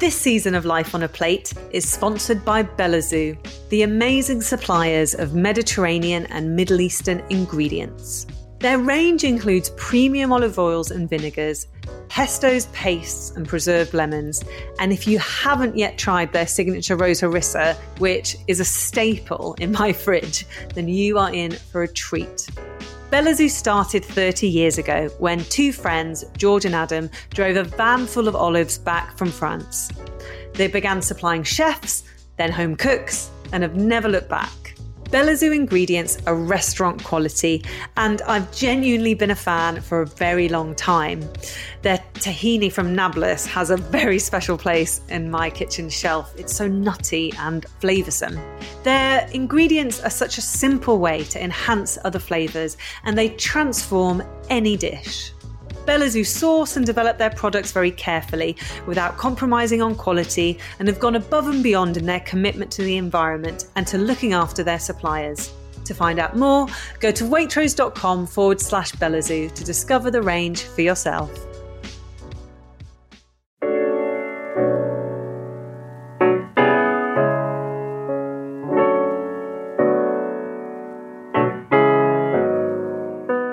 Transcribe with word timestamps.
This 0.00 0.18
season 0.18 0.54
of 0.54 0.64
Life 0.64 0.94
on 0.94 1.02
a 1.02 1.08
Plate 1.08 1.52
is 1.72 1.86
sponsored 1.86 2.42
by 2.42 2.62
Belazu, 2.62 3.36
the 3.68 3.82
amazing 3.82 4.40
suppliers 4.40 5.14
of 5.14 5.34
Mediterranean 5.34 6.24
and 6.30 6.56
Middle 6.56 6.80
Eastern 6.80 7.22
ingredients. 7.28 8.26
Their 8.60 8.78
range 8.78 9.24
includes 9.24 9.72
premium 9.76 10.32
olive 10.32 10.58
oils 10.58 10.90
and 10.90 11.06
vinegars, 11.06 11.66
pestos, 12.08 12.72
pastes, 12.72 13.36
and 13.36 13.46
preserved 13.46 13.92
lemons. 13.92 14.42
And 14.78 14.90
if 14.90 15.06
you 15.06 15.18
haven't 15.18 15.76
yet 15.76 15.98
tried 15.98 16.32
their 16.32 16.46
signature 16.46 16.96
Rose 16.96 17.20
Harissa, 17.20 17.76
which 17.98 18.38
is 18.48 18.58
a 18.58 18.64
staple 18.64 19.54
in 19.60 19.70
my 19.70 19.92
fridge, 20.04 20.46
then 20.74 20.88
you 20.88 21.18
are 21.18 21.30
in 21.30 21.50
for 21.52 21.82
a 21.82 21.88
treat. 21.92 22.48
Belazu 23.10 23.50
started 23.50 24.04
30 24.04 24.46
years 24.46 24.78
ago 24.78 25.08
when 25.18 25.42
two 25.46 25.72
friends, 25.72 26.24
George 26.36 26.64
and 26.64 26.76
Adam, 26.76 27.10
drove 27.30 27.56
a 27.56 27.64
van 27.64 28.06
full 28.06 28.28
of 28.28 28.36
olives 28.36 28.78
back 28.78 29.18
from 29.18 29.32
France. 29.32 29.90
They 30.54 30.68
began 30.68 31.02
supplying 31.02 31.42
chefs, 31.42 32.04
then 32.36 32.52
home 32.52 32.76
cooks, 32.76 33.28
and 33.52 33.64
have 33.64 33.74
never 33.74 34.08
looked 34.08 34.28
back. 34.28 34.59
Belazu 35.10 35.52
ingredients 35.52 36.18
are 36.28 36.36
restaurant 36.36 37.02
quality, 37.02 37.64
and 37.96 38.22
I've 38.22 38.54
genuinely 38.54 39.14
been 39.14 39.32
a 39.32 39.34
fan 39.34 39.80
for 39.80 40.02
a 40.02 40.06
very 40.06 40.48
long 40.48 40.72
time. 40.76 41.28
Their 41.82 41.98
tahini 42.14 42.70
from 42.70 42.94
Nablus 42.94 43.44
has 43.46 43.70
a 43.70 43.76
very 43.76 44.20
special 44.20 44.56
place 44.56 45.00
in 45.08 45.28
my 45.28 45.50
kitchen 45.50 45.90
shelf. 45.90 46.32
It's 46.38 46.54
so 46.54 46.68
nutty 46.68 47.32
and 47.40 47.66
flavoursome. 47.80 48.40
Their 48.84 49.28
ingredients 49.32 50.00
are 50.00 50.10
such 50.10 50.38
a 50.38 50.42
simple 50.42 51.00
way 51.00 51.24
to 51.24 51.42
enhance 51.42 51.98
other 52.04 52.20
flavours, 52.20 52.76
and 53.02 53.18
they 53.18 53.30
transform 53.30 54.22
any 54.48 54.76
dish. 54.76 55.32
Belazu 55.90 56.24
source 56.24 56.76
and 56.76 56.86
develop 56.86 57.18
their 57.18 57.30
products 57.30 57.72
very 57.72 57.90
carefully 57.90 58.56
without 58.86 59.16
compromising 59.16 59.82
on 59.82 59.96
quality 59.96 60.56
and 60.78 60.86
have 60.86 61.00
gone 61.00 61.16
above 61.16 61.48
and 61.48 61.64
beyond 61.64 61.96
in 61.96 62.06
their 62.06 62.20
commitment 62.20 62.70
to 62.70 62.82
the 62.82 62.96
environment 62.96 63.66
and 63.74 63.88
to 63.88 63.98
looking 63.98 64.32
after 64.32 64.62
their 64.62 64.78
suppliers. 64.78 65.52
To 65.86 65.92
find 65.92 66.20
out 66.20 66.36
more, 66.36 66.68
go 67.00 67.10
to 67.10 67.24
waitrose.com 67.24 68.28
forward 68.28 68.60
slash 68.60 68.92
Belazu 68.92 69.52
to 69.52 69.64
discover 69.64 70.12
the 70.12 70.22
range 70.22 70.62
for 70.62 70.82
yourself. 70.82 71.28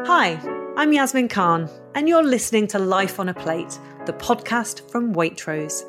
Hi, 0.05 0.56
I'm 0.78 0.94
Yasmin 0.94 1.28
Khan, 1.28 1.67
and 1.95 2.08
you're 2.08 2.22
listening 2.22 2.67
to 2.67 2.78
Life 2.78 3.20
on 3.20 3.30
a 3.30 3.33
Plate, 3.33 3.80
the 4.06 4.14
podcast 4.14 4.92
from 4.92 5.11
Waitrose. 5.11 5.81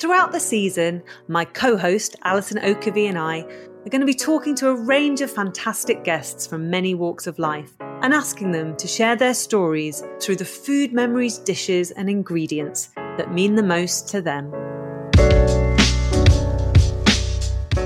Throughout 0.00 0.32
the 0.32 0.40
season, 0.40 1.00
my 1.28 1.44
co 1.44 1.76
host, 1.76 2.16
Alison 2.24 2.58
Oakervee, 2.58 3.08
and 3.08 3.16
I 3.16 3.42
are 3.42 3.88
going 3.88 4.00
to 4.00 4.04
be 4.04 4.12
talking 4.12 4.56
to 4.56 4.70
a 4.70 4.74
range 4.74 5.20
of 5.20 5.30
fantastic 5.30 6.02
guests 6.02 6.44
from 6.44 6.68
many 6.68 6.92
walks 6.92 7.28
of 7.28 7.38
life 7.38 7.70
and 7.78 8.12
asking 8.12 8.50
them 8.50 8.76
to 8.78 8.88
share 8.88 9.14
their 9.14 9.32
stories 9.32 10.02
through 10.20 10.34
the 10.34 10.44
food 10.44 10.92
memories, 10.92 11.38
dishes, 11.38 11.92
and 11.92 12.10
ingredients 12.10 12.90
that 12.96 13.32
mean 13.32 13.54
the 13.54 13.62
most 13.62 14.08
to 14.08 14.20
them. 14.20 14.50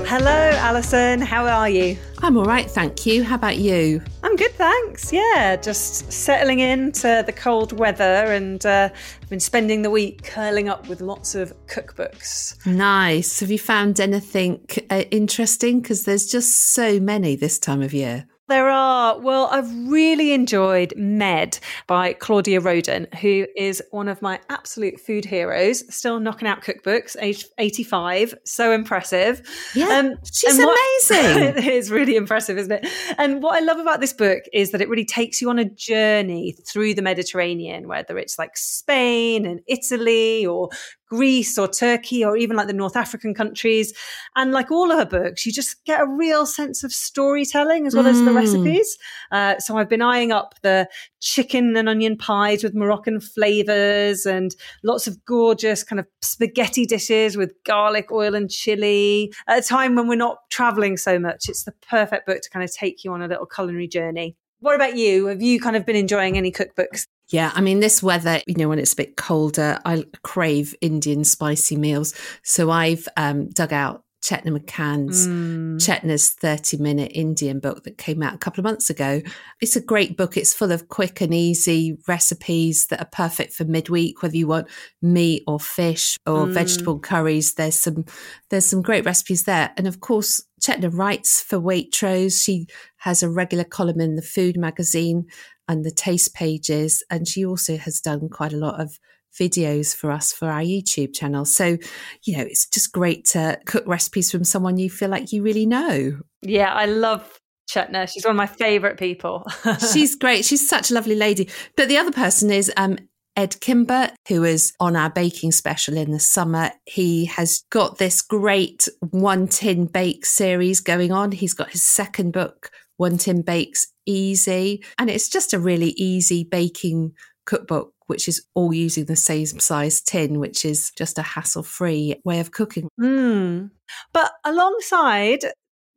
Hello, 0.07 0.49
Alison. 0.55 1.21
How 1.21 1.45
are 1.45 1.69
you? 1.69 1.99
I'm 2.23 2.35
all 2.35 2.45
right, 2.45 2.67
thank 2.67 3.05
you. 3.05 3.23
How 3.23 3.35
about 3.35 3.57
you? 3.57 4.01
Good, 4.37 4.51
thanks. 4.51 5.11
Yeah, 5.11 5.55
just 5.55 6.11
settling 6.11 6.59
into 6.59 7.23
the 7.25 7.33
cold 7.33 7.71
weather 7.71 8.03
and 8.03 8.63
uh, 8.67 8.89
I've 8.93 9.29
been 9.29 9.39
spending 9.39 9.81
the 9.81 9.89
week 9.89 10.21
curling 10.21 10.69
up 10.69 10.87
with 10.87 11.01
lots 11.01 11.33
of 11.33 11.53
cookbooks. 11.65 12.63
Nice. 12.63 13.39
Have 13.39 13.49
you 13.49 13.57
found 13.57 13.99
anything 13.99 14.63
uh, 14.91 15.05
interesting? 15.09 15.81
Because 15.81 16.03
there's 16.03 16.27
just 16.27 16.55
so 16.55 16.99
many 16.99 17.35
this 17.35 17.57
time 17.57 17.81
of 17.81 17.95
year. 17.95 18.27
There 18.47 18.69
are. 18.69 19.19
Well, 19.19 19.47
I've 19.51 19.69
really 19.89 20.31
enjoyed 20.31 20.93
Med 20.95 21.59
by 21.85 22.13
Claudia 22.13 22.61
Roden, 22.61 23.07
who 23.19 23.45
is 23.57 23.83
one 23.91 24.07
of 24.07 24.21
my 24.21 24.39
absolute 24.49 24.99
food 25.01 25.25
heroes, 25.25 25.83
still 25.93 26.19
knocking 26.19 26.47
out 26.47 26.61
cookbooks, 26.61 27.17
age 27.19 27.45
85. 27.57 28.35
So 28.45 28.71
impressive. 28.71 29.41
Yeah. 29.75 29.87
Um, 29.89 30.15
she's 30.31 30.57
what, 30.57 30.79
amazing. 31.09 31.43
it 31.57 31.67
is 31.67 31.91
really 31.91 32.15
impressive, 32.15 32.57
isn't 32.57 32.71
it? 32.71 32.87
And 33.17 33.43
what 33.43 33.61
I 33.61 33.65
love 33.65 33.79
about 33.79 33.99
this 33.99 34.13
book 34.13 34.43
is 34.53 34.71
that 34.71 34.81
it 34.81 34.87
really 34.87 35.05
takes 35.05 35.41
you 35.41 35.49
on 35.49 35.59
a 35.59 35.65
journey 35.65 36.55
through 36.71 36.93
the 36.93 37.01
Mediterranean, 37.01 37.87
whether 37.87 38.17
it's 38.17 38.39
like 38.39 38.55
Spain 38.55 39.45
and 39.45 39.59
Italy 39.67 40.45
or 40.45 40.69
Greece 41.07 41.57
or 41.57 41.67
Turkey 41.67 42.23
or 42.23 42.37
even 42.37 42.57
like 42.57 42.67
the 42.67 42.73
North 42.73 42.95
African 42.95 43.33
countries. 43.33 43.93
And 44.35 44.51
like 44.51 44.71
all 44.71 44.91
of 44.91 44.99
her 44.99 45.05
books, 45.05 45.45
you 45.45 45.51
just 45.51 45.83
get 45.85 46.01
a 46.01 46.07
real 46.07 46.45
sense 46.45 46.83
of 46.83 46.91
storytelling 46.91 47.87
as 47.87 47.95
well 47.95 48.05
mm. 48.05 48.09
as 48.09 48.19
the 48.19 48.31
mm. 48.31 48.35
recipes. 48.35 48.97
Uh, 49.31 49.59
so 49.59 49.77
I've 49.77 49.89
been 49.89 50.01
eyeing 50.01 50.31
up 50.31 50.55
the 50.61 50.87
chicken 51.19 51.75
and 51.75 51.89
onion 51.89 52.17
pies 52.17 52.63
with 52.63 52.75
Moroccan 52.75 53.19
flavors 53.19 54.25
and 54.25 54.55
lots 54.83 55.07
of 55.07 55.23
gorgeous 55.25 55.83
kind 55.83 55.99
of 55.99 56.07
spaghetti 56.21 56.85
dishes 56.85 57.37
with 57.37 57.53
garlic, 57.65 58.11
oil, 58.11 58.35
and 58.35 58.49
chili. 58.49 59.33
At 59.47 59.59
a 59.59 59.67
time 59.67 59.95
when 59.95 60.07
we're 60.07 60.15
not 60.15 60.37
traveling 60.49 60.97
so 60.97 61.19
much, 61.19 61.49
it's 61.49 61.63
the 61.63 61.73
perfect 61.89 62.25
book 62.25 62.41
to 62.41 62.49
kind 62.49 62.63
of 62.63 62.73
take 62.73 63.03
you 63.03 63.11
on 63.13 63.21
a 63.21 63.27
little 63.27 63.45
culinary 63.45 63.87
journey. 63.87 64.35
What 64.59 64.75
about 64.75 64.97
you? 64.97 65.27
Have 65.27 65.41
you 65.41 65.59
kind 65.59 65.75
of 65.75 65.85
been 65.85 65.95
enjoying 65.95 66.37
any 66.37 66.51
cookbooks? 66.51 67.05
Yeah, 67.29 67.51
I 67.53 67.61
mean, 67.61 67.81
this 67.81 68.01
weather, 68.01 68.41
you 68.47 68.55
know, 68.55 68.69
when 68.69 68.79
it's 68.79 68.93
a 68.93 68.97
bit 68.97 69.17
colder, 69.17 69.79
I 69.83 70.05
crave 70.23 70.73
Indian 70.79 71.23
spicy 71.23 71.75
meals. 71.75 72.13
So 72.43 72.71
I've 72.71 73.07
um, 73.17 73.49
dug 73.49 73.73
out 73.73 74.03
Chetna 74.23 74.57
Makan's 74.57 75.27
mm. 75.27 75.75
Chetna's 75.77 76.29
30 76.31 76.77
minute 76.77 77.11
Indian 77.13 77.59
book 77.59 77.83
that 77.83 77.97
came 77.97 78.23
out 78.23 78.33
a 78.33 78.37
couple 78.37 78.59
of 78.59 78.65
months 78.65 78.89
ago. 78.89 79.21
It's 79.61 79.75
a 79.75 79.81
great 79.81 80.17
book. 80.17 80.35
It's 80.35 80.53
full 80.53 80.71
of 80.71 80.89
quick 80.89 81.21
and 81.21 81.33
easy 81.33 81.97
recipes 82.07 82.87
that 82.87 82.99
are 82.99 83.09
perfect 83.11 83.53
for 83.53 83.63
midweek, 83.63 84.21
whether 84.21 84.35
you 84.35 84.47
want 84.47 84.67
meat 85.01 85.43
or 85.47 85.59
fish 85.59 86.17
or 86.25 86.45
mm. 86.45 86.51
vegetable 86.51 86.99
curries. 86.99 87.53
There's 87.53 87.79
some, 87.79 88.05
there's 88.49 88.65
some 88.65 88.81
great 88.81 89.05
recipes 89.05 89.43
there. 89.43 89.71
And 89.77 89.87
of 89.87 90.01
course, 90.01 90.43
Chetna 90.61 90.89
writes 90.93 91.41
for 91.41 91.59
Waitrose. 91.59 92.43
She 92.43 92.67
has 92.97 93.21
a 93.21 93.29
regular 93.29 93.63
column 93.63 94.01
in 94.01 94.15
the 94.15 94.21
food 94.21 94.57
magazine 94.57 95.27
and 95.67 95.83
the 95.83 95.91
taste 95.91 96.33
pages. 96.33 97.03
And 97.09 97.27
she 97.27 97.45
also 97.45 97.77
has 97.77 97.99
done 97.99 98.29
quite 98.29 98.53
a 98.53 98.57
lot 98.57 98.79
of 98.79 98.99
videos 99.37 99.95
for 99.95 100.11
us 100.11 100.33
for 100.33 100.49
our 100.49 100.61
YouTube 100.61 101.13
channel. 101.13 101.45
So, 101.45 101.77
you 102.23 102.37
know, 102.37 102.43
it's 102.43 102.67
just 102.67 102.91
great 102.91 103.25
to 103.25 103.59
cook 103.65 103.85
recipes 103.85 104.31
from 104.31 104.43
someone 104.43 104.77
you 104.77 104.89
feel 104.89 105.09
like 105.09 105.31
you 105.31 105.43
really 105.43 105.65
know. 105.65 106.19
Yeah, 106.41 106.73
I 106.73 106.85
love 106.85 107.39
Chetna. 107.69 108.11
She's 108.11 108.25
one 108.25 108.31
of 108.31 108.37
my 108.37 108.47
favorite 108.47 108.97
people. 108.97 109.45
She's 109.93 110.15
great. 110.15 110.45
She's 110.45 110.67
such 110.67 110.89
a 110.89 110.93
lovely 110.93 111.15
lady. 111.15 111.49
But 111.75 111.89
the 111.89 111.97
other 111.97 112.11
person 112.11 112.49
is 112.49 112.71
um, 112.77 112.97
Ed 113.35 113.59
Kimber, 113.59 114.09
who 114.27 114.43
is 114.43 114.73
on 114.79 114.95
our 114.95 115.09
baking 115.09 115.51
special 115.51 115.97
in 115.97 116.11
the 116.11 116.19
summer. 116.19 116.71
He 116.85 117.25
has 117.25 117.63
got 117.69 117.97
this 117.97 118.21
great 118.21 118.87
One 119.11 119.47
Tin 119.47 119.85
Bake 119.85 120.25
series 120.25 120.79
going 120.79 121.11
on. 121.11 121.31
He's 121.31 121.53
got 121.53 121.71
his 121.71 121.83
second 121.83 122.31
book, 122.31 122.71
One 122.97 123.17
Tin 123.17 123.41
Bakes 123.41 123.87
Easy. 124.05 124.83
And 124.97 125.09
it's 125.09 125.29
just 125.29 125.53
a 125.53 125.59
really 125.59 125.89
easy 125.97 126.43
baking 126.43 127.13
cookbook, 127.45 127.93
which 128.07 128.27
is 128.27 128.45
all 128.53 128.73
using 128.73 129.05
the 129.05 129.15
same 129.15 129.45
size 129.45 130.01
tin, 130.01 130.39
which 130.39 130.65
is 130.65 130.91
just 130.91 131.17
a 131.17 131.23
hassle 131.23 131.63
free 131.63 132.19
way 132.23 132.39
of 132.39 132.51
cooking. 132.51 132.89
Mm. 132.99 133.71
But 134.13 134.31
alongside 134.43 135.45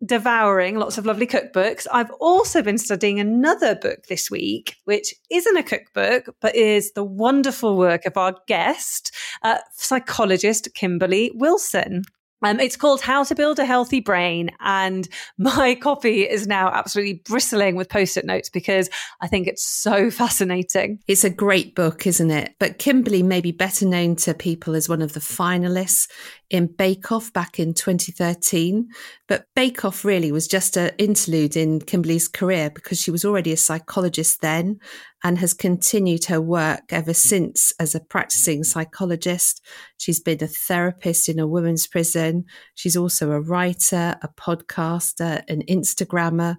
devouring 0.05 0.77
lots 0.77 0.97
of 0.97 1.05
lovely 1.05 1.27
cookbooks, 1.27 1.87
I've 1.93 2.10
also 2.12 2.62
been 2.62 2.78
studying 2.78 3.21
another 3.21 3.75
book 3.75 4.06
this 4.09 4.31
week, 4.31 4.77
which 4.84 5.15
isn't 5.31 5.56
a 5.56 5.62
cookbook, 5.62 6.34
but 6.41 6.56
is 6.56 6.93
the 6.93 7.05
wonderful 7.05 7.77
work 7.77 8.06
of 8.06 8.16
our 8.16 8.34
guest, 8.47 9.15
uh, 9.43 9.59
psychologist 9.75 10.69
Kimberly 10.75 11.33
Wilson. 11.34 12.04
Um, 12.42 12.60
it's 12.60 12.77
called 12.77 13.01
How 13.01 13.25
to 13.25 13.34
Build 13.34 13.59
a 13.59 13.65
Healthy 13.65 14.01
Brain. 14.01 14.51
And 14.60 15.09
my 15.39 15.75
copy 15.75 16.22
is 16.22 16.47
now 16.47 16.69
absolutely 16.69 17.22
bristling 17.25 17.77
with 17.77 17.89
post 17.89 18.16
it 18.16 18.25
notes 18.25 18.48
because 18.48 18.89
I 19.21 19.27
think 19.28 19.47
it's 19.47 19.63
so 19.63 20.10
fascinating. 20.10 21.01
It's 21.07 21.25
a 21.25 21.31
great 21.31 21.75
book, 21.75 22.07
isn't 22.07 22.31
it? 22.31 22.54
But 22.59 22.78
Kimberly 22.78 23.22
may 23.22 23.41
be 23.41 23.53
better 23.53 23.87
known 23.87 24.16
to 24.16 24.34
people 24.34 24.75
as 24.75 24.89
one 24.89 25.03
of 25.03 25.13
the 25.13 25.21
finalists 25.21 26.09
in 26.51 26.67
Bake 26.67 27.11
Off 27.13 27.33
back 27.33 27.59
in 27.59 27.73
2013. 27.73 28.89
But 29.29 29.47
Bake 29.55 29.85
Off 29.85 30.05
really 30.05 30.33
was 30.33 30.49
just 30.49 30.77
an 30.77 30.91
interlude 30.99 31.57
in 31.57 31.81
Kimberly's 31.81 32.29
career 32.29 32.71
because 32.71 33.01
she 33.01 33.11
was 33.11 33.25
already 33.25 33.53
a 33.53 33.57
psychologist 33.57 34.41
then 34.43 34.81
and 35.23 35.39
has 35.39 35.55
continued 35.55 36.25
her 36.27 36.41
work 36.41 36.85
ever 36.91 37.15
since 37.15 37.73
as 37.79 37.95
a 37.95 38.01
practicing 38.01 38.65
psychologist. 38.65 39.65
She's 39.99 40.21
been 40.21 40.43
a 40.43 40.49
therapist 40.49 41.29
in 41.29 41.39
a 41.39 41.47
women's 41.47 41.87
prison. 41.87 42.45
She's 42.75 42.97
also 42.97 43.31
a 43.31 43.41
writer, 43.41 44.17
a 44.23 44.29
podcaster, 44.29 45.43
an 45.49 45.63
Instagrammer, 45.69 46.57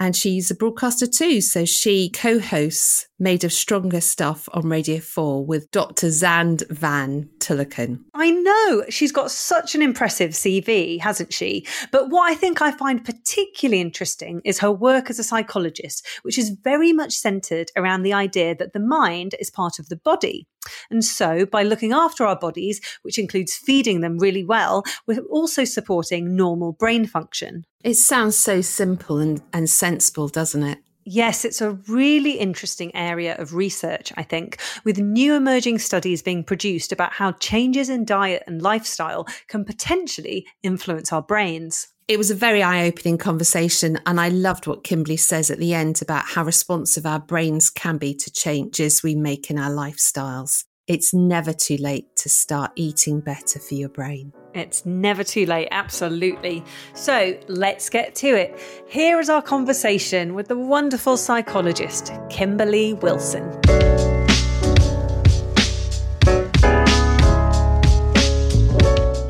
and 0.00 0.16
she's 0.16 0.50
a 0.50 0.54
broadcaster 0.54 1.06
too. 1.06 1.42
So 1.42 1.66
she 1.66 2.08
co 2.08 2.40
hosts 2.40 3.06
Made 3.18 3.44
of 3.44 3.52
Stronger 3.52 4.00
Stuff 4.00 4.48
on 4.54 4.66
Radio 4.66 4.98
4 4.98 5.44
with 5.44 5.70
Dr. 5.70 6.06
Xand 6.06 6.66
van 6.70 7.28
Tulleken. 7.38 8.00
I 8.14 8.30
know 8.30 8.84
she's 8.88 9.12
got 9.12 9.30
such 9.30 9.74
an 9.74 9.82
impressive 9.82 10.30
CV, 10.30 10.98
hasn't 10.98 11.34
she? 11.34 11.66
But 11.92 12.08
what 12.08 12.30
I 12.30 12.34
think 12.34 12.62
I 12.62 12.72
find 12.72 13.04
particularly 13.04 13.82
interesting 13.82 14.40
is 14.46 14.58
her 14.60 14.72
work 14.72 15.10
as 15.10 15.18
a 15.18 15.24
psychologist, 15.24 16.06
which 16.22 16.38
is 16.38 16.56
very 16.64 16.94
much 16.94 17.12
centered 17.12 17.70
around 17.76 18.02
the 18.02 18.14
idea 18.14 18.54
that 18.54 18.72
the 18.72 18.80
mind 18.80 19.34
is 19.38 19.50
part 19.50 19.78
of 19.78 19.90
the 19.90 19.96
body. 19.96 20.46
And 20.90 21.04
so, 21.04 21.46
by 21.46 21.62
looking 21.62 21.92
after 21.92 22.24
our 22.24 22.38
bodies, 22.38 22.80
which 23.02 23.18
includes 23.18 23.54
feeding 23.54 24.00
them 24.00 24.18
really 24.18 24.44
well, 24.44 24.84
we're 25.06 25.24
also 25.30 25.64
supporting 25.64 26.36
normal 26.36 26.72
brain 26.72 27.06
function. 27.06 27.64
It 27.82 27.94
sounds 27.94 28.36
so 28.36 28.60
simple 28.60 29.18
and, 29.18 29.42
and 29.52 29.68
sensible, 29.68 30.28
doesn't 30.28 30.62
it? 30.62 30.78
Yes, 31.04 31.44
it's 31.44 31.62
a 31.62 31.72
really 31.88 32.32
interesting 32.32 32.94
area 32.94 33.34
of 33.36 33.54
research, 33.54 34.12
I 34.16 34.22
think, 34.22 34.58
with 34.84 34.98
new 34.98 35.34
emerging 35.34 35.78
studies 35.78 36.22
being 36.22 36.44
produced 36.44 36.92
about 36.92 37.14
how 37.14 37.32
changes 37.32 37.88
in 37.88 38.04
diet 38.04 38.44
and 38.46 38.60
lifestyle 38.60 39.26
can 39.48 39.64
potentially 39.64 40.46
influence 40.62 41.12
our 41.12 41.22
brains. 41.22 41.88
It 42.08 42.18
was 42.18 42.30
a 42.30 42.34
very 42.34 42.62
eye 42.62 42.86
opening 42.86 43.18
conversation, 43.18 43.98
and 44.04 44.20
I 44.20 44.28
loved 44.28 44.66
what 44.66 44.82
Kimberly 44.82 45.16
says 45.16 45.50
at 45.50 45.58
the 45.58 45.74
end 45.74 46.02
about 46.02 46.24
how 46.24 46.44
responsive 46.44 47.06
our 47.06 47.20
brains 47.20 47.70
can 47.70 47.98
be 47.98 48.14
to 48.14 48.30
changes 48.32 49.02
we 49.02 49.14
make 49.14 49.50
in 49.50 49.58
our 49.58 49.70
lifestyles. 49.70 50.64
It's 50.88 51.14
never 51.14 51.52
too 51.52 51.76
late 51.76 52.16
to 52.16 52.28
start 52.28 52.72
eating 52.74 53.20
better 53.20 53.60
for 53.60 53.74
your 53.74 53.88
brain. 53.88 54.32
It's 54.54 54.84
never 54.84 55.22
too 55.22 55.46
late, 55.46 55.68
absolutely. 55.70 56.64
So 56.94 57.38
let's 57.46 57.88
get 57.88 58.16
to 58.16 58.26
it. 58.26 58.58
Here 58.88 59.20
is 59.20 59.30
our 59.30 59.42
conversation 59.42 60.34
with 60.34 60.48
the 60.48 60.58
wonderful 60.58 61.16
psychologist, 61.16 62.12
Kimberly 62.28 62.94
Wilson. 62.94 64.09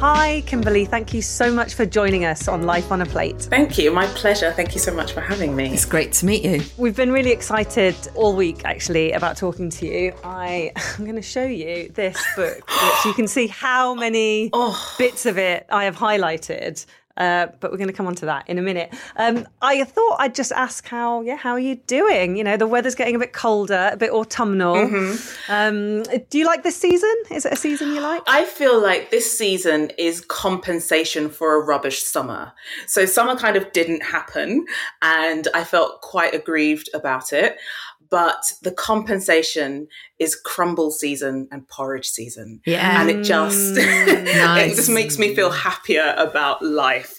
Hi, 0.01 0.43
Kimberly. 0.47 0.87
Thank 0.87 1.13
you 1.13 1.21
so 1.21 1.53
much 1.53 1.75
for 1.75 1.85
joining 1.85 2.25
us 2.25 2.49
on 2.49 2.63
Life 2.63 2.91
on 2.91 3.03
a 3.03 3.05
Plate. 3.05 3.43
Thank 3.43 3.77
you. 3.77 3.91
My 3.91 4.07
pleasure. 4.07 4.51
Thank 4.51 4.73
you 4.73 4.81
so 4.81 4.95
much 4.95 5.13
for 5.13 5.21
having 5.21 5.55
me. 5.55 5.75
It's 5.75 5.85
great 5.85 6.15
to 6.15 6.25
meet 6.25 6.43
you. 6.43 6.63
We've 6.79 6.97
been 6.97 7.13
really 7.13 7.33
excited 7.33 7.95
all 8.15 8.35
week, 8.35 8.63
actually, 8.65 9.13
about 9.13 9.37
talking 9.37 9.69
to 9.69 9.87
you. 9.87 10.15
I, 10.25 10.73
am 10.99 11.05
going 11.05 11.17
to 11.17 11.23
show 11.23 11.45
you 11.45 11.91
this 11.91 12.17
book, 12.35 12.67
which 12.67 13.05
you 13.05 13.13
can 13.13 13.29
see 13.29 13.47
how 13.47 13.93
many 13.93 14.49
oh. 14.55 14.95
bits 14.97 15.27
of 15.27 15.37
it 15.37 15.67
I 15.69 15.85
have 15.85 15.97
highlighted. 15.97 16.83
Uh, 17.21 17.49
but 17.61 17.71
we're 17.71 17.77
going 17.77 17.87
to 17.87 17.95
come 17.95 18.07
on 18.07 18.15
to 18.15 18.25
that 18.25 18.49
in 18.49 18.59
a 18.59 18.63
minute. 18.63 18.95
Um, 19.17 19.47
I 19.61 19.85
thought 19.85 20.17
I'd 20.19 20.35
just 20.35 20.53
ask 20.53 20.87
how, 20.87 21.21
yeah, 21.21 21.37
how 21.37 21.53
are 21.53 21.61
you 21.61 21.75
doing? 21.75 22.35
You 22.35 22.43
know, 22.43 22.57
the 22.57 22.67
weather's 22.67 22.95
getting 22.95 23.15
a 23.15 23.19
bit 23.19 23.35
colder, 23.35 23.91
a 23.93 23.97
bit 23.99 24.11
autumnal. 24.11 24.75
Mm-hmm. 24.77 25.53
Um, 25.53 26.03
do 26.31 26.39
you 26.39 26.47
like 26.47 26.63
this 26.63 26.77
season? 26.77 27.15
Is 27.31 27.45
it 27.45 27.53
a 27.53 27.57
season 27.57 27.89
you 27.93 28.01
like? 28.01 28.23
I 28.27 28.47
feel 28.47 28.81
like 28.81 29.11
this 29.11 29.37
season 29.37 29.93
is 29.99 30.23
compensation 30.23 31.29
for 31.29 31.61
a 31.61 31.65
rubbish 31.65 32.03
summer. 32.03 32.53
So 32.87 33.05
summer 33.05 33.37
kind 33.37 33.57
of 33.57 33.71
didn't 33.73 34.03
happen, 34.03 34.65
and 35.03 35.47
I 35.53 35.65
felt 35.65 36.01
quite 36.01 36.35
aggrieved 36.35 36.89
about 36.95 37.35
it 37.35 37.59
but 38.11 38.53
the 38.63 38.73
compensation 38.73 39.87
is 40.19 40.35
crumble 40.35 40.91
season 40.91 41.49
and 41.53 41.67
porridge 41.69 42.09
season. 42.09 42.61
Yeah. 42.67 43.01
And 43.01 43.09
it 43.09 43.23
just 43.23 43.77
nice. 43.77 43.87
it 44.73 44.77
just 44.77 44.91
makes 44.91 45.17
me 45.17 45.35
feel 45.35 45.51
happier 45.51 46.15
about 46.19 46.61
life 46.61 47.10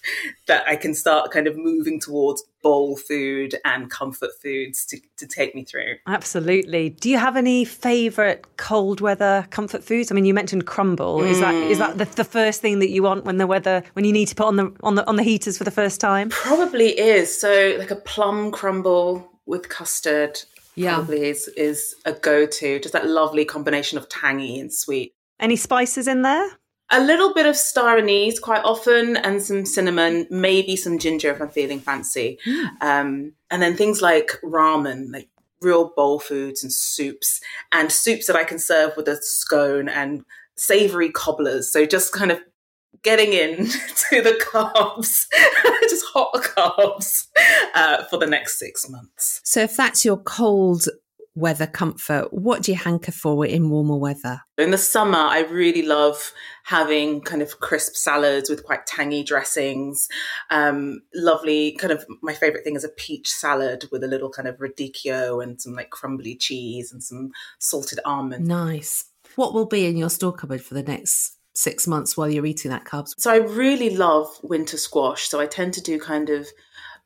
that 0.48 0.68
I 0.68 0.76
can 0.76 0.94
start 0.94 1.32
kind 1.32 1.48
of 1.48 1.58
moving 1.58 2.00
towards 2.00 2.44
bowl 2.62 2.96
food 2.96 3.56
and 3.66 3.90
comfort 3.90 4.30
foods 4.42 4.86
to, 4.86 5.00
to 5.18 5.28
take 5.28 5.56
me 5.56 5.64
through. 5.64 5.96
Absolutely. 6.08 6.90
Do 6.90 7.10
you 7.10 7.18
have 7.18 7.36
any 7.36 7.66
favorite 7.66 8.46
cold 8.58 9.02
weather 9.02 9.48
comfort 9.50 9.84
foods? 9.84 10.12
I 10.12 10.16
mean, 10.16 10.26
you 10.26 10.34
mentioned 10.34 10.66
crumble. 10.66 11.20
Mm. 11.20 11.30
Is 11.30 11.40
that 11.40 11.56
is 11.56 11.78
that 11.80 11.98
the, 11.98 12.06
the, 12.06 12.24
first 12.24 12.62
thing 12.62 12.80
that 12.80 12.90
you 12.90 13.04
want 13.04 13.26
when 13.26 13.38
the 13.38 13.48
weather 13.48 13.84
when 13.94 14.06
you 14.06 14.14
need 14.14 14.28
to 14.28 14.36
put 14.36 14.46
on 14.46 14.56
the 14.56 14.72
on 14.84 14.96
the 14.96 15.08
on 15.08 15.16
the 15.16 15.24
heaters 15.24 15.58
for 15.58 15.64
the 15.64 15.72
first 15.72 16.00
time? 16.00 16.30
Probably 16.30 16.98
is. 16.98 17.40
So 17.40 17.76
like 17.80 17.92
a 17.92 17.96
plum 17.96 18.52
crumble 18.52 19.30
with 19.46 19.70
custard 19.70 20.40
yeah. 20.76 20.96
probably 20.96 21.30
is 21.30 21.48
is 21.50 21.96
a 22.06 22.14
go 22.14 22.46
to. 22.46 22.80
Just 22.80 22.94
that 22.94 23.08
lovely 23.08 23.46
combination 23.46 23.98
of 23.98 24.08
tangy 24.10 24.60
and 24.60 24.74
sweet. 24.74 25.14
Any 25.40 25.56
spices 25.56 26.08
in 26.08 26.22
there? 26.22 26.48
A 26.92 27.02
little 27.02 27.34
bit 27.34 27.46
of 27.46 27.56
star 27.56 27.98
anise 27.98 28.40
quite 28.40 28.64
often, 28.64 29.18
and 29.18 29.42
some 29.42 29.66
cinnamon, 29.66 30.28
maybe 30.30 30.76
some 30.76 31.00
ginger 31.00 31.32
if 31.32 31.42
I'm 31.42 31.50
feeling 31.50 31.80
fancy. 31.80 32.38
Mm. 32.46 32.82
Um, 32.82 33.34
and 33.50 33.62
then 33.62 33.76
things 33.76 34.02
like 34.02 34.32
ramen, 34.44 35.14
like 35.14 35.30
real 35.62 35.94
bowl 35.96 36.20
foods 36.20 36.64
and 36.64 36.72
soups, 36.72 37.40
and 37.72 37.92
soups 37.92 38.28
that 38.28 38.36
I 38.36 38.44
can 38.44 38.60
serve 38.60 38.98
with 38.98 39.08
a 39.08 39.18
scone 39.22 39.88
and 39.88 40.24
savory 40.56 41.12
cobblers. 41.12 41.72
So 41.72 41.86
just 41.86 42.12
kind 42.14 42.32
of 42.32 42.42
getting 43.04 43.34
in 43.34 43.68
to 44.10 44.22
the 44.22 44.40
carbs, 44.52 45.26
just 45.90 46.06
hot 46.14 46.34
carbs 46.34 47.28
uh, 47.74 48.04
for 48.06 48.18
the 48.18 48.28
next 48.28 48.60
six 48.60 48.90
months. 48.90 49.42
So, 49.44 49.62
if 49.62 49.76
that's 49.76 50.06
your 50.06 50.18
cold 50.18 50.86
weather 51.36 51.68
comfort, 51.68 52.34
what 52.34 52.62
do 52.62 52.72
you 52.72 52.78
hanker 52.78 53.12
for 53.12 53.46
in 53.46 53.70
warmer 53.70 53.96
weather? 53.96 54.42
In 54.58 54.72
the 54.72 54.78
summer, 54.78 55.18
I 55.18 55.42
really 55.42 55.82
love 55.82 56.32
having 56.64 57.22
kind 57.22 57.42
of 57.42 57.60
crisp 57.60 57.96
salads 57.96 58.50
with 58.50 58.64
quite 58.64 58.86
tangy 58.86 59.24
dressings. 59.24 60.08
Um, 60.50 61.02
lovely, 61.14 61.74
kind 61.74 61.94
of 61.94 62.06
my 62.22 62.34
favorite 62.34 62.64
thing 62.64 62.76
is 62.76 62.84
a 62.84 62.90
peach 62.90 63.32
salad 63.32 63.86
with 63.92 64.04
a 64.04 64.08
little 64.08 64.30
kind 64.30 64.48
of 64.48 64.58
radicchio 64.58 65.42
and 65.42 65.62
some 65.62 65.74
like 65.74 65.90
crumbly 65.90 66.36
cheese 66.36 66.92
and 66.92 67.04
some 67.04 67.32
salted 67.60 68.00
almonds. 68.06 68.48
Nice. 68.48 69.06
What 69.36 69.54
will 69.54 69.66
be 69.66 69.86
in 69.86 69.98
your 69.98 70.10
store 70.10 70.34
cupboard 70.34 70.62
for 70.62 70.74
the 70.74 70.84
next 70.84 71.38
six 71.54 71.88
months 71.88 72.16
while 72.18 72.30
you're 72.30 72.46
eating 72.46 72.72
that 72.72 72.86
carbs? 72.86 73.14
So 73.18 73.32
I 73.32 73.38
really 73.38 73.96
love 73.96 74.28
winter 74.44 74.78
squash. 74.78 75.30
So 75.30 75.40
I 75.40 75.46
tend 75.46 75.74
to 75.76 75.82
do 75.82 76.00
kind 76.00 76.30
of 76.30 76.48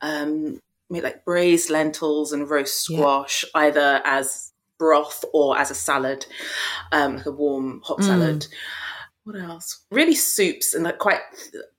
um, 0.02 0.58
like 0.90 1.24
braised 1.24 1.70
lentils 1.70 2.32
and 2.32 2.48
roast 2.48 2.84
squash, 2.84 3.44
yeah. 3.44 3.62
either 3.62 4.00
as 4.04 4.52
broth 4.78 5.24
or 5.32 5.58
as 5.58 5.70
a 5.70 5.74
salad, 5.74 6.26
um, 6.92 7.16
like 7.16 7.26
a 7.26 7.30
warm 7.30 7.80
hot 7.84 7.98
mm. 7.98 8.04
salad. 8.04 8.46
What 9.24 9.40
else? 9.40 9.84
Really 9.90 10.14
soups 10.14 10.72
and 10.72 10.84
like 10.84 10.98
quite, 10.98 11.20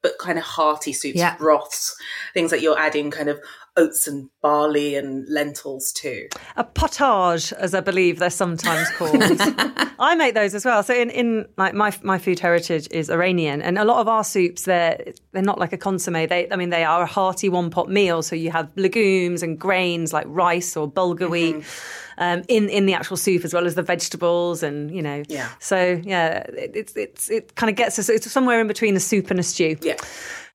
but 0.01 0.19
kind 0.19 0.37
of 0.37 0.43
hearty 0.43 0.91
soups, 0.91 1.17
yeah. 1.17 1.37
broths, 1.37 1.95
things 2.33 2.51
that 2.51 2.61
you're 2.61 2.77
adding 2.77 3.09
kind 3.09 3.29
of 3.29 3.39
oats 3.77 4.07
and 4.07 4.29
barley 4.47 4.95
and 4.95 5.27
lentils 5.27 5.91
too. 5.91 6.29
A 6.55 6.63
potage, 6.63 7.51
as 7.51 7.73
I 7.73 7.81
believe 7.81 8.17
they're 8.19 8.29
sometimes 8.29 8.89
called. 8.91 9.21
I 9.99 10.15
make 10.15 10.35
those 10.35 10.55
as 10.55 10.63
well. 10.63 10.83
So 10.83 10.93
in, 10.93 11.09
in 11.09 11.45
like 11.57 11.73
my 11.73 11.91
my 12.01 12.17
food 12.17 12.39
heritage 12.39 12.87
is 12.91 13.09
Iranian, 13.09 13.61
and 13.61 13.77
a 13.77 13.83
lot 13.83 13.99
of 13.99 14.07
our 14.07 14.23
soups 14.23 14.63
they're 14.63 15.13
they're 15.33 15.41
not 15.51 15.59
like 15.59 15.73
a 15.73 15.77
consomme. 15.77 16.27
They 16.27 16.47
I 16.49 16.55
mean 16.55 16.69
they 16.69 16.85
are 16.85 17.01
a 17.03 17.05
hearty 17.05 17.49
one 17.49 17.69
pot 17.69 17.89
meal. 17.89 18.21
So 18.21 18.37
you 18.37 18.51
have 18.51 18.71
legumes 18.77 19.43
and 19.43 19.59
grains 19.59 20.13
like 20.13 20.25
rice 20.29 20.77
or 20.77 20.89
bulgur 20.89 21.29
wheat. 21.29 21.55
Mm-hmm. 21.57 22.03
Um, 22.19 22.41
in 22.47 22.67
in 22.69 22.87
the 22.87 22.95
actual 22.95 23.15
soup 23.15 23.45
as 23.45 23.53
well 23.53 23.67
as 23.67 23.75
the 23.75 23.83
vegetables 23.83 24.63
and 24.63 24.89
you 24.89 25.03
know 25.03 25.21
yeah 25.27 25.49
so 25.59 26.01
yeah 26.03 26.39
it, 26.63 26.71
it's 26.73 26.97
it's 26.97 27.29
it 27.29 27.53
kind 27.53 27.69
of 27.69 27.75
gets 27.75 27.99
us 27.99 28.09
it's 28.09 28.31
somewhere 28.31 28.59
in 28.59 28.65
between 28.65 28.95
a 28.95 28.99
soup 28.99 29.29
and 29.29 29.39
a 29.39 29.43
stew 29.43 29.77
yeah 29.83 29.97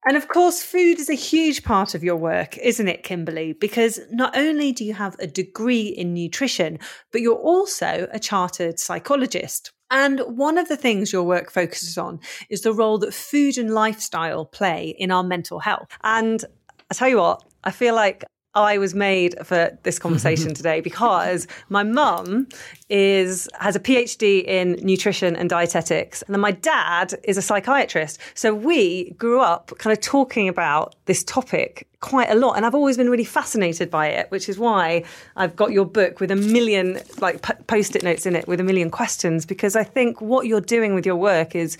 and 0.05 0.17
of 0.17 0.27
course, 0.27 0.61
food 0.61 0.99
is 0.99 1.09
a 1.09 1.13
huge 1.13 1.63
part 1.63 1.95
of 1.95 2.03
your 2.03 2.17
work, 2.17 2.57
isn't 2.57 2.87
it, 2.87 3.03
Kimberly? 3.03 3.53
Because 3.53 3.82
not 4.11 4.35
only 4.37 4.71
do 4.71 4.83
you 4.85 4.93
have 4.93 5.15
a 5.19 5.27
degree 5.27 5.87
in 5.87 6.13
nutrition, 6.13 6.79
but 7.11 7.21
you're 7.21 7.35
also 7.35 8.07
a 8.11 8.19
chartered 8.19 8.79
psychologist. 8.79 9.71
And 9.91 10.21
one 10.21 10.57
of 10.57 10.69
the 10.69 10.77
things 10.77 11.13
your 11.13 11.23
work 11.23 11.51
focuses 11.51 11.97
on 11.97 12.19
is 12.49 12.61
the 12.61 12.73
role 12.73 12.97
that 12.99 13.13
food 13.13 13.57
and 13.57 13.73
lifestyle 13.73 14.45
play 14.45 14.95
in 14.97 15.11
our 15.11 15.23
mental 15.23 15.59
health. 15.59 15.87
And 16.03 16.43
I 16.89 16.95
tell 16.95 17.09
you 17.09 17.17
what, 17.17 17.43
I 17.63 17.71
feel 17.71 17.95
like 17.95 18.23
I 18.55 18.77
was 18.77 18.93
made 18.93 19.35
for 19.45 19.77
this 19.83 19.97
conversation 19.97 20.53
today 20.59 20.79
because 20.81 21.47
my 21.69 21.83
mum 21.83 22.47
is 22.89 23.49
has 23.59 23.75
a 23.75 23.79
PhD 23.79 24.43
in 24.43 24.73
nutrition 24.81 25.35
and 25.35 25.49
dietetics, 25.49 26.21
and 26.21 26.33
then 26.33 26.41
my 26.41 26.51
dad 26.51 27.15
is 27.23 27.37
a 27.37 27.41
psychiatrist. 27.41 28.19
So 28.35 28.53
we 28.53 29.11
grew 29.11 29.41
up 29.41 29.71
kind 29.79 29.95
of 29.95 30.01
talking 30.01 30.47
about 30.47 30.95
this 31.05 31.23
topic 31.23 31.87
quite 31.99 32.29
a 32.29 32.35
lot, 32.35 32.57
and 32.57 32.65
I've 32.65 32.75
always 32.75 32.97
been 32.97 33.09
really 33.09 33.23
fascinated 33.23 33.89
by 33.89 34.07
it, 34.07 34.29
which 34.29 34.47
is 34.49 34.59
why 34.59 35.03
I've 35.35 35.55
got 35.55 35.71
your 35.71 35.85
book 35.85 36.19
with 36.19 36.29
a 36.29 36.35
million 36.35 36.99
like 37.19 37.41
post-it 37.67 38.03
notes 38.03 38.25
in 38.25 38.35
it 38.35 38.47
with 38.47 38.59
a 38.59 38.63
million 38.63 38.91
questions 38.91 39.45
because 39.45 39.75
I 39.75 39.83
think 39.83 40.21
what 40.21 40.45
you're 40.45 40.61
doing 40.61 40.93
with 40.93 41.05
your 41.05 41.15
work 41.15 41.55
is 41.55 41.77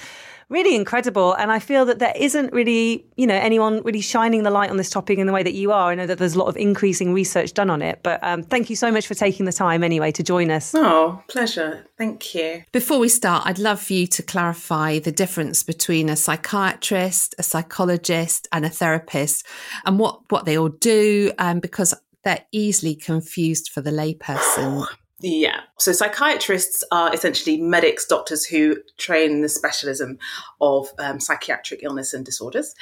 really 0.50 0.76
incredible. 0.76 1.34
And 1.34 1.52
I 1.52 1.60
feel 1.60 1.86
that 1.86 2.00
there 2.00 2.14
isn't 2.16 2.54
really, 2.54 3.06
you 3.16 3.28
know, 3.28 3.36
anyone 3.36 3.82
really 3.84 4.02
shining 4.02 4.44
the 4.44 4.52
light 4.52 4.70
on 4.70 4.78
this 4.78 4.90
topic 4.90 5.18
in 5.18 5.28
the 5.28 5.34
way 5.34 5.44
that 5.44 5.54
you 5.54 5.72
are. 5.72 5.92
I 5.92 5.96
know 5.96 6.06
that 6.06 6.18
there's 6.18 6.36
a 6.36 6.40
lot 6.40 6.48
of 6.48 6.58
increasing 6.58 7.14
research 7.14 7.54
done 7.54 7.70
on 7.70 7.82
it, 7.82 8.00
but 8.04 8.20
um, 8.24 8.44
thank 8.44 8.70
you 8.70 8.76
so 8.76 8.92
much 8.92 9.08
for 9.08 9.14
taking 9.14 9.46
the 9.46 9.54
time 9.54 9.84
anyway 9.84 10.12
to 10.12 10.24
join 10.24 10.52
us. 10.52 10.74
Oh, 10.76 11.22
pleasure. 11.28 11.86
Thank 11.98 12.36
you. 12.36 12.64
Before 12.72 13.00
we 13.00 13.10
start, 13.10 13.46
I'd 13.46 13.60
love 13.60 13.82
for 13.82 13.94
you 13.94 14.08
to 14.08 14.24
clarify 14.24 15.00
the 15.00 15.12
difference 15.12 15.64
between 15.64 16.10
a 16.10 16.16
psychiatrist, 16.16 17.36
a 17.38 17.44
psychologist, 17.44 18.48
and 18.52 18.66
a 18.66 18.70
therapist, 18.70 19.46
and 19.86 20.00
what 20.00 20.22
what 20.30 20.46
they 20.46 20.58
all 20.58 20.70
do, 20.70 21.32
um, 21.38 21.60
because 21.60 21.94
they're 22.24 22.46
easily 22.52 22.96
confused 22.96 23.70
for 23.70 23.82
the 23.82 23.92
layperson. 23.92 24.86
Yeah. 25.22 25.62
So 25.78 25.94
psychiatrists 25.94 26.84
are 26.92 27.14
essentially 27.14 27.62
medics, 27.62 28.06
doctors 28.06 28.46
who 28.46 28.78
train 28.98 29.32
in 29.32 29.42
the 29.42 29.50
specialism 29.50 30.18
of 30.60 30.90
um, 31.00 31.20
psychiatric 31.20 31.82
illness 31.84 32.14
and 32.14 32.26
disorders. 32.26 32.74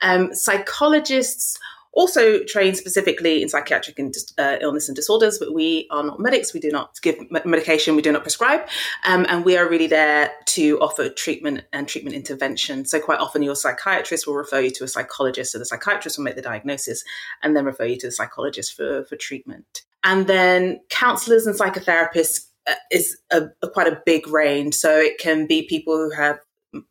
Um, 0.00 0.32
psychologists 0.34 1.58
also 1.92 2.44
train 2.44 2.76
specifically 2.76 3.42
in 3.42 3.48
psychiatric 3.48 3.98
and, 3.98 4.14
uh, 4.38 4.58
illness 4.60 4.88
and 4.88 4.94
disorders, 4.94 5.38
but 5.38 5.52
we 5.52 5.88
are 5.90 6.04
not 6.04 6.20
medics. 6.20 6.54
We 6.54 6.60
do 6.60 6.70
not 6.70 6.94
give 7.02 7.16
medication. 7.44 7.96
We 7.96 8.02
do 8.02 8.12
not 8.12 8.22
prescribe. 8.22 8.68
Um, 9.04 9.26
and 9.28 9.44
we 9.44 9.56
are 9.56 9.68
really 9.68 9.88
there 9.88 10.30
to 10.48 10.78
offer 10.80 11.08
treatment 11.08 11.64
and 11.72 11.88
treatment 11.88 12.14
intervention. 12.14 12.84
So 12.84 13.00
quite 13.00 13.18
often 13.18 13.42
your 13.42 13.56
psychiatrist 13.56 14.26
will 14.26 14.36
refer 14.36 14.60
you 14.60 14.70
to 14.70 14.84
a 14.84 14.88
psychologist. 14.88 15.52
So 15.52 15.58
the 15.58 15.64
psychiatrist 15.64 16.18
will 16.18 16.24
make 16.24 16.36
the 16.36 16.42
diagnosis 16.42 17.02
and 17.42 17.56
then 17.56 17.64
refer 17.64 17.86
you 17.86 17.96
to 17.96 18.06
the 18.06 18.12
psychologist 18.12 18.76
for, 18.76 19.04
for 19.04 19.16
treatment. 19.16 19.82
And 20.04 20.26
then 20.26 20.80
counselors 20.90 21.46
and 21.46 21.58
psychotherapists 21.58 22.46
uh, 22.66 22.74
is 22.90 23.16
a, 23.30 23.48
a 23.62 23.68
quite 23.68 23.88
a 23.88 24.00
big 24.04 24.28
range. 24.28 24.74
So 24.74 24.96
it 24.96 25.18
can 25.18 25.46
be 25.46 25.66
people 25.66 25.96
who 25.96 26.10
have 26.10 26.38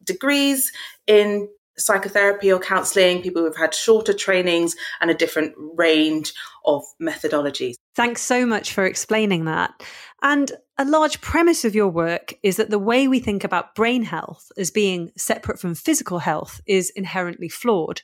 degrees 0.04 0.72
in 1.06 1.48
psychotherapy 1.78 2.52
or 2.52 2.60
counseling, 2.60 3.22
people 3.22 3.44
who've 3.44 3.56
had 3.56 3.74
shorter 3.74 4.14
trainings 4.14 4.76
and 5.00 5.12
a 5.12 5.14
different 5.14 5.54
range 5.76 6.34
of 6.66 6.84
methodologies. 7.02 7.76
Thanks 7.96 8.22
so 8.22 8.46
much 8.46 8.74
for 8.74 8.86
explaining 8.86 9.46
that. 9.46 9.84
And 10.22 10.52
a 10.78 10.86
large 10.86 11.22
premise 11.22 11.64
of 11.66 11.76
your 11.76 11.88
work 11.88 12.34
is 12.44 12.58
that 12.58 12.70
the 12.70 12.80
way 12.80 13.08
we 13.08 13.20
think 13.20 13.44
about 13.44 13.76
brain 13.76 14.04
health 14.04 14.52
as 14.58 14.72
being 14.72 15.12
separate 15.16 15.60
from 15.60 15.76
physical 15.76 16.20
health 16.20 16.62
is 16.66 16.90
inherently 16.92 17.50
flawed. 17.50 18.02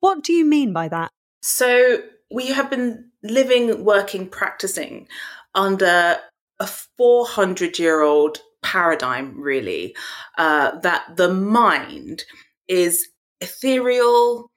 What 0.00 0.24
do 0.24 0.32
you 0.32 0.44
mean 0.44 0.72
by 0.72 0.88
that? 0.88 1.10
So, 1.42 2.02
we 2.30 2.48
have 2.48 2.70
been 2.70 3.10
living, 3.22 3.84
working, 3.84 4.28
practicing 4.28 5.08
under 5.54 6.18
a 6.60 6.66
400 6.96 7.78
year 7.78 8.02
old 8.02 8.38
paradigm, 8.62 9.40
really, 9.40 9.96
uh, 10.38 10.78
that 10.80 11.16
the 11.16 11.32
mind 11.32 12.24
is 12.68 13.08
ethereal, 13.40 14.50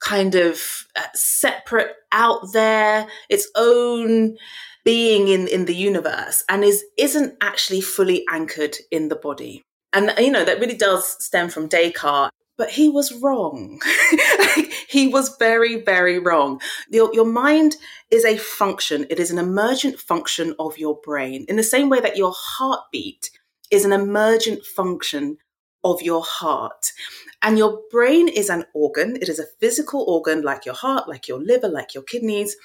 kind 0.00 0.34
of 0.34 0.60
uh, 0.96 1.02
separate, 1.14 1.92
out 2.12 2.52
there, 2.52 3.06
its 3.28 3.48
own 3.56 4.36
being 4.84 5.28
in, 5.28 5.48
in 5.48 5.64
the 5.64 5.74
universe, 5.74 6.44
and 6.48 6.62
is 6.62 6.84
isn't 6.98 7.34
actually 7.40 7.80
fully 7.80 8.24
anchored 8.30 8.76
in 8.90 9.08
the 9.08 9.16
body. 9.16 9.62
And 9.92 10.12
you 10.18 10.30
know 10.30 10.44
that 10.44 10.60
really 10.60 10.76
does 10.76 11.16
stem 11.24 11.48
from 11.48 11.68
Descartes 11.68 12.30
but 12.56 12.70
he 12.70 12.88
was 12.88 13.12
wrong. 13.12 13.80
he 14.88 15.08
was 15.08 15.36
very, 15.38 15.82
very 15.82 16.18
wrong. 16.18 16.60
Your, 16.90 17.12
your 17.14 17.26
mind 17.26 17.76
is 18.10 18.24
a 18.24 18.36
function, 18.36 19.06
it 19.10 19.18
is 19.18 19.30
an 19.30 19.38
emergent 19.38 19.98
function 19.98 20.54
of 20.58 20.78
your 20.78 21.00
brain, 21.02 21.44
in 21.48 21.56
the 21.56 21.62
same 21.62 21.88
way 21.88 22.00
that 22.00 22.16
your 22.16 22.32
heartbeat 22.36 23.30
is 23.70 23.84
an 23.84 23.92
emergent 23.92 24.64
function 24.64 25.38
of 25.82 26.00
your 26.02 26.22
heart. 26.22 26.92
And 27.42 27.58
your 27.58 27.82
brain 27.90 28.28
is 28.28 28.48
an 28.48 28.64
organ, 28.74 29.16
it 29.16 29.28
is 29.28 29.38
a 29.38 29.46
physical 29.60 30.02
organ 30.08 30.42
like 30.42 30.64
your 30.64 30.74
heart, 30.74 31.08
like 31.08 31.28
your 31.28 31.38
liver, 31.38 31.68
like 31.68 31.94
your 31.94 32.02
kidneys. 32.02 32.56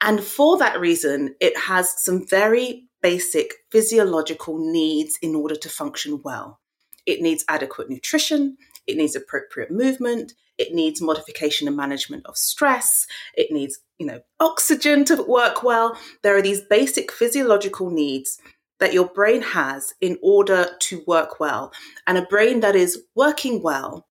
And 0.00 0.22
for 0.22 0.56
that 0.58 0.80
reason, 0.80 1.34
it 1.40 1.56
has 1.56 2.02
some 2.02 2.26
very 2.26 2.88
basic 3.02 3.52
physiological 3.70 4.58
needs 4.58 5.18
in 5.20 5.34
order 5.34 5.54
to 5.54 5.68
function 5.68 6.20
well. 6.24 6.60
It 7.04 7.20
needs 7.20 7.44
adequate 7.48 7.90
nutrition, 7.90 8.56
it 8.86 8.96
needs 8.96 9.16
appropriate 9.16 9.70
movement, 9.70 10.34
it 10.58 10.74
needs 10.74 11.00
modification 11.00 11.68
and 11.68 11.76
management 11.76 12.24
of 12.26 12.36
stress, 12.36 13.06
it 13.34 13.52
needs, 13.52 13.78
you 13.98 14.06
know, 14.06 14.20
oxygen 14.40 15.04
to 15.04 15.22
work 15.22 15.62
well. 15.62 15.98
There 16.22 16.36
are 16.36 16.42
these 16.42 16.62
basic 16.62 17.12
physiological 17.12 17.90
needs 17.90 18.38
that 18.78 18.92
your 18.92 19.08
brain 19.08 19.42
has 19.42 19.94
in 20.00 20.18
order 20.22 20.68
to 20.78 21.02
work 21.06 21.40
well. 21.40 21.72
And 22.06 22.18
a 22.18 22.22
brain 22.22 22.60
that 22.60 22.76
is 22.76 23.02
working 23.14 23.62
well 23.62 24.06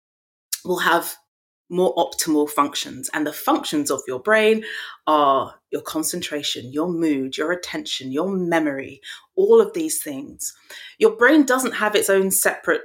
will 0.64 0.80
have 0.80 1.16
more 1.70 1.96
optimal 1.96 2.50
functions. 2.50 3.10
And 3.14 3.26
the 3.26 3.34
functions 3.34 3.90
of 3.90 4.02
your 4.08 4.20
brain 4.20 4.64
are 5.08 5.56
your 5.72 5.82
concentration, 5.82 6.72
your 6.72 6.88
mood, 6.88 7.38
your 7.38 7.52
attention, 7.52 8.12
your 8.12 8.30
memory, 8.30 9.02
all 9.36 9.62
of 9.62 9.74
these 9.74 10.02
things. 10.02 10.54
Your 11.00 11.16
brain 11.16 11.44
doesn't 11.44 11.74
have 11.74 11.96
its 11.96 12.10
own 12.10 12.32
separate 12.32 12.82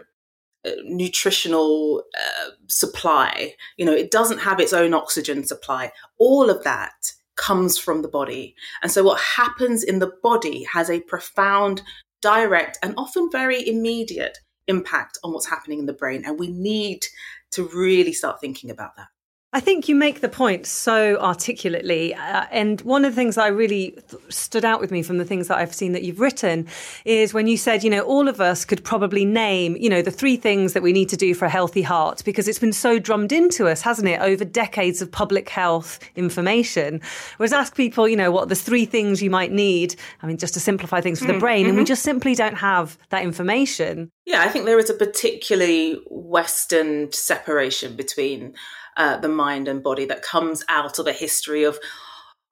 nutritional 0.84 2.04
uh, 2.14 2.50
supply. 2.68 3.54
You 3.76 3.86
know, 3.86 3.94
it 3.94 4.10
doesn't 4.10 4.38
have 4.38 4.60
its 4.60 4.72
own 4.72 4.94
oxygen 4.94 5.44
supply. 5.44 5.92
All 6.18 6.50
of 6.50 6.64
that 6.64 7.12
comes 7.36 7.78
from 7.78 8.02
the 8.02 8.08
body. 8.08 8.54
And 8.82 8.92
so 8.92 9.02
what 9.02 9.20
happens 9.20 9.82
in 9.82 9.98
the 9.98 10.12
body 10.22 10.64
has 10.64 10.90
a 10.90 11.00
profound, 11.00 11.82
direct, 12.20 12.78
and 12.82 12.94
often 12.96 13.30
very 13.30 13.66
immediate 13.66 14.38
impact 14.66 15.18
on 15.24 15.32
what's 15.32 15.48
happening 15.48 15.78
in 15.78 15.86
the 15.86 15.92
brain. 15.92 16.22
And 16.24 16.38
we 16.38 16.48
need 16.48 17.06
to 17.52 17.68
really 17.68 18.12
start 18.12 18.40
thinking 18.40 18.70
about 18.70 18.96
that. 18.96 19.08
I 19.52 19.58
think 19.58 19.88
you 19.88 19.96
make 19.96 20.20
the 20.20 20.28
point 20.28 20.64
so 20.64 21.18
articulately. 21.18 22.14
Uh, 22.14 22.46
and 22.52 22.80
one 22.82 23.04
of 23.04 23.10
the 23.10 23.16
things 23.16 23.34
that 23.34 23.42
I 23.42 23.48
really 23.48 23.98
th- 24.08 24.22
stood 24.28 24.64
out 24.64 24.80
with 24.80 24.92
me 24.92 25.02
from 25.02 25.18
the 25.18 25.24
things 25.24 25.48
that 25.48 25.58
I've 25.58 25.74
seen 25.74 25.90
that 25.92 26.04
you've 26.04 26.20
written 26.20 26.68
is 27.04 27.34
when 27.34 27.48
you 27.48 27.56
said, 27.56 27.82
you 27.82 27.90
know, 27.90 28.02
all 28.02 28.28
of 28.28 28.40
us 28.40 28.64
could 28.64 28.84
probably 28.84 29.24
name, 29.24 29.76
you 29.76 29.90
know, 29.90 30.02
the 30.02 30.12
three 30.12 30.36
things 30.36 30.72
that 30.74 30.84
we 30.84 30.92
need 30.92 31.08
to 31.08 31.16
do 31.16 31.34
for 31.34 31.46
a 31.46 31.50
healthy 31.50 31.82
heart 31.82 32.22
because 32.24 32.46
it's 32.46 32.60
been 32.60 32.72
so 32.72 33.00
drummed 33.00 33.32
into 33.32 33.66
us, 33.66 33.82
hasn't 33.82 34.06
it, 34.06 34.20
over 34.20 34.44
decades 34.44 35.02
of 35.02 35.10
public 35.10 35.48
health 35.48 35.98
information. 36.14 37.00
Whereas 37.38 37.52
ask 37.52 37.74
people, 37.74 38.06
you 38.06 38.16
know, 38.16 38.30
what 38.30 38.50
the 38.50 38.54
three 38.54 38.84
things 38.84 39.20
you 39.20 39.30
might 39.30 39.50
need, 39.50 39.96
I 40.22 40.28
mean, 40.28 40.36
just 40.36 40.54
to 40.54 40.60
simplify 40.60 41.00
things 41.00 41.18
for 41.18 41.26
the 41.26 41.32
mm, 41.32 41.40
brain, 41.40 41.62
mm-hmm. 41.62 41.70
and 41.70 41.76
we 41.76 41.82
mm-hmm. 41.82 41.88
just 41.88 42.04
simply 42.04 42.36
don't 42.36 42.58
have 42.58 42.96
that 43.08 43.24
information. 43.24 44.12
Yeah, 44.26 44.42
I 44.42 44.48
think 44.48 44.64
there 44.64 44.78
is 44.78 44.90
a 44.90 44.94
particularly 44.94 46.00
Western 46.08 47.10
separation 47.10 47.96
between 47.96 48.54
uh, 48.96 49.16
the 49.16 49.28
mind 49.28 49.68
and 49.68 49.82
body 49.82 50.04
that 50.04 50.22
comes 50.22 50.64
out 50.68 50.98
of 50.98 51.06
a 51.06 51.12
history 51.12 51.64
of 51.64 51.78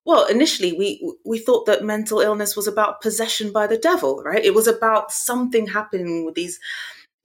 well 0.05 0.27
initially 0.27 0.73
we 0.73 1.15
we 1.25 1.39
thought 1.39 1.67
that 1.67 1.85
mental 1.85 2.21
illness 2.21 2.57
was 2.57 2.67
about 2.67 3.01
possession 3.01 3.53
by 3.53 3.67
the 3.67 3.79
devil 3.79 4.23
right? 4.25 4.45
It 4.45 4.55
was 4.55 4.67
about 4.67 5.13
something 5.13 5.67
happening 5.67 6.25
with 6.25 6.35
these 6.35 6.59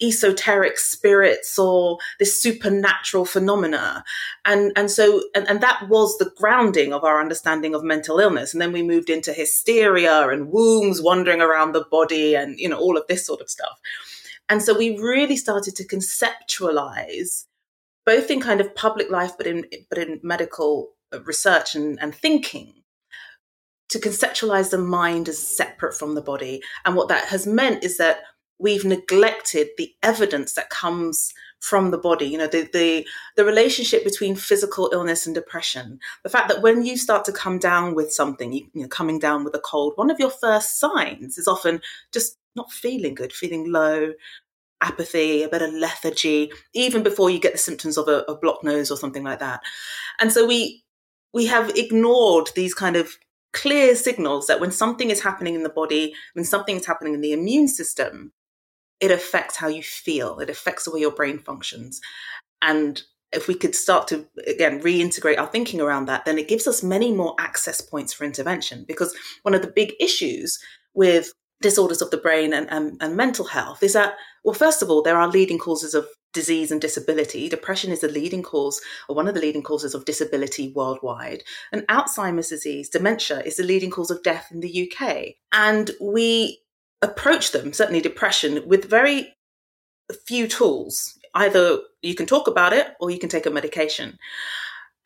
esoteric 0.01 0.77
spirits 0.77 1.58
or 1.58 1.98
this 2.20 2.41
supernatural 2.41 3.25
phenomena. 3.25 4.03
And 4.46 4.72
and 4.75 4.89
so 4.89 5.24
and, 5.36 5.48
and 5.48 5.62
that 5.62 5.88
was 5.89 6.17
the 6.17 6.32
grounding 6.38 6.93
of 6.93 7.03
our 7.03 7.22
understanding 7.22 7.75
of 7.75 7.84
mental 7.84 8.20
illness. 8.20 8.53
And 8.53 8.62
then 8.62 8.72
we 8.72 8.84
moved 8.84 9.10
into 9.10 9.34
hysteria 9.34 10.29
and 10.29 10.50
wombs 10.50 11.01
wandering 11.01 11.41
around 11.41 11.74
the 11.74 11.86
body 11.89 12.36
and 12.36 12.60
you 12.60 12.70
know 12.70 12.79
all 12.79 12.98
of 12.98 13.08
this 13.08 13.25
sort 13.25 13.41
of 13.41 13.50
stuff. 13.50 13.79
And 14.50 14.62
so 14.62 14.77
we 14.77 14.98
really 14.98 15.38
started 15.38 15.75
to 15.77 15.88
conceptualize 15.88 17.46
both 18.05 18.29
in 18.29 18.41
kind 18.41 18.62
of 18.62 18.75
public 18.75 19.10
life, 19.10 19.33
but 19.38 19.48
in 19.48 19.65
but 19.89 19.98
in 19.98 20.19
medical 20.24 20.91
uh, 21.13 21.22
research 21.24 21.75
and, 21.75 22.00
and 22.01 22.13
thinking, 22.13 22.74
to 23.89 24.00
conceptualize 24.00 24.72
the 24.72 24.77
mind 24.77 25.29
as 25.29 25.38
separate 25.38 25.93
from 25.93 26.15
the 26.15 26.22
body. 26.22 26.62
And 26.86 26.95
what 26.95 27.10
that 27.10 27.25
has 27.25 27.45
meant 27.45 27.83
is 27.83 27.98
that 27.98 28.22
we've 28.60 28.86
neglected 28.86 29.69
the 29.77 29.93
evidence 30.01 30.53
that 30.53 30.69
comes 30.69 31.33
from 31.60 31.91
the 31.91 31.98
body 31.98 32.25
you 32.25 32.38
know 32.38 32.48
the, 32.48 32.69
the 32.74 33.07
the 33.38 33.45
relationship 33.45 34.03
between 34.03 34.36
physical 34.36 34.89
illness 34.91 35.25
and 35.25 35.33
depression 35.33 35.98
the 36.24 36.29
fact 36.29 36.50
that 36.50 36.62
when 36.62 36.86
you 36.86 36.98
start 36.98 37.24
to 37.24 37.31
come 37.31 37.57
down 37.57 37.95
with 37.95 38.12
something 38.12 38.51
you, 38.51 38.67
you 38.74 38.81
know 38.81 38.88
coming 38.88 39.17
down 39.17 39.45
with 39.45 39.55
a 39.55 39.60
cold 39.60 39.93
one 39.95 40.12
of 40.12 40.19
your 40.19 40.29
first 40.29 40.77
signs 40.77 41.38
is 41.38 41.48
often 41.48 41.81
just 42.12 42.38
not 42.55 42.69
feeling 42.69 43.15
good 43.15 43.31
feeling 43.31 43.72
low 43.72 44.12
apathy, 44.83 45.43
a 45.43 45.49
bit 45.49 45.61
of 45.61 45.73
lethargy, 45.73 46.51
even 46.73 47.01
before 47.01 47.29
you 47.29 47.39
get 47.39 47.53
the 47.53 47.57
symptoms 47.57 47.97
of 47.97 48.07
a, 48.07 48.23
a 48.27 48.37
blocked 48.37 48.63
nose 48.63 48.91
or 48.91 48.97
something 48.97 49.23
like 49.23 49.39
that. 49.39 49.61
And 50.19 50.31
so 50.31 50.45
we 50.45 50.83
we 51.33 51.47
have 51.47 51.71
ignored 51.75 52.51
these 52.55 52.73
kind 52.73 52.95
of 52.95 53.17
clear 53.53 53.95
signals 53.95 54.47
that 54.47 54.59
when 54.59 54.71
something 54.71 55.09
is 55.09 55.23
happening 55.23 55.55
in 55.55 55.63
the 55.63 55.69
body, 55.69 56.13
when 56.33 56.45
something 56.45 56.75
is 56.75 56.85
happening 56.85 57.13
in 57.13 57.21
the 57.21 57.33
immune 57.33 57.67
system, 57.67 58.33
it 58.99 59.11
affects 59.11 59.57
how 59.57 59.67
you 59.67 59.81
feel. 59.83 60.39
It 60.39 60.49
affects 60.49 60.85
the 60.85 60.91
way 60.91 60.99
your 60.99 61.11
brain 61.11 61.39
functions. 61.39 61.99
And 62.61 63.01
if 63.31 63.47
we 63.47 63.55
could 63.55 63.75
start 63.75 64.07
to 64.09 64.27
again 64.47 64.81
reintegrate 64.81 65.39
our 65.39 65.47
thinking 65.47 65.81
around 65.81 66.05
that, 66.05 66.25
then 66.25 66.37
it 66.37 66.47
gives 66.47 66.67
us 66.67 66.83
many 66.83 67.11
more 67.11 67.35
access 67.39 67.81
points 67.81 68.13
for 68.13 68.25
intervention. 68.25 68.85
Because 68.87 69.15
one 69.41 69.55
of 69.55 69.61
the 69.61 69.73
big 69.75 69.93
issues 69.99 70.59
with 70.93 71.33
disorders 71.62 72.01
of 72.01 72.12
the 72.12 72.17
brain 72.17 72.53
and, 72.53 72.69
and, 72.69 72.98
and 73.01 73.15
mental 73.15 73.45
health 73.45 73.83
is 73.83 73.93
that, 73.93 74.15
well, 74.43 74.53
first 74.53 74.81
of 74.81 74.89
all, 74.89 75.01
there 75.01 75.17
are 75.17 75.27
leading 75.27 75.57
causes 75.57 75.93
of 75.93 76.07
disease 76.33 76.72
and 76.72 76.81
disability. 76.81 77.48
Depression 77.48 77.91
is 77.91 78.01
the 78.01 78.07
leading 78.07 78.43
cause, 78.43 78.81
or 79.07 79.15
one 79.15 79.27
of 79.27 79.36
the 79.36 79.39
leading 79.39 79.63
causes 79.63 79.93
of 79.93 80.05
disability 80.05 80.74
worldwide. 80.75 81.43
And 81.72 81.83
Alzheimer's 81.88 82.50
disease, 82.50 82.89
dementia, 82.89 83.41
is 83.41 83.57
the 83.57 83.63
leading 83.63 83.91
cause 83.91 84.12
of 84.12 84.24
death 84.24 84.48
in 84.51 84.60
the 84.60 84.91
UK. 84.91 85.36
And 85.51 85.91
we 86.01 86.60
approach 87.01 87.51
them, 87.51 87.72
certainly 87.72 88.01
depression, 88.01 88.67
with 88.67 88.89
very 88.89 89.33
few 90.25 90.48
tools. 90.48 91.17
Either 91.36 91.79
you 92.01 92.15
can 92.15 92.25
talk 92.25 92.48
about 92.48 92.74
it 92.74 92.88
or 93.00 93.10
you 93.10 93.19
can 93.19 93.29
take 93.29 93.45
a 93.45 93.51
medication. 93.51 94.17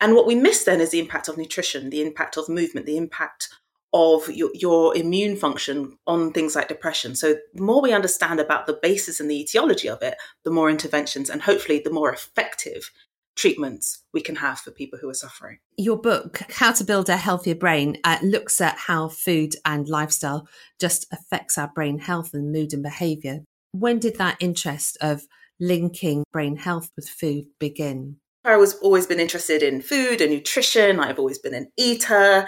And 0.00 0.14
what 0.14 0.26
we 0.26 0.34
miss 0.34 0.64
then 0.64 0.80
is 0.80 0.90
the 0.90 1.00
impact 1.00 1.28
of 1.28 1.36
nutrition, 1.36 1.90
the 1.90 2.02
impact 2.02 2.36
of 2.36 2.48
movement, 2.48 2.86
the 2.86 2.96
impact 2.96 3.48
of 3.92 4.28
your, 4.28 4.50
your, 4.54 4.96
immune 4.96 5.36
function 5.36 5.96
on 6.06 6.32
things 6.32 6.54
like 6.54 6.68
depression. 6.68 7.14
So, 7.14 7.36
the 7.54 7.62
more 7.62 7.80
we 7.80 7.92
understand 7.92 8.38
about 8.38 8.66
the 8.66 8.78
basis 8.82 9.18
and 9.18 9.30
the 9.30 9.40
etiology 9.40 9.88
of 9.88 10.02
it, 10.02 10.16
the 10.44 10.50
more 10.50 10.68
interventions 10.68 11.30
and 11.30 11.42
hopefully 11.42 11.80
the 11.82 11.92
more 11.92 12.12
effective 12.12 12.90
treatments 13.38 14.02
we 14.12 14.20
can 14.20 14.36
have 14.36 14.58
for 14.58 14.72
people 14.72 14.98
who 14.98 15.08
are 15.08 15.14
suffering. 15.14 15.58
Your 15.76 15.96
book, 15.96 16.42
How 16.50 16.72
to 16.72 16.84
Build 16.84 17.08
a 17.08 17.16
Healthier 17.16 17.54
Brain, 17.54 17.96
uh, 18.04 18.18
looks 18.22 18.60
at 18.60 18.76
how 18.76 19.08
food 19.08 19.54
and 19.64 19.88
lifestyle 19.88 20.48
just 20.80 21.06
affects 21.12 21.56
our 21.56 21.68
brain 21.68 22.00
health 22.00 22.34
and 22.34 22.52
mood 22.52 22.72
and 22.72 22.82
behavior. 22.82 23.40
When 23.72 24.00
did 24.00 24.16
that 24.16 24.38
interest 24.40 24.98
of 25.00 25.22
linking 25.60 26.24
brain 26.32 26.56
health 26.56 26.90
with 26.96 27.08
food 27.08 27.46
begin? 27.60 28.16
I 28.48 28.56
was 28.56 28.74
always 28.78 29.06
been 29.06 29.20
interested 29.20 29.62
in 29.62 29.82
food 29.82 30.20
and 30.20 30.32
nutrition. 30.32 31.00
I've 31.00 31.18
always 31.18 31.38
been 31.38 31.54
an 31.54 31.70
eater. 31.76 32.46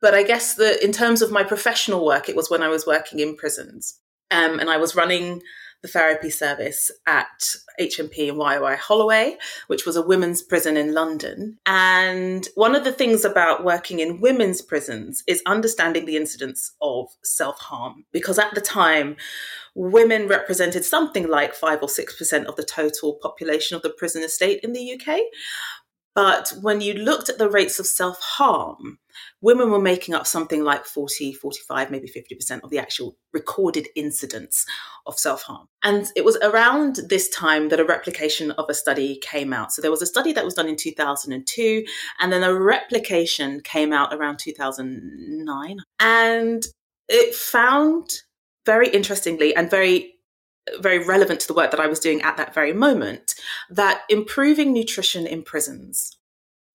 But 0.00 0.14
I 0.14 0.22
guess 0.22 0.54
that 0.54 0.82
in 0.82 0.92
terms 0.92 1.22
of 1.22 1.30
my 1.30 1.42
professional 1.42 2.04
work, 2.04 2.28
it 2.28 2.36
was 2.36 2.50
when 2.50 2.62
I 2.62 2.68
was 2.68 2.86
working 2.86 3.20
in 3.20 3.36
prisons. 3.36 4.00
Um, 4.30 4.58
and 4.58 4.68
I 4.68 4.76
was 4.76 4.96
running 4.96 5.42
the 5.86 5.92
therapy 5.92 6.30
service 6.30 6.90
at 7.06 7.54
HMP 7.80 8.26
YOI 8.26 8.76
Holloway, 8.76 9.36
which 9.68 9.86
was 9.86 9.96
a 9.96 10.02
women's 10.02 10.42
prison 10.42 10.76
in 10.76 10.92
London. 10.92 11.58
And 11.64 12.46
one 12.54 12.74
of 12.74 12.84
the 12.84 12.92
things 12.92 13.24
about 13.24 13.64
working 13.64 14.00
in 14.00 14.20
women's 14.20 14.62
prisons 14.62 15.22
is 15.26 15.42
understanding 15.46 16.04
the 16.04 16.16
incidence 16.16 16.74
of 16.82 17.06
self 17.22 17.58
harm, 17.60 18.04
because 18.12 18.38
at 18.38 18.54
the 18.54 18.60
time, 18.60 19.16
women 19.74 20.26
represented 20.26 20.84
something 20.84 21.28
like 21.28 21.54
5 21.54 21.82
or 21.82 21.88
6% 21.88 22.44
of 22.46 22.56
the 22.56 22.64
total 22.64 23.18
population 23.22 23.76
of 23.76 23.82
the 23.82 23.90
prison 23.90 24.22
estate 24.22 24.60
in 24.62 24.72
the 24.72 24.94
UK. 24.94 25.18
But 26.16 26.54
when 26.62 26.80
you 26.80 26.94
looked 26.94 27.28
at 27.28 27.36
the 27.36 27.50
rates 27.50 27.78
of 27.78 27.86
self 27.86 28.18
harm, 28.22 28.98
women 29.42 29.70
were 29.70 29.78
making 29.78 30.14
up 30.14 30.26
something 30.26 30.64
like 30.64 30.86
40, 30.86 31.34
45, 31.34 31.90
maybe 31.90 32.08
50% 32.08 32.62
of 32.62 32.70
the 32.70 32.78
actual 32.78 33.18
recorded 33.34 33.88
incidents 33.94 34.64
of 35.06 35.18
self 35.18 35.42
harm. 35.42 35.68
And 35.82 36.10
it 36.16 36.24
was 36.24 36.38
around 36.38 37.00
this 37.10 37.28
time 37.28 37.68
that 37.68 37.80
a 37.80 37.84
replication 37.84 38.50
of 38.52 38.64
a 38.70 38.74
study 38.74 39.20
came 39.22 39.52
out. 39.52 39.72
So 39.72 39.82
there 39.82 39.90
was 39.90 40.00
a 40.00 40.06
study 40.06 40.32
that 40.32 40.44
was 40.44 40.54
done 40.54 40.68
in 40.68 40.76
2002, 40.76 41.84
and 42.18 42.32
then 42.32 42.42
a 42.42 42.58
replication 42.58 43.60
came 43.60 43.92
out 43.92 44.14
around 44.14 44.38
2009. 44.38 45.76
And 46.00 46.64
it 47.10 47.34
found 47.34 48.22
very 48.64 48.88
interestingly 48.88 49.54
and 49.54 49.70
very 49.70 50.15
very 50.80 50.98
relevant 50.98 51.40
to 51.40 51.46
the 51.46 51.54
work 51.54 51.70
that 51.70 51.80
I 51.80 51.86
was 51.86 52.00
doing 52.00 52.22
at 52.22 52.36
that 52.36 52.54
very 52.54 52.72
moment, 52.72 53.34
that 53.70 54.02
improving 54.08 54.72
nutrition 54.72 55.26
in 55.26 55.42
prisons 55.42 56.16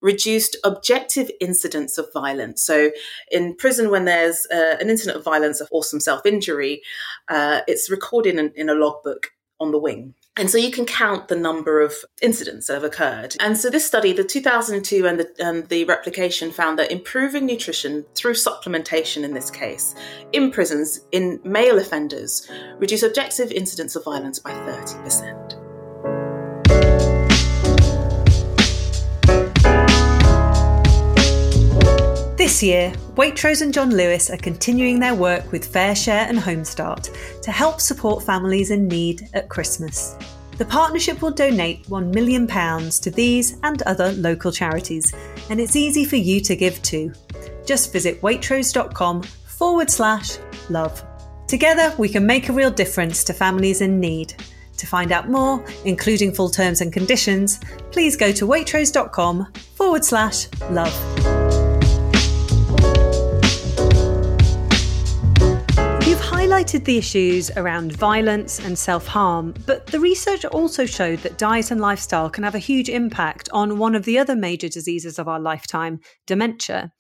reduced 0.02 0.58
objective 0.64 1.30
incidents 1.40 1.98
of 1.98 2.12
violence. 2.14 2.64
So, 2.64 2.92
in 3.32 3.56
prison, 3.56 3.92
when 3.92 4.06
there's 4.06 4.48
uh, 4.52 4.78
an 4.80 4.90
incident 4.90 5.18
of 5.18 5.24
violence 5.24 5.62
or 5.72 5.84
some 5.84 6.00
self 6.00 6.26
injury, 6.26 6.82
uh, 7.30 7.62
it's 7.68 7.90
recorded 7.90 8.36
in, 8.36 8.52
in 8.56 8.70
a 8.70 8.74
logbook 8.74 9.32
on 9.60 9.72
the 9.72 9.80
wing. 9.80 10.16
And 10.38 10.50
so 10.50 10.58
you 10.58 10.72
can 10.72 10.86
count 10.86 11.28
the 11.28 11.36
number 11.36 11.82
of 11.82 11.94
incidents 12.22 12.68
that 12.68 12.76
have 12.76 12.84
occurred. 12.86 13.36
And 13.42 13.58
so 13.58 13.70
this 13.70 13.86
study, 13.86 14.14
the 14.14 14.24
2002 14.24 15.06
and 15.06 15.20
the, 15.20 15.30
and 15.40 15.68
the 15.68 15.84
replication 15.84 16.52
found 16.52 16.80
that 16.80 16.90
improving 16.92 17.46
nutrition 17.46 18.06
through 18.16 18.34
supplementation 18.34 19.24
in 19.24 19.34
this 19.34 19.52
case 19.52 19.94
in 20.32 20.50
prisons 20.52 21.02
in 21.12 21.42
male 21.44 21.80
offenders 21.80 22.50
reduce 22.78 23.04
objective 23.04 23.52
incidents 23.52 23.98
of 23.98 24.06
violence 24.06 24.40
by 24.40 24.52
30%. 24.52 25.50
This 32.42 32.64
year, 32.64 32.92
Waitrose 33.14 33.62
and 33.62 33.72
John 33.72 33.92
Lewis 33.92 34.32
are 34.32 34.38
continuing 34.38 35.00
their 35.00 35.14
work 35.14 35.52
with 35.52 35.72
FareShare 35.72 36.28
and 36.28 36.40
Homestart 36.40 37.42
to 37.44 37.52
help 37.52 37.80
support 37.80 38.24
families 38.24 38.72
in 38.72 38.88
need 38.88 39.30
at 39.36 39.48
Christmas. 39.48 40.18
The 40.58 40.66
partnership 40.66 41.22
will 41.22 41.30
donate 41.30 41.86
£1 41.86 42.12
million 42.12 42.48
to 42.48 43.12
these 43.12 43.60
and 43.62 43.84
other 43.84 44.14
local 44.14 44.52
charities, 44.52 45.14
and 45.52 45.60
it's 45.60 45.76
easy 45.76 46.04
for 46.04 46.16
you 46.16 46.42
to 46.42 46.56
give 46.56 46.82
too. 46.82 47.14
Just 47.64 47.94
visit 47.94 48.20
waitrose.com 48.24 49.22
forward 49.22 49.92
slash 49.92 50.40
love. 50.72 51.06
Together, 51.48 51.94
we 52.00 52.10
can 52.10 52.25
make 52.25 52.50
a 52.50 52.54
real 52.54 52.72
difference 52.72 53.24
to 53.25 53.36
families 53.36 53.82
in 53.82 54.00
need. 54.00 54.34
To 54.77 54.88
find 54.88 55.12
out 55.12 55.30
more, 55.30 55.64
including 55.86 56.32
full 56.32 56.50
terms 56.50 56.82
and 56.82 56.92
conditions, 56.92 57.60
please 57.92 58.18
go 58.18 58.32
to 58.32 58.48
waitrose.com 58.48 59.54
forward 59.75 60.04
slash 60.04 60.48
love. 60.72 61.41
Highlighted 66.62 66.84
the 66.84 66.98
issues 67.00 67.50
around 67.58 67.92
violence 67.94 68.60
and 68.60 68.78
self 68.78 69.08
harm, 69.08 69.52
but 69.66 69.88
the 69.88 70.00
research 70.00 70.46
also 70.46 70.86
showed 70.86 71.18
that 71.20 71.40
diet 71.40 71.72
and 71.72 71.82
lifestyle 71.82 72.30
can 72.30 72.44
have 72.44 72.54
a 72.54 72.60
huge 72.60 72.88
impact 72.88 73.50
on 73.52 73.80
one 73.80 73.96
of 73.96 74.06
the 74.06 74.20
other 74.20 74.36
major 74.36 74.70
diseases 74.70 75.18
of 75.18 75.28
our 75.28 75.40
lifetime, 75.40 76.00
dementia. 76.28 76.92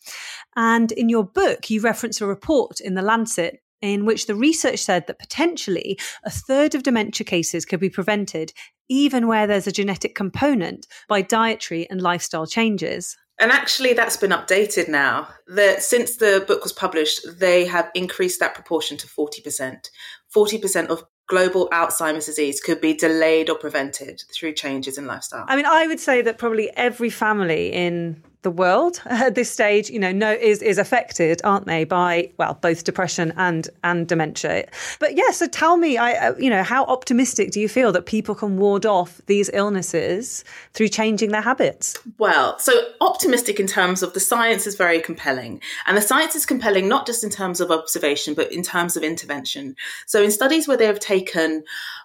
And 0.55 0.91
in 0.93 1.09
your 1.09 1.23
book, 1.23 1.69
you 1.69 1.79
reference 1.79 2.19
a 2.21 2.25
report 2.25 2.79
in 2.79 2.95
The 2.95 3.03
Lancet 3.03 3.59
in 3.83 4.03
which 4.03 4.25
the 4.25 4.33
research 4.33 4.79
said 4.79 5.05
that 5.05 5.19
potentially 5.19 5.99
a 6.23 6.31
third 6.31 6.73
of 6.73 6.81
dementia 6.81 7.23
cases 7.23 7.63
could 7.63 7.79
be 7.79 7.89
prevented, 7.89 8.53
even 8.89 9.27
where 9.27 9.45
there's 9.45 9.67
a 9.67 9.71
genetic 9.71 10.15
component, 10.15 10.87
by 11.07 11.21
dietary 11.21 11.87
and 11.91 12.01
lifestyle 12.01 12.47
changes. 12.47 13.15
And 13.41 13.51
actually, 13.51 13.93
that's 13.93 14.17
been 14.17 14.29
updated 14.29 14.87
now. 14.87 15.27
That 15.47 15.81
since 15.81 16.17
the 16.17 16.45
book 16.47 16.61
was 16.61 16.71
published, 16.71 17.21
they 17.39 17.65
have 17.65 17.89
increased 17.95 18.39
that 18.39 18.53
proportion 18.53 18.97
to 18.97 19.07
40%. 19.07 19.89
40% 20.33 20.87
of 20.87 21.03
global 21.27 21.67
Alzheimer's 21.69 22.27
disease 22.27 22.61
could 22.61 22.79
be 22.79 22.93
delayed 22.93 23.49
or 23.49 23.57
prevented 23.57 24.21
through 24.31 24.53
changes 24.53 24.97
in 24.97 25.07
lifestyle. 25.07 25.45
I 25.47 25.55
mean, 25.55 25.65
I 25.65 25.87
would 25.87 25.99
say 25.99 26.21
that 26.21 26.37
probably 26.37 26.69
every 26.75 27.09
family 27.09 27.73
in 27.73 28.23
the 28.43 28.51
world 28.51 29.01
at 29.05 29.35
this 29.35 29.51
stage, 29.51 29.89
you 29.89 29.99
know, 29.99 30.11
no, 30.11 30.31
is 30.31 30.61
is 30.61 30.77
affected, 30.77 31.41
aren't 31.43 31.65
they, 31.65 31.83
by 31.83 32.31
well, 32.37 32.57
both 32.61 32.83
depression 32.83 33.33
and 33.37 33.69
and 33.83 34.07
dementia. 34.07 34.67
But 34.99 35.15
yeah, 35.15 35.31
so 35.31 35.47
tell 35.47 35.77
me, 35.77 35.97
I, 35.97 36.13
uh, 36.13 36.35
you 36.37 36.49
know, 36.49 36.63
how 36.63 36.85
optimistic 36.85 37.51
do 37.51 37.59
you 37.59 37.69
feel 37.69 37.91
that 37.91 38.05
people 38.05 38.35
can 38.35 38.57
ward 38.57 38.85
off 38.85 39.21
these 39.27 39.49
illnesses 39.53 40.43
through 40.73 40.89
changing 40.89 41.31
their 41.31 41.41
habits? 41.41 41.97
Well, 42.17 42.57
so 42.59 42.73
optimistic 42.99 43.59
in 43.59 43.67
terms 43.67 44.03
of 44.03 44.13
the 44.13 44.19
science 44.19 44.67
is 44.67 44.75
very 44.75 44.99
compelling, 44.99 45.61
and 45.85 45.97
the 45.97 46.01
science 46.01 46.35
is 46.35 46.45
compelling 46.45 46.87
not 46.87 47.05
just 47.05 47.23
in 47.23 47.29
terms 47.29 47.61
of 47.61 47.71
observation, 47.71 48.33
but 48.33 48.51
in 48.51 48.63
terms 48.63 48.97
of 48.97 49.03
intervention. 49.03 49.75
So 50.05 50.21
in 50.21 50.31
studies 50.31 50.67
where 50.67 50.77
they 50.77 50.85
have 50.85 50.99
taken 50.99 51.63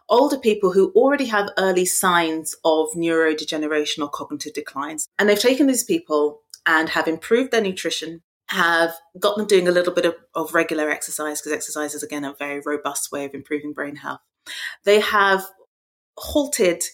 older 0.09 0.39
people 0.39 0.73
who 0.73 0.93
already 0.93 1.27
have 1.27 1.51
early 1.59 1.87
signs 1.87 2.55
of 2.65 2.89
neurodegeneration 2.97 4.01
or 4.01 4.09
cognitive 4.09 4.55
declines. 4.55 5.09
And 5.19 5.29
they've 5.29 5.39
taken 5.39 5.67
these 5.67 5.85
people 5.85 6.43
and 6.65 6.89
have 6.91 7.09
improved 7.09 7.53
their 7.53 7.61
nutrition, 7.61 8.23
have 8.49 8.95
got 9.19 9.37
them 9.37 9.47
doing 9.47 9.69
a 9.69 9.73
little 9.73 9.93
bit 9.93 10.05
of, 10.05 10.15
of 10.35 10.55
regular 10.55 10.91
exercise, 10.91 11.41
because 11.41 11.53
exercise 11.53 11.95
is, 11.95 12.03
again, 12.03 12.25
a 12.25 12.35
very 12.35 12.61
robust 12.65 13.13
way 13.13 13.25
of 13.25 13.35
improving 13.35 13.73
brain 13.73 13.97
health. 13.97 14.21
They 14.85 15.01
have 15.01 15.45
halted 16.17 16.85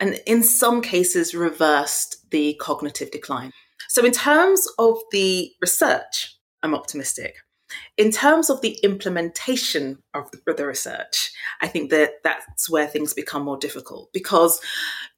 and, 0.00 0.20
in 0.26 0.42
some 0.42 0.82
cases, 0.82 1.34
reversed 1.34 2.30
the 2.30 2.54
cognitive 2.60 3.10
decline. 3.10 3.52
So, 3.88 4.04
in 4.04 4.12
terms 4.12 4.66
of 4.78 4.98
the 5.12 5.52
research, 5.60 6.36
I'm 6.62 6.74
optimistic. 6.74 7.36
In 7.96 8.10
terms 8.10 8.50
of 8.50 8.60
the 8.60 8.78
implementation 8.82 9.98
of 10.14 10.30
the 10.30 10.66
research, 10.66 11.32
I 11.60 11.68
think 11.68 11.90
that 11.90 12.22
that's 12.22 12.68
where 12.68 12.86
things 12.86 13.14
become 13.14 13.44
more 13.44 13.56
difficult 13.56 14.12
because, 14.12 14.60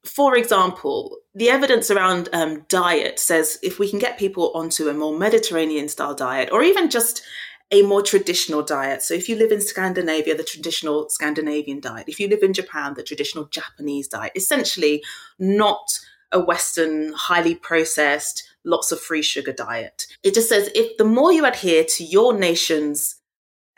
for 0.03 0.37
example, 0.37 1.17
the 1.33 1.49
evidence 1.49 1.89
around 1.89 2.29
um, 2.33 2.65
diet 2.69 3.19
says 3.19 3.57
if 3.63 3.79
we 3.79 3.89
can 3.89 3.99
get 3.99 4.19
people 4.19 4.51
onto 4.53 4.89
a 4.89 4.93
more 4.93 5.17
Mediterranean 5.17 5.87
style 5.87 6.15
diet 6.15 6.49
or 6.51 6.63
even 6.63 6.89
just 6.89 7.23
a 7.71 7.81
more 7.81 8.01
traditional 8.01 8.61
diet. 8.61 9.01
So 9.01 9.13
if 9.13 9.27
you 9.27 9.35
live 9.35 9.51
in 9.51 9.61
Scandinavia, 9.61 10.35
the 10.35 10.43
traditional 10.43 11.09
Scandinavian 11.09 11.79
diet. 11.79 12.07
If 12.07 12.19
you 12.19 12.27
live 12.27 12.43
in 12.43 12.53
Japan, 12.53 12.93
the 12.93 13.03
traditional 13.03 13.45
Japanese 13.45 14.07
diet. 14.07 14.31
Essentially, 14.35 15.03
not 15.37 15.99
a 16.31 16.39
Western, 16.39 17.13
highly 17.13 17.55
processed, 17.55 18.43
lots 18.65 18.91
of 18.91 18.99
free 18.99 19.21
sugar 19.21 19.53
diet. 19.53 20.05
It 20.23 20.33
just 20.33 20.49
says 20.49 20.69
if 20.75 20.97
the 20.97 21.05
more 21.05 21.31
you 21.31 21.45
adhere 21.45 21.83
to 21.83 22.03
your 22.03 22.37
nation's 22.37 23.15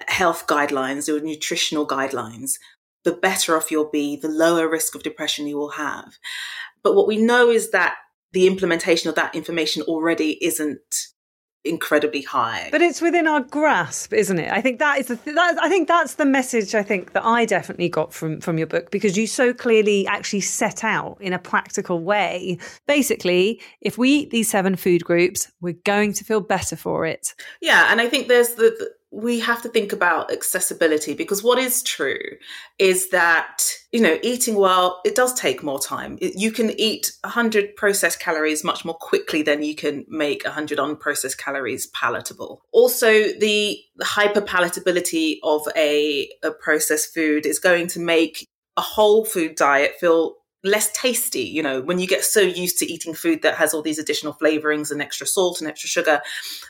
health 0.07 0.47
guidelines 0.47 1.09
or 1.09 1.19
nutritional 1.19 1.87
guidelines, 1.87 2.53
the 3.03 3.11
better 3.11 3.55
off 3.55 3.71
you'll 3.71 3.89
be, 3.89 4.15
the 4.15 4.29
lower 4.29 4.69
risk 4.69 4.95
of 4.95 5.03
depression 5.03 5.47
you 5.47 5.57
will 5.57 5.71
have. 5.71 6.17
But 6.83 6.95
what 6.95 7.07
we 7.07 7.17
know 7.17 7.49
is 7.49 7.71
that 7.71 7.95
the 8.31 8.47
implementation 8.47 9.09
of 9.09 9.15
that 9.15 9.35
information 9.35 9.81
already 9.83 10.43
isn't 10.43 11.07
incredibly 11.65 12.21
high. 12.21 12.69
But 12.71 12.81
it's 12.81 13.01
within 13.01 13.27
our 13.27 13.41
grasp, 13.41 14.13
isn't 14.13 14.39
it? 14.39 14.51
I 14.51 14.61
think 14.61 14.79
that 14.79 14.99
is 14.99 15.07
the 15.07 15.17
th- 15.17 15.35
that, 15.35 15.57
I 15.61 15.69
think 15.69 15.87
that's 15.87 16.15
the 16.15 16.25
message 16.25 16.73
I 16.73 16.83
think 16.83 17.13
that 17.13 17.25
I 17.25 17.45
definitely 17.45 17.89
got 17.89 18.13
from 18.13 18.39
from 18.39 18.57
your 18.57 18.67
book 18.67 18.91
because 18.91 19.17
you 19.17 19.27
so 19.27 19.53
clearly 19.53 20.07
actually 20.07 20.41
set 20.41 20.83
out 20.83 21.17
in 21.19 21.33
a 21.33 21.39
practical 21.39 22.01
way. 22.01 22.57
Basically, 22.87 23.61
if 23.81 23.97
we 23.97 24.09
eat 24.09 24.31
these 24.31 24.49
seven 24.49 24.75
food 24.75 25.03
groups, 25.03 25.51
we're 25.61 25.73
going 25.83 26.13
to 26.13 26.23
feel 26.23 26.41
better 26.41 26.75
for 26.75 27.05
it. 27.05 27.35
Yeah, 27.61 27.87
and 27.91 27.99
I 27.99 28.07
think 28.07 28.27
there's 28.27 28.55
the, 28.55 28.75
the 28.77 28.91
we 29.11 29.39
have 29.39 29.61
to 29.63 29.69
think 29.69 29.91
about 29.91 30.31
accessibility 30.31 31.13
because 31.13 31.43
what 31.43 31.57
is 31.57 31.81
true 31.81 32.19
is 32.77 33.09
that 33.09 33.63
you 33.91 33.99
know 33.99 34.19
eating 34.21 34.55
well 34.55 35.01
it 35.03 35.15
does 35.15 35.33
take 35.33 35.63
more 35.63 35.79
time. 35.79 36.17
You 36.21 36.51
can 36.51 36.71
eat 36.79 37.11
100 37.23 37.75
processed 37.75 38.19
calories 38.19 38.63
much 38.63 38.85
more 38.85 38.95
quickly 38.95 39.41
than 39.41 39.63
you 39.63 39.75
can 39.75 40.05
make 40.07 40.43
100 40.43 40.77
unprocessed 40.77 41.37
calories 41.37 41.87
palatable. 41.87 42.61
Also 42.71 43.09
the 43.39 43.79
hyper 44.01 44.41
palatability 44.41 45.37
of 45.43 45.67
a, 45.75 46.29
a 46.43 46.51
processed 46.51 47.13
food 47.13 47.45
is 47.45 47.59
going 47.59 47.87
to 47.87 47.99
make 47.99 48.47
a 48.77 48.81
whole 48.81 49.25
food 49.25 49.55
diet 49.55 49.95
feel 49.99 50.35
less 50.63 50.91
tasty. 50.91 51.41
You 51.41 51.63
know, 51.63 51.81
when 51.81 51.99
you 51.99 52.07
get 52.07 52.23
so 52.23 52.41
used 52.41 52.77
to 52.79 52.91
eating 52.91 53.13
food 53.13 53.41
that 53.41 53.55
has 53.55 53.73
all 53.73 53.81
these 53.81 53.99
additional 53.99 54.33
flavorings 54.33 54.91
and 54.91 55.01
extra 55.01 55.27
salt 55.27 55.59
and 55.59 55.69
extra 55.69 55.89
sugar, 55.89 56.21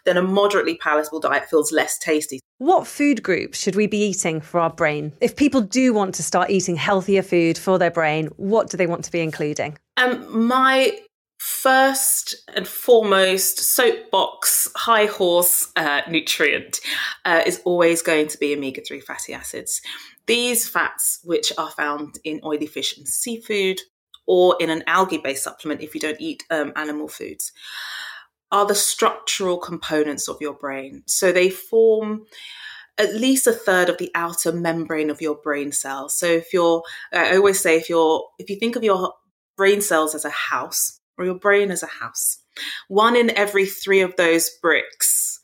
then 0.06 0.18
a 0.18 0.22
moderately 0.22 0.76
palatable 0.76 1.20
diet 1.20 1.50
feels 1.50 1.72
less 1.72 1.98
tasty. 1.98 2.40
What 2.58 2.88
food 2.88 3.24
groups 3.24 3.62
should 3.62 3.76
we 3.76 3.88
be 3.88 3.98
eating 3.98 4.42
for 4.42 4.60
our 4.60 4.70
brain? 4.70 5.14
If 5.22 5.36
people 5.36 5.62
do 5.62 5.94
want 5.94 6.16
to 6.16 6.24
start 6.24 6.50
eating 6.50 6.76
healthier 6.76 7.24
food 7.24 7.58
for 7.58 7.80
their 7.80 7.92
brain, 7.92 8.28
what 8.38 8.70
do 8.70 8.78
they 8.78 8.88
want 8.88 9.06
to 9.06 9.12
be 9.12 9.22
including? 9.22 9.78
Um, 9.98 10.48
my 10.48 10.98
first 11.40 12.36
and 12.54 12.68
foremost 12.68 13.60
soapbox 13.60 14.70
high 14.76 15.06
horse 15.06 15.72
uh, 15.78 16.02
nutrient 16.10 16.80
uh, 17.24 17.42
is 17.46 17.62
always 17.64 18.02
going 18.02 18.28
to 18.28 18.38
be 18.38 18.54
omega 18.54 18.82
3 18.82 19.00
fatty 19.00 19.34
acids. 19.34 19.82
These 20.30 20.70
fats, 20.70 21.20
which 21.24 21.52
are 21.58 21.72
found 21.72 22.20
in 22.24 22.40
oily 22.44 22.68
fish 22.68 22.96
and 22.96 23.08
seafood, 23.08 23.82
or 24.28 24.56
in 24.60 24.70
an 24.70 24.84
algae 24.86 25.18
based 25.18 25.44
supplement 25.44 25.82
if 25.82 25.96
you 25.96 26.00
don't 26.00 26.22
eat 26.22 26.44
um, 26.52 26.72
animal 26.76 27.08
foods, 27.08 27.52
are 28.52 28.68
the 28.68 28.76
structural 28.76 29.58
components 29.58 30.30
of 30.30 30.38
your 30.40 30.54
brain. 30.54 31.02
So 31.08 31.32
they 31.32 31.50
form 31.50 32.28
at 33.00 33.16
least 33.16 33.48
a 33.48 33.54
third 33.54 33.90
of 33.90 33.98
the 33.98 34.12
outer 34.14 34.52
membrane 34.52 35.10
of 35.10 35.20
your 35.20 35.36
brain 35.36 35.72
cells. 35.72 36.14
So 36.20 36.28
if 36.28 36.54
you're, 36.54 36.84
I 37.12 37.36
always 37.36 37.60
say, 37.60 37.78
if 37.78 37.90
you're, 37.90 38.24
if 38.38 38.52
you 38.52 38.58
think 38.58 38.76
of 38.76 38.84
your 38.84 39.14
brain 39.58 39.82
cells 39.82 40.14
as 40.14 40.26
a 40.26 40.30
house 40.30 41.00
or 41.18 41.26
your 41.26 41.40
brain 41.40 41.72
as 41.72 41.82
a 41.82 41.88
house, 41.88 42.38
one 42.88 43.16
in 43.16 43.32
every 43.32 43.66
three 43.66 44.02
of 44.02 44.16
those 44.16 44.50
bricks 44.62 45.42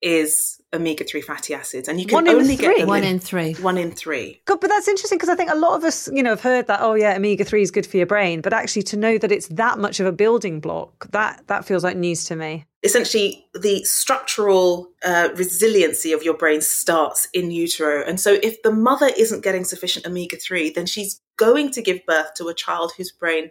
is 0.00 0.59
omega 0.72 1.04
3 1.04 1.20
fatty 1.20 1.54
acids 1.54 1.88
and 1.88 2.00
you 2.00 2.06
can 2.06 2.28
only 2.28 2.56
get 2.56 2.78
them 2.78 2.88
one 2.88 3.02
in 3.02 3.18
three. 3.18 3.54
One 3.54 3.76
in 3.76 3.90
three. 3.90 4.40
Good 4.44 4.60
but 4.60 4.68
that's 4.68 4.88
interesting 4.88 5.18
because 5.18 5.28
i 5.28 5.34
think 5.34 5.50
a 5.50 5.56
lot 5.56 5.76
of 5.76 5.84
us 5.84 6.08
you 6.12 6.22
know 6.22 6.30
have 6.30 6.40
heard 6.40 6.66
that 6.68 6.80
oh 6.80 6.94
yeah 6.94 7.16
omega 7.16 7.44
3 7.44 7.62
is 7.62 7.70
good 7.70 7.86
for 7.86 7.96
your 7.96 8.06
brain 8.06 8.40
but 8.40 8.52
actually 8.52 8.82
to 8.84 8.96
know 8.96 9.18
that 9.18 9.32
it's 9.32 9.48
that 9.48 9.78
much 9.78 10.00
of 10.00 10.06
a 10.06 10.12
building 10.12 10.60
block 10.60 11.10
that 11.10 11.46
that 11.48 11.64
feels 11.64 11.82
like 11.84 11.96
news 11.96 12.24
to 12.24 12.36
me. 12.36 12.64
Essentially 12.82 13.46
the 13.52 13.84
structural 13.84 14.90
uh, 15.04 15.28
resiliency 15.34 16.12
of 16.12 16.22
your 16.22 16.34
brain 16.34 16.60
starts 16.60 17.28
in 17.32 17.50
utero 17.50 18.04
and 18.06 18.20
so 18.20 18.38
if 18.42 18.62
the 18.62 18.72
mother 18.72 19.10
isn't 19.18 19.42
getting 19.42 19.64
sufficient 19.64 20.06
omega 20.06 20.36
3 20.36 20.70
then 20.70 20.86
she's 20.86 21.20
going 21.36 21.70
to 21.72 21.82
give 21.82 22.04
birth 22.06 22.34
to 22.34 22.48
a 22.48 22.54
child 22.54 22.92
whose 22.96 23.10
brain 23.10 23.50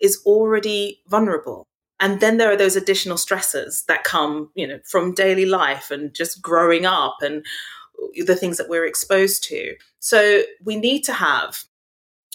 is 0.00 0.22
already 0.24 1.00
vulnerable 1.08 1.66
and 2.00 2.20
then 2.20 2.38
there 2.38 2.50
are 2.50 2.56
those 2.56 2.76
additional 2.76 3.16
stresses 3.16 3.84
that 3.86 4.04
come 4.04 4.50
you 4.54 4.66
know 4.66 4.78
from 4.84 5.14
daily 5.14 5.46
life 5.46 5.90
and 5.90 6.14
just 6.14 6.42
growing 6.42 6.86
up 6.86 7.16
and 7.22 7.44
the 8.16 8.36
things 8.36 8.56
that 8.56 8.68
we're 8.68 8.86
exposed 8.86 9.44
to. 9.44 9.74
So 9.98 10.42
we 10.64 10.76
need 10.76 11.02
to 11.04 11.12
have 11.12 11.64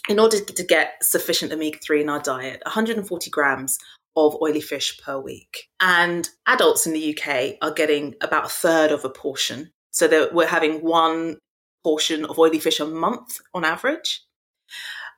in 0.08 0.20
order 0.20 0.40
to 0.40 0.64
get 0.64 0.94
sufficient 1.02 1.52
omega-3 1.52 2.02
in 2.02 2.10
our 2.10 2.20
diet 2.20 2.62
140 2.66 3.30
grams 3.32 3.80
of 4.16 4.38
oily 4.42 4.62
fish 4.62 5.00
per 5.04 5.20
week. 5.20 5.70
And 5.80 6.30
adults 6.48 6.86
in 6.86 6.94
the 6.94 7.18
uk 7.18 7.56
are 7.62 7.74
getting 7.74 8.16
about 8.22 8.46
a 8.46 8.50
third 8.50 8.92
of 8.92 9.04
a 9.04 9.10
portion. 9.10 9.72
So 9.92 10.08
that 10.10 10.34
we're 10.34 10.46
having 10.46 10.84
one 10.84 11.38
portion 11.84 12.26
of 12.26 12.38
oily 12.38 12.60
fish 12.60 12.80
a 12.80 12.86
month 12.86 13.40
on 13.54 13.64
average 13.64 14.22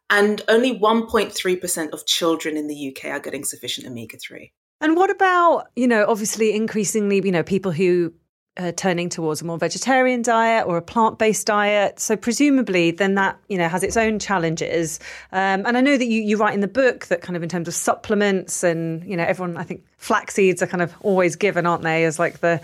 and 0.09 0.41
only 0.47 0.77
1.3% 0.77 1.91
of 1.91 2.05
children 2.05 2.57
in 2.57 2.67
the 2.67 2.95
UK 2.95 3.11
are 3.11 3.19
getting 3.19 3.43
sufficient 3.43 3.87
omega 3.87 4.17
3. 4.17 4.51
And 4.79 4.95
what 4.95 5.09
about, 5.09 5.67
you 5.75 5.87
know, 5.87 6.05
obviously 6.07 6.55
increasingly, 6.55 7.21
you 7.23 7.31
know, 7.31 7.43
people 7.43 7.71
who 7.71 8.13
are 8.59 8.71
turning 8.71 9.09
towards 9.09 9.41
a 9.41 9.45
more 9.45 9.57
vegetarian 9.57 10.21
diet 10.21 10.65
or 10.67 10.77
a 10.77 10.81
plant-based 10.81 11.45
diet. 11.45 11.99
So 11.99 12.15
presumably, 12.15 12.91
then 12.91 13.15
that 13.15 13.37
you 13.49 13.57
know 13.57 13.67
has 13.67 13.83
its 13.83 13.97
own 13.97 14.19
challenges. 14.19 14.99
Um, 15.31 15.65
and 15.65 15.77
I 15.77 15.81
know 15.81 15.97
that 15.97 16.05
you 16.05 16.21
you 16.21 16.37
write 16.37 16.53
in 16.53 16.61
the 16.61 16.67
book 16.67 17.07
that 17.07 17.21
kind 17.21 17.35
of 17.37 17.43
in 17.43 17.49
terms 17.49 17.67
of 17.67 17.73
supplements 17.73 18.63
and 18.63 19.03
you 19.09 19.15
know 19.15 19.23
everyone 19.23 19.57
I 19.57 19.63
think 19.63 19.83
flax 19.97 20.35
seeds 20.35 20.61
are 20.61 20.67
kind 20.67 20.81
of 20.81 20.93
always 21.01 21.35
given, 21.35 21.65
aren't 21.65 21.83
they, 21.83 22.03
as 22.05 22.19
like 22.19 22.39
the 22.39 22.61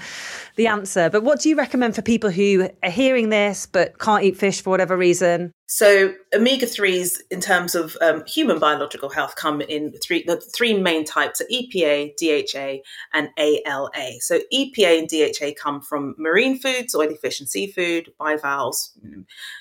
the 0.55 0.67
answer. 0.67 1.09
But 1.09 1.23
what 1.23 1.39
do 1.39 1.49
you 1.49 1.55
recommend 1.55 1.95
for 1.95 2.01
people 2.01 2.29
who 2.29 2.69
are 2.81 2.89
hearing 2.89 3.29
this 3.29 3.65
but 3.65 3.99
can't 3.99 4.23
eat 4.23 4.37
fish 4.37 4.61
for 4.61 4.69
whatever 4.69 4.97
reason? 4.97 5.51
So 5.73 6.13
omega 6.35 6.67
threes, 6.67 7.19
in 7.31 7.41
terms 7.41 7.73
of 7.73 7.97
um, 7.99 8.23
human 8.27 8.59
biological 8.59 9.09
health, 9.09 9.35
come 9.35 9.59
in 9.59 9.91
three 10.03 10.21
the 10.21 10.39
three 10.39 10.75
main 10.77 11.03
types: 11.03 11.41
are 11.41 11.45
EPA, 11.45 12.11
DHA, 12.15 12.83
and 13.11 13.29
ALA. 13.39 14.19
So 14.19 14.41
EPA 14.53 14.99
and 14.99 15.09
DHA 15.09 15.59
come 15.59 15.81
from 15.81 16.13
marine 16.19 16.59
foods, 16.59 16.93
oily 16.93 17.15
fish 17.15 17.39
and 17.39 17.49
seafood, 17.49 18.13
bivalves, 18.19 18.91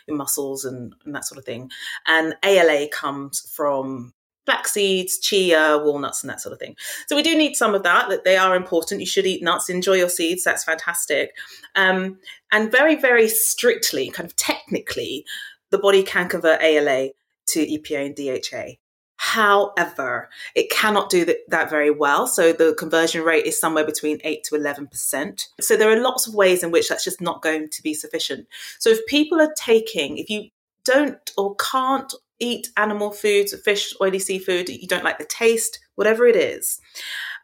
your 0.07 0.15
mussels, 0.19 0.67
and, 0.67 0.95
and 1.07 1.15
that 1.15 1.25
sort 1.25 1.39
of 1.39 1.47
thing. 1.47 1.71
And 2.07 2.35
ALA 2.45 2.89
comes 2.89 3.41
from 3.51 4.13
flax 4.45 4.73
seeds, 4.73 5.19
chia, 5.19 5.79
walnuts, 5.83 6.23
and 6.23 6.29
that 6.29 6.43
sort 6.43 6.53
of 6.53 6.59
thing. 6.59 6.77
So 7.07 7.17
we 7.17 7.23
do 7.23 7.35
need 7.35 7.55
some 7.55 7.75
of 7.75 7.85
that. 7.85 8.11
That 8.11 8.25
they 8.25 8.37
are 8.37 8.55
important. 8.55 9.01
You 9.01 9.07
should 9.07 9.27
eat 9.27 9.43
nuts. 9.43 9.71
Enjoy 9.71 9.95
your 9.95 10.11
seeds. 10.11 10.45
That's 10.45 10.65
fantastic. 10.65 11.31
Um, 11.75 12.19
and 12.51 12.71
very, 12.71 12.97
very 12.97 13.29
strictly, 13.29 14.11
kind 14.11 14.27
of 14.27 14.37
technically, 14.37 15.25
the 15.73 15.79
body 15.79 16.05
can 16.05 16.29
convert 16.29 16.63
ALA 16.63 17.09
to 17.49 17.67
EPA 17.67 18.07
and 18.07 18.15
DHA. 18.15 18.77
However, 19.17 20.29
it 20.55 20.71
cannot 20.71 21.09
do 21.09 21.25
that 21.49 21.71
very 21.71 21.91
well. 21.91 22.27
So 22.27 22.53
the 22.53 22.75
conversion 22.79 23.23
rate 23.23 23.47
is 23.47 23.59
somewhere 23.59 23.85
between 23.85 24.19
8 24.23 24.45
to 24.45 24.57
11%. 24.57 25.47
So 25.61 25.77
there 25.77 25.91
are 25.91 26.03
lots 26.03 26.27
of 26.27 26.35
ways 26.35 26.63
in 26.63 26.71
which 26.71 26.89
that's 26.89 27.05
just 27.05 27.21
not 27.21 27.41
going 27.41 27.69
to 27.71 27.83
be 27.83 27.95
sufficient. 27.95 28.47
So 28.79 28.91
if 28.91 29.05
people 29.07 29.41
are 29.41 29.53
taking, 29.57 30.19
if 30.19 30.29
you 30.29 30.51
don't 30.85 31.31
or 31.39 31.55
can't 31.57 32.13
eat 32.41 32.69
animal 32.77 33.13
foods, 33.13 33.55
fish, 33.65 33.95
oily 34.01 34.19
seafood, 34.19 34.69
you 34.69 34.89
don't 34.89 35.05
like 35.05 35.19
the 35.19 35.25
taste, 35.25 35.79
whatever 35.95 36.27
it 36.27 36.37
is, 36.37 36.81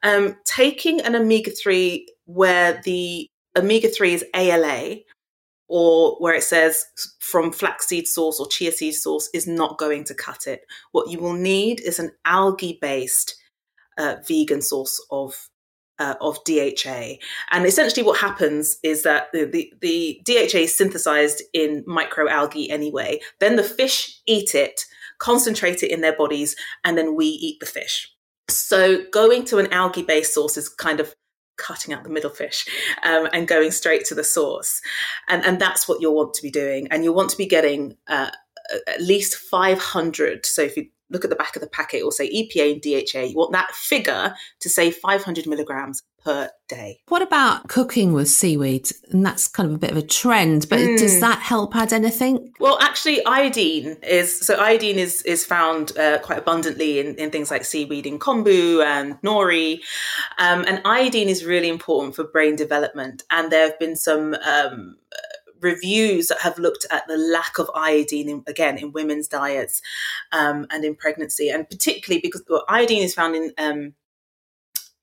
um, 0.02 0.36
taking 0.44 1.00
an 1.00 1.14
omega 1.14 1.52
3 1.52 2.06
where 2.24 2.82
the 2.84 3.30
omega 3.56 3.88
3 3.88 4.14
is 4.14 4.24
ALA 4.34 4.96
or 5.68 6.16
where 6.18 6.34
it 6.34 6.42
says 6.42 6.84
from 7.20 7.52
flaxseed 7.52 8.08
source 8.08 8.40
or 8.40 8.46
chia 8.46 8.72
seed 8.72 8.94
source 8.94 9.28
is 9.34 9.46
not 9.46 9.78
going 9.78 10.04
to 10.04 10.14
cut 10.14 10.46
it. 10.46 10.62
What 10.92 11.10
you 11.10 11.20
will 11.20 11.34
need 11.34 11.80
is 11.80 11.98
an 11.98 12.12
algae 12.24 12.78
based 12.80 13.34
uh, 13.98 14.16
vegan 14.26 14.62
source 14.62 15.04
of 15.10 15.48
uh, 15.98 16.14
of 16.20 16.38
DHA. 16.44 17.14
And 17.50 17.66
essentially, 17.66 18.04
what 18.04 18.20
happens 18.20 18.78
is 18.82 19.02
that 19.02 19.32
the, 19.32 19.44
the, 19.44 19.72
the 19.80 20.20
DHA 20.24 20.58
is 20.58 20.76
synthesized 20.76 21.42
in 21.52 21.84
microalgae 21.84 22.70
anyway. 22.70 23.20
Then 23.40 23.56
the 23.56 23.64
fish 23.64 24.20
eat 24.26 24.54
it, 24.54 24.82
concentrate 25.18 25.82
it 25.82 25.90
in 25.90 26.00
their 26.00 26.16
bodies, 26.16 26.54
and 26.84 26.96
then 26.96 27.16
we 27.16 27.26
eat 27.26 27.58
the 27.60 27.66
fish. 27.66 28.12
So 28.48 29.04
going 29.12 29.44
to 29.46 29.58
an 29.58 29.72
algae 29.72 30.02
based 30.02 30.34
source 30.34 30.56
is 30.56 30.68
kind 30.68 31.00
of 31.00 31.14
cutting 31.58 31.92
out 31.92 32.04
the 32.04 32.10
middle 32.10 32.30
fish 32.30 32.66
um, 33.04 33.28
and 33.32 33.46
going 33.46 33.70
straight 33.70 34.04
to 34.06 34.14
the 34.14 34.24
source. 34.24 34.80
And, 35.28 35.44
and 35.44 35.60
that's 35.60 35.88
what 35.88 36.00
you'll 36.00 36.14
want 36.14 36.34
to 36.34 36.42
be 36.42 36.50
doing. 36.50 36.88
And 36.90 37.04
you'll 37.04 37.14
want 37.14 37.30
to 37.30 37.36
be 37.36 37.46
getting 37.46 37.96
uh, 38.06 38.30
at 38.86 39.00
least 39.00 39.36
500. 39.36 40.46
So 40.46 40.62
if 40.62 40.76
you 40.76 40.86
look 41.10 41.24
at 41.24 41.30
the 41.30 41.36
back 41.36 41.56
of 41.56 41.62
the 41.62 41.68
packet, 41.68 41.98
it 41.98 42.04
will 42.04 42.10
say 42.10 42.30
EPA 42.30 42.72
and 42.72 42.82
DHA. 42.82 43.30
You 43.30 43.36
want 43.36 43.52
that 43.52 43.72
figure 43.72 44.34
to 44.60 44.68
say 44.68 44.90
500 44.90 45.46
milligrams 45.46 46.02
per 46.28 46.50
day. 46.68 47.00
What 47.08 47.22
about 47.22 47.68
cooking 47.68 48.12
with 48.12 48.28
seaweed? 48.28 48.90
And 49.10 49.24
that's 49.24 49.48
kind 49.48 49.66
of 49.66 49.74
a 49.74 49.78
bit 49.78 49.90
of 49.90 49.96
a 49.96 50.02
trend, 50.02 50.66
but 50.68 50.78
mm. 50.78 50.98
does 50.98 51.20
that 51.20 51.38
help 51.38 51.74
add 51.74 51.94
anything? 51.94 52.52
Well, 52.60 52.76
actually, 52.82 53.24
iodine 53.24 53.96
is 54.02 54.38
so 54.38 54.56
iodine 54.56 54.98
is 54.98 55.22
is 55.22 55.46
found 55.46 55.96
uh, 55.96 56.18
quite 56.18 56.38
abundantly 56.38 57.00
in, 57.00 57.14
in 57.14 57.30
things 57.30 57.50
like 57.50 57.64
seaweed 57.64 58.06
in 58.06 58.18
kombu 58.18 58.84
and 58.84 59.18
nori, 59.22 59.80
um, 60.38 60.66
and 60.68 60.82
iodine 60.84 61.30
is 61.30 61.46
really 61.46 61.70
important 61.70 62.14
for 62.14 62.24
brain 62.24 62.56
development. 62.56 63.22
And 63.30 63.50
there 63.50 63.66
have 63.66 63.78
been 63.78 63.96
some 63.96 64.34
um, 64.34 64.96
reviews 65.62 66.26
that 66.26 66.40
have 66.40 66.58
looked 66.58 66.84
at 66.90 67.08
the 67.08 67.16
lack 67.16 67.58
of 67.58 67.70
iodine, 67.74 68.28
in, 68.28 68.44
again, 68.46 68.76
in 68.76 68.92
women's 68.92 69.28
diets 69.28 69.80
um, 70.32 70.66
and 70.70 70.84
in 70.84 70.94
pregnancy, 70.94 71.48
and 71.48 71.70
particularly 71.70 72.20
because 72.20 72.42
well, 72.50 72.66
iodine 72.68 73.02
is 73.02 73.14
found 73.14 73.34
in 73.34 73.52
um, 73.56 73.94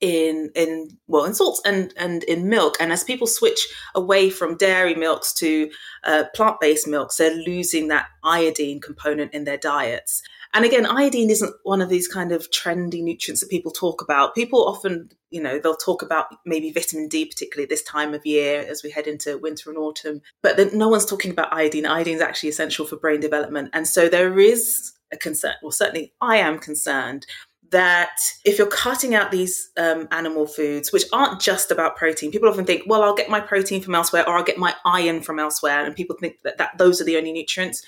in 0.06 0.52
in 0.56 0.98
well 1.08 1.26
in 1.26 1.34
salts 1.34 1.62
and 1.66 1.94
and 1.98 2.24
in 2.26 2.48
milk. 2.48 2.76
And 2.80 2.92
as 2.92 3.04
people 3.04 3.28
switch 3.28 3.68
away 3.96 4.30
from 4.30 4.56
dairy 4.58 4.94
milks 4.94 5.34
to 5.36 5.70
uh, 6.04 6.26
plant-based 6.36 6.88
milks 6.88 7.18
they're 7.18 7.36
losing 7.36 7.88
that 7.88 8.08
iodine 8.24 8.80
component 8.80 9.34
in 9.34 9.46
their 9.46 9.58
diets. 9.58 10.22
And 10.54 10.64
again 10.64 10.86
iodine 10.86 11.32
isn't 11.32 11.56
one 11.64 11.82
of 11.82 11.90
these 11.90 12.08
kind 12.08 12.32
of 12.32 12.50
trendy 12.52 13.02
nutrients 13.02 13.42
that 13.42 13.50
people 13.50 13.72
talk 13.72 14.02
about. 14.02 14.36
People 14.36 14.64
often 14.64 15.10
you 15.32 15.42
know 15.42 15.58
they'll 15.60 15.76
talk 15.76 16.04
about 16.04 16.28
maybe 16.46 16.72
vitamin 16.72 17.10
d 17.10 17.26
particularly 17.26 17.66
this 17.66 17.84
time 17.84 18.14
of 18.14 18.26
year 18.26 18.64
as 18.70 18.84
we 18.84 18.92
head 18.92 19.08
into 19.08 19.40
winter 19.40 19.70
and 19.70 19.80
autumn 19.80 20.22
but 20.44 20.56
then 20.56 20.70
no 20.78 20.88
one's 20.88 21.06
talking 21.06 21.32
about 21.32 21.52
iodine. 21.52 21.88
Iodine 21.88 22.16
is 22.16 22.22
actually 22.22 22.50
essential 22.50 22.86
for 22.86 22.96
brain 22.96 23.20
development. 23.20 23.72
And 23.74 23.88
so 23.88 24.08
there 24.08 24.40
is 24.40 24.92
a 25.12 25.18
concern 25.18 25.54
well 25.62 25.72
certainly 25.72 26.14
i 26.22 26.38
am 26.38 26.58
concerned 26.58 27.26
that 27.72 28.18
if 28.44 28.58
you're 28.58 28.68
cutting 28.68 29.16
out 29.16 29.32
these 29.32 29.70
um, 29.78 30.08
animal 30.12 30.46
foods, 30.46 30.92
which 30.92 31.06
aren't 31.12 31.42
just 31.42 31.72
about 31.72 31.96
protein, 31.96 32.32
people 32.32 32.50
often 32.50 32.66
think, 32.66 32.84
well, 32.86 33.04
I'll 33.04 33.16
get 33.16 33.30
my 33.30 33.40
protein 33.40 33.82
from 33.82 33.96
elsewhere 33.96 34.28
or 34.28 34.38
I'll 34.38 34.44
get 34.44 34.58
my 34.58 34.76
iron 34.86 35.22
from 35.22 35.40
elsewhere. 35.40 35.86
And 35.86 35.96
people 35.96 36.16
think 36.20 36.38
that, 36.44 36.58
that 36.58 36.78
those 36.78 37.02
are 37.02 37.06
the 37.06 37.18
only 37.18 37.32
nutrients. 37.32 37.84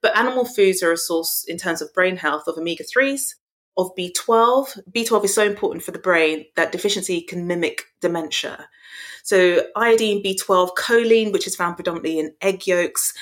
But 0.00 0.16
animal 0.16 0.44
foods 0.44 0.82
are 0.82 0.92
a 0.92 0.96
source 0.96 1.44
in 1.46 1.58
terms 1.58 1.82
of 1.82 1.92
brain 1.92 2.16
health 2.16 2.44
of 2.46 2.56
omega 2.56 2.84
3s, 2.84 3.34
of 3.76 3.90
B12. 3.98 4.78
B12 4.90 5.24
is 5.24 5.34
so 5.34 5.44
important 5.44 5.84
for 5.84 5.92
the 5.92 5.98
brain 5.98 6.44
that 6.56 6.72
deficiency 6.72 7.20
can 7.20 7.46
mimic 7.46 7.84
dementia. 8.00 8.68
So, 9.22 9.66
iodine, 9.76 10.22
B12, 10.22 10.70
choline, 10.76 11.32
which 11.32 11.46
is 11.46 11.54
found 11.54 11.76
predominantly 11.76 12.18
in 12.18 12.34
egg 12.40 12.66
yolks, 12.66 13.12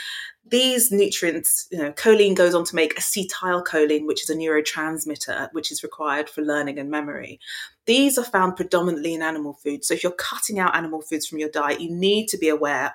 these 0.49 0.93
nutrients, 0.93 1.67
you 1.71 1.79
know, 1.79 1.93
choline 1.93 2.35
goes 2.35 2.55
on 2.55 2.65
to 2.65 2.75
make 2.75 2.97
acetylcholine, 2.97 4.07
which 4.07 4.23
is 4.23 4.31
a 4.31 4.35
neurotransmitter, 4.35 5.49
which 5.53 5.73
is 5.73 5.83
required 5.83 6.29
for 6.29 6.43
learning 6.43 6.79
and 6.79 6.91
memory. 6.91 7.41
These 7.87 8.19
are 8.19 8.25
found 8.25 8.57
predominantly 8.57 9.15
in 9.15 9.23
animal 9.23 9.55
foods. 9.55 9.89
So 9.89 9.95
if 9.95 10.03
you're 10.03 10.13
cutting 10.13 10.59
out 10.59 10.77
animal 10.77 11.03
foods 11.03 11.27
from 11.27 11.39
your 11.39 11.49
diet, 11.49 11.81
you 11.81 11.91
need 11.91 12.29
to 12.29 12.39
be 12.39 12.49
aware 12.49 12.95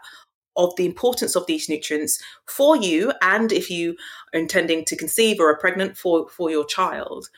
of 0.58 0.76
the 0.76 0.86
importance 0.86 1.36
of 1.36 1.46
these 1.46 1.70
nutrients 1.70 2.22
for 2.46 2.76
you 2.76 3.14
and 3.22 3.52
if 3.52 3.70
you 3.70 3.96
are 4.34 4.40
intending 4.40 4.84
to 4.84 4.98
conceive 4.98 5.40
or 5.40 5.50
are 5.50 5.58
pregnant 5.58 5.98
for, 5.98 6.28
for 6.30 6.50
your 6.50 6.66
child. 6.66 7.30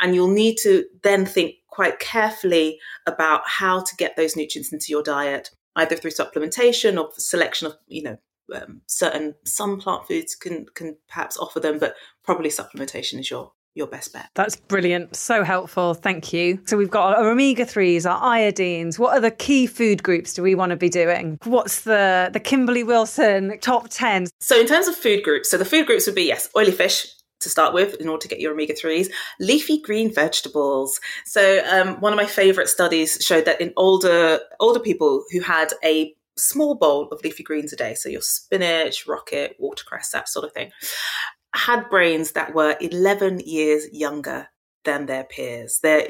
And 0.00 0.14
you'll 0.14 0.28
need 0.28 0.56
to 0.62 0.84
then 1.02 1.26
think 1.26 1.56
quite 1.68 1.98
carefully 1.98 2.78
about 3.06 3.42
how 3.46 3.82
to 3.82 3.96
get 3.96 4.16
those 4.16 4.36
nutrients 4.36 4.72
into 4.72 4.86
your 4.88 5.02
diet 5.02 5.50
either 5.76 5.96
through 5.96 6.12
supplementation 6.12 7.00
or 7.00 7.10
selection 7.16 7.66
of 7.66 7.76
you 7.88 8.02
know 8.02 8.16
um, 8.54 8.82
certain 8.86 9.34
some 9.44 9.78
plant 9.78 10.06
foods 10.06 10.34
can 10.34 10.66
can 10.74 10.96
perhaps 11.08 11.36
offer 11.36 11.60
them, 11.60 11.78
but 11.78 11.94
probably 12.24 12.50
supplementation 12.50 13.20
is 13.20 13.30
your 13.30 13.52
your 13.74 13.86
best 13.88 14.12
bet. 14.12 14.28
That's 14.34 14.56
brilliant. 14.56 15.16
So 15.16 15.42
helpful. 15.42 15.94
Thank 15.94 16.32
you. 16.32 16.60
So 16.66 16.76
we've 16.76 16.90
got 16.90 17.18
our 17.18 17.28
omega 17.30 17.64
3s, 17.64 18.08
our 18.08 18.20
iodines. 18.20 18.98
What 19.00 19.16
other 19.16 19.30
key 19.30 19.66
food 19.66 20.02
groups 20.02 20.32
do 20.32 20.42
we 20.42 20.54
want 20.54 20.70
to 20.70 20.76
be 20.76 20.88
doing? 20.88 21.38
What's 21.44 21.80
the 21.80 22.30
the 22.32 22.40
Kimberly 22.40 22.84
Wilson 22.84 23.58
top 23.60 23.88
10? 23.88 24.28
So 24.40 24.58
in 24.60 24.66
terms 24.66 24.86
of 24.86 24.94
food 24.94 25.24
groups, 25.24 25.50
so 25.50 25.58
the 25.58 25.64
food 25.64 25.86
groups 25.86 26.06
would 26.06 26.14
be 26.14 26.24
yes, 26.24 26.48
oily 26.56 26.72
fish, 26.72 27.06
to 27.40 27.50
start 27.50 27.74
with 27.74 27.94
in 28.00 28.08
order 28.08 28.22
to 28.22 28.28
get 28.28 28.40
your 28.40 28.52
omega 28.52 28.72
3s 28.72 29.08
leafy 29.38 29.78
green 29.78 30.12
vegetables 30.12 30.98
so 31.26 31.62
um, 31.70 32.00
one 32.00 32.12
of 32.12 32.16
my 32.16 32.24
favorite 32.24 32.68
studies 32.68 33.18
showed 33.20 33.44
that 33.44 33.60
in 33.60 33.72
older 33.76 34.40
older 34.60 34.80
people 34.80 35.24
who 35.30 35.40
had 35.40 35.72
a 35.84 36.14
small 36.36 36.74
bowl 36.74 37.08
of 37.10 37.22
leafy 37.22 37.42
greens 37.42 37.72
a 37.72 37.76
day, 37.76 37.94
so 37.94 38.08
your 38.08 38.20
spinach, 38.20 39.06
rocket, 39.06 39.56
watercress, 39.58 40.10
that 40.10 40.28
sort 40.28 40.44
of 40.44 40.52
thing, 40.52 40.70
had 41.54 41.88
brains 41.88 42.32
that 42.32 42.54
were 42.54 42.76
11 42.80 43.40
years 43.40 43.86
younger 43.92 44.48
than 44.84 45.06
their 45.06 45.24
peers. 45.24 45.80
They're, 45.82 46.06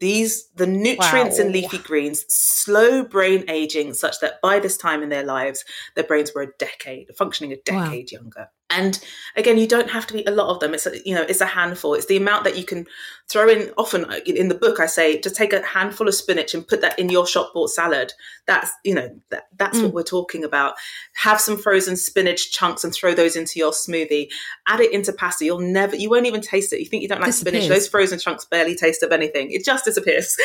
these 0.00 0.48
the 0.54 0.66
nutrients 0.66 1.38
wow. 1.38 1.46
in 1.46 1.52
leafy 1.52 1.78
greens 1.78 2.24
slow 2.28 3.04
brain 3.04 3.44
aging 3.48 3.94
such 3.94 4.20
that 4.20 4.40
by 4.42 4.60
this 4.60 4.76
time 4.76 5.02
in 5.02 5.08
their 5.08 5.24
lives 5.24 5.64
their 5.96 6.04
brains 6.04 6.32
were 6.34 6.42
a 6.42 6.52
decade 6.58 7.08
functioning 7.16 7.52
a 7.52 7.56
decade 7.64 8.08
wow. 8.12 8.20
younger 8.20 8.48
and 8.70 9.00
again 9.36 9.56
you 9.56 9.66
don't 9.66 9.90
have 9.90 10.06
to 10.06 10.18
eat 10.18 10.28
a 10.28 10.32
lot 10.32 10.48
of 10.48 10.60
them 10.60 10.74
it's 10.74 10.86
a, 10.86 11.08
you 11.08 11.14
know 11.14 11.22
it's 11.22 11.40
a 11.40 11.46
handful. 11.46 11.94
It's 11.94 12.06
the 12.06 12.16
amount 12.16 12.44
that 12.44 12.56
you 12.56 12.64
can 12.64 12.86
throw 13.28 13.48
in 13.48 13.72
often 13.76 14.04
uh, 14.04 14.20
in 14.26 14.48
the 14.48 14.54
book 14.54 14.80
i 14.80 14.86
say 14.86 15.20
just 15.20 15.36
take 15.36 15.52
a 15.52 15.64
handful 15.64 16.08
of 16.08 16.14
spinach 16.14 16.54
and 16.54 16.66
put 16.66 16.80
that 16.80 16.98
in 16.98 17.08
your 17.08 17.26
shop 17.26 17.52
bought 17.54 17.70
salad. 17.70 18.12
That's 18.46 18.70
you 18.84 18.94
know 18.94 19.08
that, 19.30 19.44
that's 19.56 19.78
mm. 19.78 19.84
what 19.84 19.94
we're 19.94 20.02
talking 20.02 20.44
about. 20.44 20.74
Have 21.16 21.40
some 21.40 21.56
frozen 21.56 21.96
spinach 21.96 22.52
chunks 22.52 22.84
and 22.84 22.92
throw 22.92 23.14
those 23.14 23.36
into 23.36 23.58
your 23.58 23.72
smoothie. 23.72 24.28
Add 24.66 24.80
it 24.80 24.92
into 24.92 25.12
pasta. 25.12 25.44
You'll 25.44 25.60
never 25.60 25.96
you 25.96 26.10
won't 26.10 26.26
even 26.26 26.40
taste 26.40 26.72
it. 26.72 26.80
You 26.80 26.86
think 26.86 27.02
you 27.02 27.08
don't 27.08 27.20
like 27.20 27.32
spinach. 27.32 27.68
Those 27.68 27.88
frozen 27.88 28.18
chunks 28.18 28.44
barely 28.44 28.74
taste 28.74 29.02
of 29.02 29.12
anything. 29.12 29.50
It 29.50 29.64
just 29.64 29.84
disappears. 29.84 30.36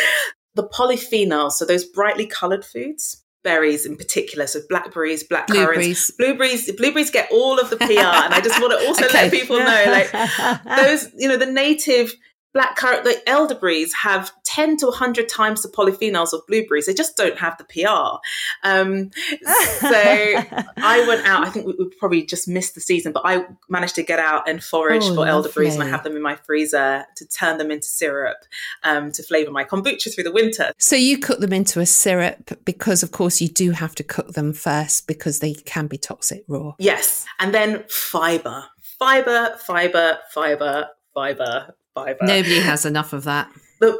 The 0.56 0.68
polyphenols 0.68 1.54
so 1.54 1.66
those 1.66 1.84
brightly 1.84 2.28
colored 2.28 2.64
foods 2.64 3.23
berries 3.44 3.86
in 3.86 3.96
particular, 3.96 4.48
so 4.48 4.60
blackberries, 4.70 5.24
black 5.24 5.48
currants, 5.48 6.12
blueberries. 6.12 6.72
Blueberries 6.72 7.12
get 7.12 7.30
all 7.32 7.60
of 7.60 7.70
the 7.70 7.78
PR, 7.78 7.84
and 7.92 8.34
I 8.34 8.42
just 8.42 8.60
want 8.60 8.80
to 8.80 8.88
also 8.88 9.06
okay. 9.06 9.24
let 9.24 9.32
people 9.32 9.58
know, 9.58 9.84
like 9.88 10.12
those, 10.78 11.10
you 11.16 11.28
know, 11.28 11.38
the 11.38 11.46
native 11.46 12.14
black 12.54 12.76
currant, 12.76 13.04
the 13.04 13.18
elderberries 13.28 13.94
have 13.94 14.32
10 14.44 14.78
to 14.78 14.86
100 14.88 15.28
times 15.28 15.64
the 15.64 15.70
polyphenols 15.70 16.34
of 16.34 16.46
blueberries. 16.48 16.86
They 16.86 16.94
just 16.94 17.18
don't 17.18 17.38
have 17.40 17.58
the 17.58 17.64
PR. 17.64 18.20
Um, 18.68 19.10
so 19.80 19.92
I 19.92 21.06
went 21.08 21.26
out, 21.26 21.46
I 21.46 21.50
think 21.50 21.66
we, 21.66 21.74
we, 21.78 21.90
probably 22.00 22.24
just 22.24 22.48
missed 22.48 22.76
the 22.76 22.82
season, 22.82 23.12
but 23.12 23.24
I 23.26 23.46
managed 23.70 23.96
to 23.96 24.04
get 24.04 24.20
out 24.20 24.48
and 24.48 24.64
forage 24.64 25.04
oh, 25.04 25.16
for 25.16 25.28
elderberries 25.28 25.74
and 25.74 25.84
I 25.84 25.88
have 25.88 26.04
them 26.04 26.16
in 26.16 26.22
my 26.22 26.36
freezer 26.36 27.06
to 27.16 27.28
turn 27.28 27.58
them 27.58 27.72
into 27.72 27.88
syrup 27.88 28.38
um, 28.84 29.12
to 29.14 29.24
flavour 29.24 29.52
my 29.52 29.64
kombucha 29.64 30.14
through 30.14 30.26
the 30.26 30.32
winter. 30.32 30.72
So 30.78 30.96
you 30.96 31.18
cook 31.18 31.40
them 31.40 31.54
into 31.54 31.80
a 31.80 31.86
syrup 31.86 32.52
because, 32.66 33.02
of 33.02 33.12
course, 33.12 33.42
you 33.42 33.48
do 33.48 33.72
have 33.72 33.96
to 33.96 34.04
cook 34.04 34.34
them 34.34 34.54
first 34.54 35.08
because 35.08 35.40
they 35.40 35.54
can 35.54 35.88
be 35.88 35.98
toxic 35.98 36.44
raw. 36.48 36.76
Yes. 36.78 37.26
And 37.40 37.54
then 37.54 37.84
fibre. 37.90 38.66
Fiber, 39.00 39.58
fiber, 39.58 40.20
fiber, 40.32 40.90
fiber, 41.14 41.76
fiber. 41.94 42.20
Nobody 42.22 42.60
has 42.60 42.86
enough 42.86 43.14
of 43.14 43.24
that. 43.24 43.50
The, 43.80 43.98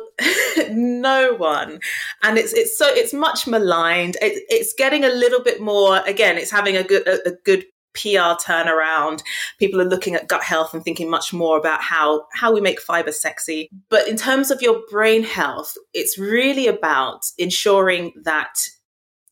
no 0.72 1.34
one, 1.36 1.80
and 2.22 2.38
it's 2.38 2.54
it's 2.54 2.78
so 2.78 2.88
it's 2.88 3.14
much 3.14 3.48
maligned. 3.48 4.18
It, 4.22 4.44
it's 4.50 4.74
getting 4.74 5.04
a 5.04 5.10
little 5.10 5.42
bit 5.42 5.62
more. 5.62 5.98
Again, 6.06 6.38
it's 6.38 6.52
having 6.52 6.78
a 6.78 6.84
good 6.84 7.08
a, 7.08 7.30
a 7.30 7.32
good 7.44 7.66
PR 7.94 8.36
turnaround. 8.42 9.22
People 9.60 9.82
are 9.82 9.86
looking 9.86 10.16
at 10.16 10.28
gut 10.28 10.44
health 10.44 10.74
and 10.74 10.84
thinking 10.84 11.10
much 11.10 11.34
more 11.34 11.58
about 11.58 11.82
how 11.82 12.26
how 12.34 12.54
we 12.54 12.62
make 12.62 12.82
fiber 12.82 13.12
sexy. 13.12 13.70
But 13.90 14.08
in 14.08 14.18
terms 14.18 14.52
of 14.52 14.62
your 14.62 14.82
brain 14.90 15.24
health, 15.24 15.76
it's 15.94 16.18
really 16.18 16.68
about 16.68 17.22
ensuring 17.38 18.14
that 18.24 18.68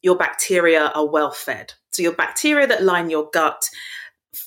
your 0.02 0.16
bacteria 0.16 0.88
are 0.96 1.08
well 1.08 1.32
fed. 1.32 1.74
So 1.92 2.02
your 2.02 2.14
bacteria 2.14 2.68
that 2.68 2.84
line 2.84 3.10
your 3.10 3.30
gut, 3.32 3.70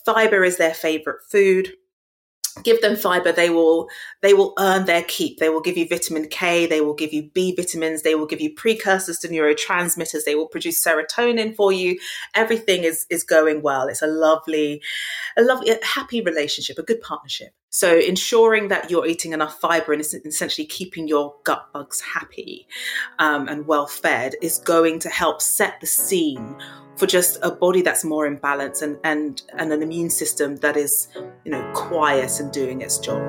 fiber 0.04 0.44
is 0.44 0.56
their 0.56 0.74
favorite 0.74 1.22
food 1.30 1.72
give 2.62 2.80
them 2.80 2.96
fiber 2.96 3.32
they 3.32 3.50
will 3.50 3.88
they 4.22 4.34
will 4.34 4.54
earn 4.58 4.84
their 4.84 5.02
keep. 5.02 5.38
They 5.38 5.48
will 5.48 5.60
give 5.60 5.76
you 5.76 5.88
vitamin 5.88 6.28
k 6.28 6.66
they 6.66 6.80
will 6.80 6.94
give 6.94 7.12
you 7.12 7.30
b 7.34 7.54
vitamins 7.54 8.02
they 8.02 8.14
will 8.14 8.26
give 8.26 8.40
you 8.40 8.54
precursors 8.54 9.18
to 9.20 9.28
neurotransmitters 9.28 10.24
they 10.24 10.34
will 10.34 10.48
produce 10.48 10.82
serotonin 10.82 11.54
for 11.56 11.72
you. 11.72 11.98
Everything 12.34 12.84
is 12.84 13.06
is 13.10 13.24
going 13.24 13.62
well. 13.62 13.88
It's 13.88 14.02
a 14.02 14.06
lovely 14.06 14.82
a 15.36 15.42
lovely 15.42 15.70
a 15.70 15.84
happy 15.84 16.20
relationship 16.20 16.78
a 16.78 16.82
good 16.82 17.00
partnership 17.00 17.52
so 17.74 17.98
ensuring 17.98 18.68
that 18.68 18.88
you're 18.88 19.04
eating 19.04 19.32
enough 19.32 19.58
fiber 19.58 19.92
and 19.92 20.00
essentially 20.00 20.64
keeping 20.64 21.08
your 21.08 21.34
gut 21.42 21.66
bugs 21.72 22.00
happy 22.00 22.68
um, 23.18 23.48
and 23.48 23.66
well 23.66 23.88
fed 23.88 24.36
is 24.40 24.58
going 24.58 25.00
to 25.00 25.08
help 25.08 25.42
set 25.42 25.80
the 25.80 25.86
scene 25.86 26.54
for 26.96 27.08
just 27.08 27.36
a 27.42 27.50
body 27.50 27.82
that's 27.82 28.04
more 28.04 28.28
in 28.28 28.36
balance 28.36 28.80
and, 28.80 28.96
and, 29.02 29.42
and 29.58 29.72
an 29.72 29.82
immune 29.82 30.08
system 30.08 30.54
that 30.58 30.76
is, 30.76 31.08
you 31.44 31.50
know, 31.50 31.72
quiet 31.74 32.38
and 32.38 32.52
doing 32.52 32.80
its 32.80 32.98
job. 32.98 33.20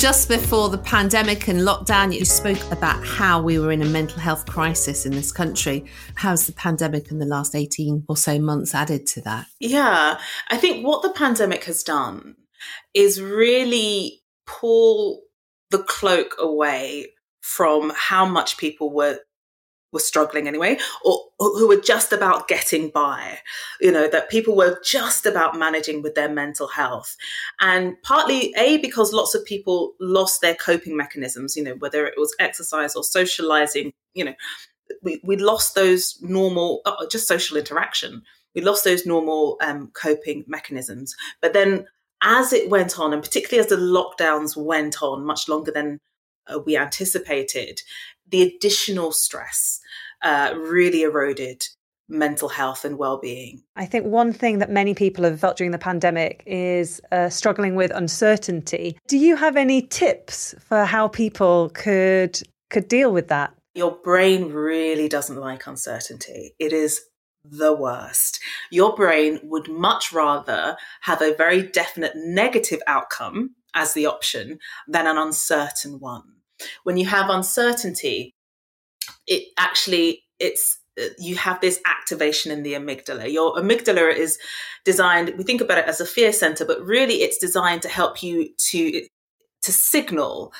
Just 0.00 0.30
before 0.30 0.70
the 0.70 0.78
pandemic 0.78 1.46
and 1.46 1.60
lockdown, 1.60 2.10
you 2.10 2.24
spoke 2.24 2.58
about 2.72 3.04
how 3.04 3.42
we 3.42 3.58
were 3.58 3.70
in 3.70 3.82
a 3.82 3.84
mental 3.84 4.18
health 4.18 4.46
crisis 4.46 5.04
in 5.04 5.12
this 5.12 5.30
country. 5.30 5.84
How's 6.14 6.46
the 6.46 6.54
pandemic 6.54 7.10
in 7.10 7.18
the 7.18 7.26
last 7.26 7.54
18 7.54 8.06
or 8.08 8.16
so 8.16 8.38
months 8.38 8.74
added 8.74 9.04
to 9.08 9.20
that? 9.20 9.48
Yeah, 9.58 10.18
I 10.48 10.56
think 10.56 10.86
what 10.86 11.02
the 11.02 11.10
pandemic 11.10 11.64
has 11.64 11.82
done 11.82 12.36
is 12.94 13.20
really 13.20 14.22
pull 14.46 15.20
the 15.70 15.82
cloak 15.82 16.34
away 16.38 17.08
from 17.42 17.92
how 17.94 18.24
much 18.24 18.56
people 18.56 18.90
were 18.90 19.18
were 19.92 20.00
struggling 20.00 20.46
anyway, 20.46 20.78
or, 21.04 21.20
or, 21.38 21.50
who 21.58 21.68
were 21.68 21.80
just 21.80 22.12
about 22.12 22.48
getting 22.48 22.90
by, 22.90 23.38
you 23.80 23.90
know, 23.90 24.08
that 24.08 24.30
people 24.30 24.56
were 24.56 24.80
just 24.84 25.26
about 25.26 25.58
managing 25.58 26.02
with 26.02 26.14
their 26.14 26.28
mental 26.28 26.68
health. 26.68 27.16
And 27.60 28.00
partly, 28.02 28.54
A, 28.56 28.78
because 28.78 29.12
lots 29.12 29.34
of 29.34 29.44
people 29.44 29.94
lost 30.00 30.40
their 30.40 30.54
coping 30.54 30.96
mechanisms, 30.96 31.56
you 31.56 31.64
know, 31.64 31.74
whether 31.74 32.06
it 32.06 32.14
was 32.16 32.34
exercise 32.38 32.94
or 32.94 33.02
socializing, 33.02 33.92
you 34.14 34.24
know, 34.24 34.34
we, 35.02 35.20
we 35.24 35.36
lost 35.36 35.74
those 35.74 36.18
normal, 36.20 36.82
uh, 36.84 37.06
just 37.10 37.28
social 37.28 37.56
interaction. 37.56 38.22
We 38.54 38.62
lost 38.62 38.84
those 38.84 39.06
normal 39.06 39.56
um, 39.60 39.90
coping 39.94 40.44
mechanisms. 40.46 41.14
But 41.40 41.52
then 41.52 41.86
as 42.22 42.52
it 42.52 42.70
went 42.70 42.98
on, 42.98 43.12
and 43.12 43.22
particularly 43.22 43.60
as 43.60 43.68
the 43.68 43.76
lockdowns 43.76 44.56
went 44.56 45.02
on 45.02 45.24
much 45.24 45.48
longer 45.48 45.70
than 45.70 45.98
uh, 46.46 46.58
we 46.58 46.76
anticipated, 46.76 47.80
the 48.30 48.42
additional 48.42 49.12
stress 49.12 49.80
uh, 50.22 50.54
really 50.56 51.02
eroded 51.02 51.64
mental 52.10 52.48
health 52.48 52.84
and 52.84 52.98
well-being. 52.98 53.62
I 53.76 53.86
think 53.86 54.04
one 54.04 54.32
thing 54.32 54.58
that 54.58 54.70
many 54.70 54.94
people 54.94 55.24
have 55.24 55.38
felt 55.40 55.56
during 55.56 55.70
the 55.70 55.78
pandemic 55.78 56.42
is 56.44 57.00
uh, 57.12 57.28
struggling 57.28 57.76
with 57.76 57.92
uncertainty. 57.92 58.98
Do 59.06 59.16
you 59.16 59.36
have 59.36 59.56
any 59.56 59.82
tips 59.82 60.54
for 60.58 60.84
how 60.84 61.08
people 61.08 61.70
could 61.72 62.40
could 62.68 62.88
deal 62.88 63.12
with 63.12 63.28
that? 63.28 63.54
Your 63.74 63.92
brain 63.92 64.52
really 64.52 65.08
doesn't 65.08 65.36
like 65.36 65.66
uncertainty. 65.66 66.54
It 66.58 66.72
is 66.72 67.00
the 67.44 67.74
worst. 67.74 68.40
Your 68.70 68.94
brain 68.94 69.40
would 69.44 69.68
much 69.68 70.12
rather 70.12 70.76
have 71.02 71.22
a 71.22 71.34
very 71.34 71.62
definite 71.62 72.12
negative 72.16 72.80
outcome 72.86 73.54
as 73.74 73.94
the 73.94 74.06
option 74.06 74.58
than 74.88 75.06
an 75.06 75.16
uncertain 75.16 76.00
one. 76.00 76.39
When 76.84 76.96
you 76.96 77.06
have 77.06 77.30
uncertainty, 77.30 78.34
it 79.26 79.48
actually 79.58 80.24
it's 80.38 80.78
uh, 81.00 81.04
you 81.18 81.36
have 81.36 81.60
this 81.60 81.80
activation 81.86 82.50
in 82.50 82.62
the 82.62 82.74
amygdala. 82.74 83.32
Your 83.32 83.54
amygdala 83.54 84.14
is 84.14 84.38
designed, 84.84 85.34
we 85.36 85.44
think 85.44 85.60
about 85.60 85.78
it 85.78 85.86
as 85.86 86.00
a 86.00 86.06
fear 86.06 86.32
center, 86.32 86.64
but 86.64 86.80
really 86.82 87.22
it's 87.22 87.38
designed 87.38 87.82
to 87.82 87.88
help 87.88 88.22
you 88.22 88.50
to 88.70 89.06
to 89.62 89.72
signal 89.72 90.52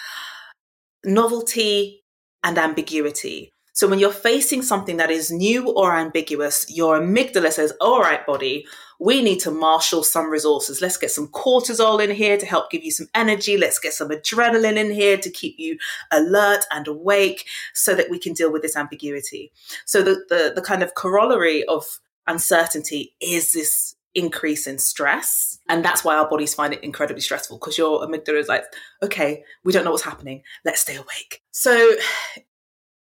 novelty 1.04 2.02
and 2.44 2.58
ambiguity. 2.58 3.50
So 3.72 3.88
when 3.88 3.98
you're 3.98 4.12
facing 4.12 4.62
something 4.62 4.96
that 4.98 5.10
is 5.10 5.30
new 5.30 5.70
or 5.70 5.94
ambiguous, 5.94 6.66
your 6.68 7.00
amygdala 7.00 7.52
says, 7.52 7.72
all 7.80 8.00
right, 8.00 8.24
body, 8.26 8.66
we 8.98 9.22
need 9.22 9.40
to 9.40 9.50
marshal 9.50 10.02
some 10.02 10.30
resources. 10.30 10.82
Let's 10.82 10.98
get 10.98 11.10
some 11.10 11.28
cortisol 11.28 12.02
in 12.04 12.14
here 12.14 12.36
to 12.36 12.46
help 12.46 12.70
give 12.70 12.84
you 12.84 12.90
some 12.90 13.08
energy. 13.14 13.56
Let's 13.56 13.78
get 13.78 13.94
some 13.94 14.10
adrenaline 14.10 14.76
in 14.76 14.92
here 14.92 15.16
to 15.16 15.30
keep 15.30 15.54
you 15.58 15.78
alert 16.10 16.64
and 16.70 16.86
awake 16.86 17.46
so 17.72 17.94
that 17.94 18.10
we 18.10 18.18
can 18.18 18.34
deal 18.34 18.52
with 18.52 18.62
this 18.62 18.76
ambiguity. 18.76 19.52
So 19.86 20.02
the, 20.02 20.24
the, 20.28 20.52
the 20.54 20.62
kind 20.62 20.82
of 20.82 20.94
corollary 20.94 21.64
of 21.64 22.00
uncertainty 22.26 23.14
is 23.20 23.52
this 23.52 23.96
increase 24.14 24.66
in 24.66 24.78
stress. 24.78 25.58
And 25.68 25.84
that's 25.84 26.04
why 26.04 26.16
our 26.16 26.28
bodies 26.28 26.54
find 26.54 26.74
it 26.74 26.82
incredibly 26.82 27.22
stressful 27.22 27.58
because 27.58 27.78
your 27.78 28.00
amygdala 28.00 28.40
is 28.40 28.48
like, 28.48 28.64
okay, 29.02 29.44
we 29.64 29.72
don't 29.72 29.84
know 29.84 29.92
what's 29.92 30.02
happening. 30.02 30.42
Let's 30.64 30.80
stay 30.80 30.96
awake. 30.96 31.42
So 31.52 31.94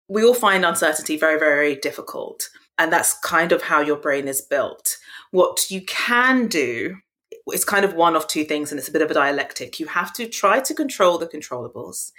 we 0.08 0.24
all 0.24 0.34
find 0.34 0.64
uncertainty 0.64 1.16
very, 1.16 1.38
very 1.38 1.76
difficult. 1.76 2.48
And 2.78 2.92
that's 2.92 3.18
kind 3.20 3.52
of 3.52 3.62
how 3.62 3.80
your 3.80 3.96
brain 3.96 4.28
is 4.28 4.40
built. 4.40 4.96
What 5.30 5.70
you 5.70 5.82
can 5.82 6.48
do 6.48 6.96
is 7.52 7.64
kind 7.64 7.84
of 7.84 7.94
one 7.94 8.14
of 8.14 8.26
two 8.28 8.44
things, 8.44 8.70
and 8.70 8.78
it's 8.78 8.88
a 8.88 8.92
bit 8.92 9.02
of 9.02 9.10
a 9.10 9.14
dialectic. 9.14 9.80
You 9.80 9.86
have 9.86 10.12
to 10.14 10.28
try 10.28 10.60
to 10.60 10.74
control 10.74 11.18
the 11.18 11.26
controllables. 11.26 12.12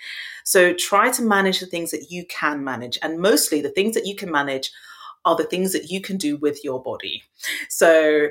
So 0.43 0.73
try 0.73 1.11
to 1.11 1.21
manage 1.21 1.59
the 1.59 1.65
things 1.65 1.91
that 1.91 2.07
you 2.09 2.25
can 2.25 2.63
manage. 2.63 2.99
And 3.01 3.19
mostly 3.19 3.61
the 3.61 3.69
things 3.69 3.95
that 3.95 4.05
you 4.05 4.15
can 4.15 4.31
manage 4.31 4.71
are 5.25 5.35
the 5.35 5.45
things 5.45 5.71
that 5.73 5.89
you 5.89 6.01
can 6.01 6.17
do 6.17 6.37
with 6.37 6.63
your 6.63 6.81
body. 6.81 7.23
So 7.69 8.29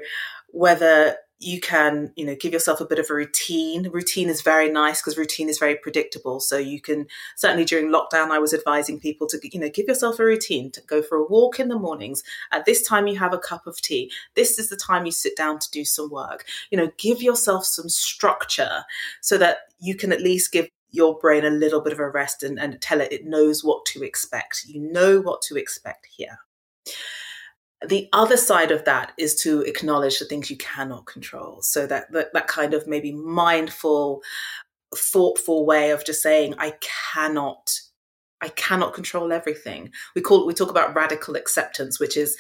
whether 0.49 1.17
you 1.43 1.61
can 1.61 2.13
you 2.17 2.25
know 2.25 2.37
give 2.37 2.53
yourself 2.53 2.81
a 2.81 2.85
bit 2.85 2.99
of 2.99 3.11
a 3.11 3.15
routine. 3.15 3.89
Routine 3.91 4.29
is 4.29 4.43
very 4.43 4.71
nice 4.71 5.01
because 5.01 5.19
routine 5.19 5.49
is 5.49 5.59
very 5.59 5.75
predictable. 5.75 6.41
So 6.41 6.57
you 6.57 6.81
can 6.81 7.07
certainly 7.37 7.65
during 7.65 7.89
lockdown 7.89 8.31
i 8.31 8.39
was 8.39 8.55
advising 8.55 9.01
people 9.01 9.27
to 9.29 9.41
you 9.43 9.61
know 9.61 9.69
give 9.69 9.87
yourself 9.87 10.19
a 10.19 10.25
routine. 10.25 10.71
To 10.71 10.81
go 10.83 11.03
for 11.03 11.17
a 11.19 11.27
walk 11.27 11.59
in 11.59 11.69
the 11.69 11.79
mornings. 11.79 12.23
At 12.53 12.65
this 12.65 12.87
time 12.87 13.07
you 13.07 13.19
have 13.19 13.33
a 13.33 13.39
cup 13.39 13.67
of 13.67 13.81
tea. 13.81 14.11
This 14.35 14.59
is 14.59 14.69
the 14.69 14.77
time 14.77 15.05
you 15.05 15.13
sit 15.13 15.37
down 15.37 15.59
to 15.59 15.71
do 15.71 15.85
some 15.85 16.11
work. 16.11 16.47
You 16.71 16.79
know 16.79 16.91
give 16.97 17.21
yourself 17.21 17.65
some 17.65 17.89
structure 17.89 18.85
so 19.21 19.37
that 19.39 19.59
you 19.81 19.97
can 19.97 20.13
at 20.13 20.23
least 20.23 20.53
give 20.53 20.69
your 20.91 21.19
brain 21.19 21.45
a 21.45 21.51
little 21.51 21.81
bit 21.81 21.93
of 21.93 21.99
a 21.99 22.09
rest 22.09 22.43
and, 22.43 22.61
and 22.61 22.81
tell 22.81 23.01
it 23.01 23.13
it 23.13 23.27
knows 23.27 23.65
what 23.65 23.85
to 23.87 24.03
expect. 24.03 24.65
You 24.67 24.81
know 24.81 25.21
what 25.21 25.43
to 25.43 25.57
expect 25.57 26.07
here 26.07 26.39
the 27.89 28.09
other 28.13 28.37
side 28.37 28.71
of 28.71 28.85
that 28.85 29.13
is 29.19 29.35
to 29.43 29.63
acknowledge 29.63 30.19
the 30.19 30.25
things 30.25 30.51
you 30.51 30.57
cannot 30.57 31.07
control. 31.07 31.63
So 31.63 31.87
that, 31.87 32.13
that, 32.13 32.33
that 32.33 32.47
kind 32.47 32.75
of 32.75 32.87
maybe 32.87 33.13
mindful, 33.13 34.23
thoughtful 34.95 35.67
way 35.67 35.91
of 35.91 36.05
just 36.05 36.23
saying, 36.23 36.55
I 36.59 36.75
cannot 37.13 37.81
I 38.43 38.49
cannot 38.49 38.93
control 38.93 39.33
everything. 39.33 39.93
We 40.17 40.21
call 40.21 40.47
we 40.47 40.53
talk 40.53 40.69
about 40.69 40.97
radical 40.97 41.37
acceptance, 41.37 42.01
which 42.01 42.17
is 42.17 42.37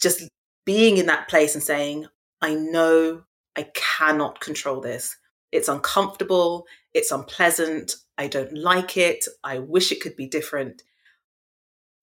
just 0.00 0.28
being 0.64 0.96
in 0.96 1.06
that 1.06 1.28
place 1.28 1.54
and 1.54 1.62
saying, 1.62 2.06
I 2.42 2.54
know 2.54 3.22
I 3.56 3.68
cannot 3.74 4.40
control 4.40 4.80
this. 4.80 5.16
It's 5.52 5.68
uncomfortable, 5.68 6.66
it's 6.92 7.12
unpleasant, 7.12 7.94
I 8.18 8.26
don't 8.26 8.56
like 8.56 8.96
it, 8.96 9.24
I 9.44 9.60
wish 9.60 9.92
it 9.92 10.00
could 10.00 10.16
be 10.16 10.26
different, 10.26 10.82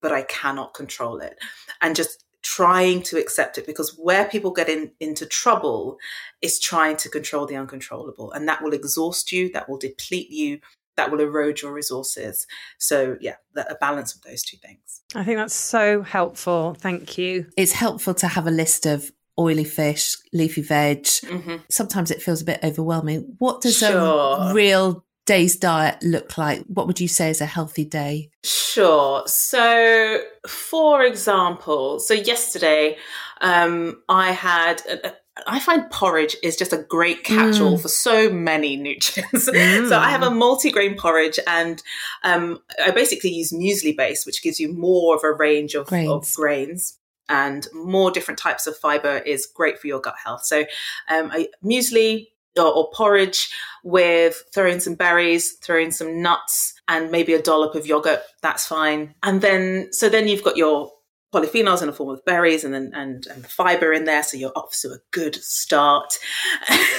but 0.00 0.12
I 0.12 0.22
cannot 0.22 0.72
control 0.72 1.18
it. 1.18 1.38
And 1.82 1.94
just 1.94 2.24
trying 2.42 3.02
to 3.02 3.18
accept 3.18 3.56
it 3.58 3.66
because 3.66 3.96
where 3.96 4.24
people 4.24 4.50
get 4.50 4.68
in, 4.68 4.90
into 5.00 5.24
trouble 5.24 5.96
is 6.40 6.58
trying 6.58 6.96
to 6.96 7.08
control 7.08 7.46
the 7.46 7.56
uncontrollable 7.56 8.32
and 8.32 8.48
that 8.48 8.62
will 8.62 8.72
exhaust 8.72 9.32
you 9.32 9.50
that 9.52 9.68
will 9.68 9.78
deplete 9.78 10.30
you 10.30 10.58
that 10.96 11.10
will 11.10 11.20
erode 11.20 11.62
your 11.62 11.72
resources. 11.72 12.46
So 12.78 13.16
yeah 13.20 13.36
a 13.56 13.76
balance 13.76 14.14
of 14.14 14.22
those 14.22 14.42
two 14.42 14.56
things. 14.58 15.02
I 15.14 15.24
think 15.24 15.38
that's 15.38 15.54
so 15.54 16.02
helpful. 16.02 16.74
Thank 16.78 17.16
you. 17.16 17.46
It's 17.56 17.72
helpful 17.72 18.14
to 18.14 18.28
have 18.28 18.46
a 18.46 18.50
list 18.50 18.86
of 18.86 19.10
oily 19.38 19.64
fish 19.64 20.16
leafy 20.32 20.62
veg. 20.62 21.04
Mm-hmm. 21.04 21.56
sometimes 21.70 22.10
it 22.10 22.22
feels 22.22 22.42
a 22.42 22.44
bit 22.44 22.60
overwhelming. 22.62 23.36
What 23.38 23.62
does 23.62 23.78
sure. 23.78 23.88
a 23.90 24.52
real 24.52 25.04
day's 25.26 25.56
diet 25.56 26.02
look 26.02 26.36
like? 26.38 26.64
What 26.66 26.86
would 26.86 27.00
you 27.00 27.08
say 27.08 27.30
is 27.30 27.40
a 27.40 27.46
healthy 27.46 27.84
day? 27.84 28.30
Sure. 28.44 29.22
So, 29.26 30.20
for 30.46 31.02
example, 31.02 32.00
so 32.00 32.14
yesterday 32.14 32.96
um, 33.40 34.02
I 34.08 34.32
had. 34.32 34.82
A, 34.86 35.14
I 35.46 35.60
find 35.60 35.90
porridge 35.90 36.36
is 36.42 36.56
just 36.56 36.74
a 36.74 36.76
great 36.76 37.24
catch-all 37.24 37.78
mm. 37.78 37.80
for 37.80 37.88
so 37.88 38.28
many 38.28 38.76
nutrients. 38.76 39.48
Mm. 39.48 39.88
so 39.88 39.98
I 39.98 40.10
have 40.10 40.22
a 40.22 40.30
multi-grain 40.30 40.94
porridge, 40.94 41.38
and 41.46 41.82
um, 42.22 42.58
I 42.84 42.90
basically 42.90 43.30
use 43.30 43.50
muesli 43.50 43.96
base, 43.96 44.26
which 44.26 44.42
gives 44.42 44.60
you 44.60 44.70
more 44.74 45.16
of 45.16 45.24
a 45.24 45.32
range 45.32 45.74
of 45.74 45.86
grains. 45.86 46.10
Of 46.10 46.34
grains 46.34 46.98
and 47.28 47.66
more 47.72 48.10
different 48.10 48.38
types 48.38 48.66
of 48.66 48.76
fiber 48.76 49.16
is 49.18 49.46
great 49.46 49.78
for 49.78 49.86
your 49.86 50.00
gut 50.00 50.16
health. 50.22 50.44
So, 50.44 50.66
um, 51.08 51.32
muesli, 51.64 52.28
or, 52.58 52.66
or 52.66 52.90
porridge 52.92 53.50
with 53.84 54.42
throwing 54.54 54.80
some 54.80 54.94
berries, 54.94 55.52
throwing 55.62 55.90
some 55.90 56.22
nuts, 56.22 56.74
and 56.88 57.10
maybe 57.10 57.34
a 57.34 57.42
dollop 57.42 57.74
of 57.74 57.86
yogurt. 57.86 58.20
That's 58.42 58.66
fine. 58.66 59.14
And 59.22 59.40
then, 59.40 59.92
so 59.92 60.08
then 60.08 60.28
you've 60.28 60.44
got 60.44 60.56
your 60.56 60.90
polyphenols 61.32 61.80
in 61.80 61.86
the 61.86 61.92
form 61.92 62.10
of 62.10 62.24
berries 62.24 62.62
and 62.62 62.74
then 62.74 62.92
and, 62.94 63.26
and 63.28 63.46
fiber 63.46 63.92
in 63.92 64.04
there 64.04 64.22
so 64.22 64.36
you're 64.36 64.52
off 64.54 64.76
to 64.82 64.88
a 64.88 64.98
good 65.12 65.34
start 65.36 66.18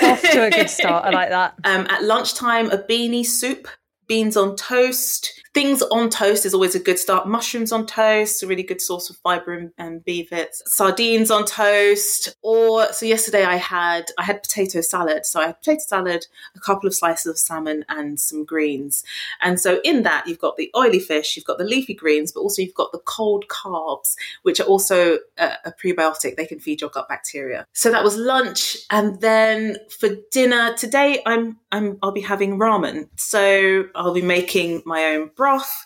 off 0.02 0.22
to 0.24 0.46
a 0.46 0.50
good 0.50 0.70
start 0.72 1.06
i 1.06 1.12
like 1.12 1.30
that 1.30 1.54
um, 1.66 1.86
at 1.88 2.04
lunchtime 2.04 2.72
a 2.72 2.78
beanie 2.78 3.24
soup 3.24 3.68
beans 4.08 4.36
on 4.36 4.56
toast 4.56 5.43
Things 5.54 5.84
on 5.84 6.10
toast 6.10 6.48
is 6.48 6.56
always 6.56 6.74
a 6.74 6.80
good 6.80 6.98
start. 6.98 7.28
Mushrooms 7.28 7.72
on 7.72 7.86
toast, 7.86 8.42
a 8.42 8.48
really 8.48 8.63
good 8.63 8.82
source 8.82 9.12
of 9.12 9.18
fiber 9.18 9.54
and, 9.54 9.72
and 9.78 10.04
B 10.04 10.24
vits. 10.24 10.63
Sardines 10.66 11.30
on 11.30 11.46
toast. 11.46 12.36
Or 12.42 12.92
so 12.92 13.06
yesterday 13.06 13.44
I 13.44 13.58
had 13.58 14.06
I 14.18 14.24
had 14.24 14.42
potato 14.42 14.82
salad. 14.82 15.28
So 15.28 15.39
I 15.39 15.48
had 15.48 15.60
potato 15.60 15.84
salad, 15.86 16.26
a 16.56 16.60
couple 16.60 16.88
of 16.88 16.96
slices 16.96 17.28
of 17.28 17.38
salmon, 17.38 17.86
and 17.88 18.20
some 18.20 18.46
greens. 18.46 19.04
And 19.42 19.60
so 19.60 19.80
in 19.84 20.02
that 20.04 20.28
you've 20.28 20.39
got 20.39 20.58
the 20.58 20.72
oily 20.76 21.00
fish, 21.00 21.36
you've 21.36 21.46
got 21.46 21.60
the 21.60 21.66
leafy 21.66 21.94
greens, 21.94 22.32
but 22.32 22.39
also 22.39 22.63
you've 22.63 22.74
got 22.74 22.92
the 22.92 23.00
cold 23.06 23.46
carbs, 23.48 24.16
which 24.42 24.60
are 24.60 24.66
also 24.66 25.20
a, 25.38 25.52
a 25.66 25.72
prebiotic. 25.72 26.36
They 26.36 26.48
can 26.48 26.60
feed 26.60 26.82
your 26.82 26.89
gut 26.89 27.08
bacteria. 27.08 27.68
So 27.74 27.92
that 27.92 28.04
was 28.04 28.18
lunch, 28.18 28.78
and 28.89 29.22
then 29.22 29.78
for 30.00 30.10
dinner 30.32 30.74
today 30.76 31.22
I'm 31.28 31.60
I'm 31.72 32.00
I'll 32.02 32.12
be 32.12 32.22
having 32.22 32.58
ramen. 32.58 33.10
So 33.18 33.86
I'll 33.94 34.13
be 34.16 34.24
making 34.24 34.82
my 34.86 35.06
own 35.13 35.30
broth. 35.44 35.86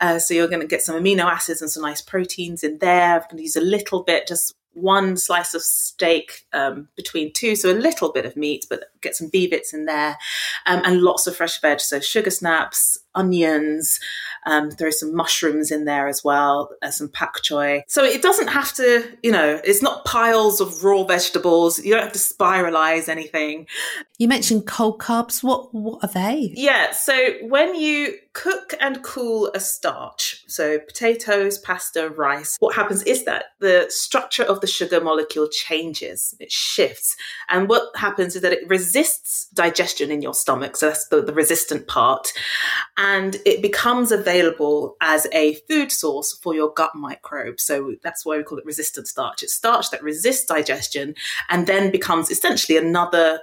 Uh, 0.00 0.18
so 0.18 0.32
you're 0.32 0.48
going 0.48 0.62
to 0.62 0.66
get 0.66 0.80
some 0.80 0.96
amino 0.96 1.24
acids 1.24 1.60
and 1.60 1.70
some 1.70 1.82
nice 1.82 2.00
proteins 2.00 2.64
in 2.64 2.78
there. 2.78 3.16
I'm 3.16 3.28
going 3.28 3.36
to 3.36 3.42
use 3.42 3.56
a 3.56 3.60
little 3.60 4.02
bit, 4.02 4.26
just 4.26 4.54
one 4.72 5.18
slice 5.18 5.52
of 5.52 5.62
steak 5.62 6.46
um, 6.54 6.88
between 6.96 7.30
two, 7.32 7.54
so 7.54 7.70
a 7.70 7.76
little 7.88 8.10
bit 8.12 8.24
of 8.24 8.34
meat, 8.34 8.64
but 8.70 8.84
get 9.02 9.14
some 9.14 9.28
B 9.28 9.46
vits 9.46 9.74
in 9.74 9.84
there, 9.84 10.16
um, 10.66 10.80
and 10.86 11.02
lots 11.02 11.26
of 11.26 11.36
fresh 11.36 11.60
veg. 11.60 11.80
So 11.80 12.00
sugar 12.00 12.30
snaps, 12.30 12.98
onions, 13.14 14.00
um, 14.46 14.70
throw 14.70 14.90
some 14.90 15.14
mushrooms 15.14 15.70
in 15.70 15.84
there 15.84 16.08
as 16.08 16.22
well, 16.22 16.70
uh, 16.82 16.90
some 16.90 17.08
pak 17.08 17.42
choi. 17.42 17.82
So 17.88 18.04
it 18.04 18.22
doesn't 18.22 18.48
have 18.48 18.72
to, 18.74 19.08
you 19.22 19.32
know, 19.32 19.60
it's 19.64 19.82
not 19.82 20.04
piles 20.04 20.60
of 20.60 20.84
raw 20.84 21.04
vegetables. 21.04 21.78
You 21.84 21.94
don't 21.94 22.04
have 22.04 22.12
to 22.12 22.18
spiralize 22.18 23.08
anything. 23.08 23.66
You 24.18 24.28
mentioned 24.28 24.66
cold 24.66 25.00
carbs. 25.00 25.42
What 25.42 25.74
what 25.74 26.04
are 26.04 26.12
they? 26.12 26.52
Yeah. 26.54 26.92
So 26.92 27.34
when 27.42 27.74
you 27.74 28.14
cook 28.32 28.74
and 28.80 29.02
cool 29.02 29.50
a 29.54 29.60
starch, 29.60 30.44
so 30.46 30.78
potatoes, 30.78 31.58
pasta, 31.58 32.10
rice, 32.10 32.56
what 32.60 32.74
happens 32.74 33.02
is 33.04 33.24
that 33.24 33.46
the 33.60 33.86
structure 33.88 34.42
of 34.44 34.60
the 34.60 34.66
sugar 34.66 35.00
molecule 35.00 35.48
changes, 35.48 36.34
it 36.40 36.52
shifts. 36.52 37.16
And 37.48 37.68
what 37.68 37.96
happens 37.96 38.36
is 38.36 38.42
that 38.42 38.52
it 38.52 38.68
resists 38.68 39.48
digestion 39.54 40.10
in 40.10 40.22
your 40.22 40.34
stomach. 40.34 40.76
So 40.76 40.88
that's 40.88 41.08
the, 41.08 41.22
the 41.22 41.32
resistant 41.32 41.86
part. 41.86 42.32
And 42.96 43.03
it 43.44 43.62
becomes 43.62 44.12
available 44.12 44.96
as 45.00 45.26
a 45.32 45.54
food 45.68 45.92
source 45.92 46.32
for 46.42 46.54
your 46.54 46.72
gut 46.72 46.94
microbes. 46.94 47.62
So 47.62 47.94
that's 48.02 48.24
why 48.24 48.36
we 48.36 48.42
call 48.42 48.58
it 48.58 48.64
resistant 48.64 49.08
starch. 49.08 49.42
It's 49.42 49.54
starch 49.54 49.90
that 49.90 50.02
resists 50.02 50.44
digestion 50.44 51.14
and 51.50 51.66
then 51.66 51.90
becomes 51.90 52.30
essentially 52.30 52.78
another 52.78 53.40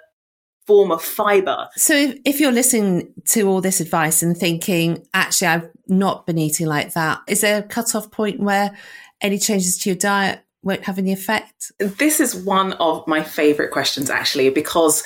form 0.67 0.91
of 0.91 1.03
fiber. 1.03 1.67
So 1.75 1.95
if, 1.95 2.19
if, 2.25 2.39
you're 2.39 2.51
listening 2.51 3.13
to 3.29 3.47
all 3.47 3.61
this 3.61 3.81
advice 3.81 4.23
and 4.23 4.37
thinking, 4.37 5.05
actually, 5.13 5.47
I've 5.47 5.69
not 5.87 6.25
been 6.25 6.37
eating 6.37 6.67
like 6.67 6.93
that, 6.93 7.21
is 7.27 7.41
there 7.41 7.59
a 7.59 7.63
cutoff 7.63 8.11
point 8.11 8.39
where 8.39 8.77
any 9.21 9.37
changes 9.37 9.77
to 9.79 9.89
your 9.89 9.97
diet 9.97 10.43
won't 10.63 10.83
have 10.83 10.97
any 10.97 11.11
effect? 11.11 11.71
This 11.79 12.19
is 12.19 12.35
one 12.35 12.73
of 12.73 13.05
my 13.07 13.23
favorite 13.23 13.71
questions, 13.71 14.09
actually, 14.09 14.49
because 14.49 15.03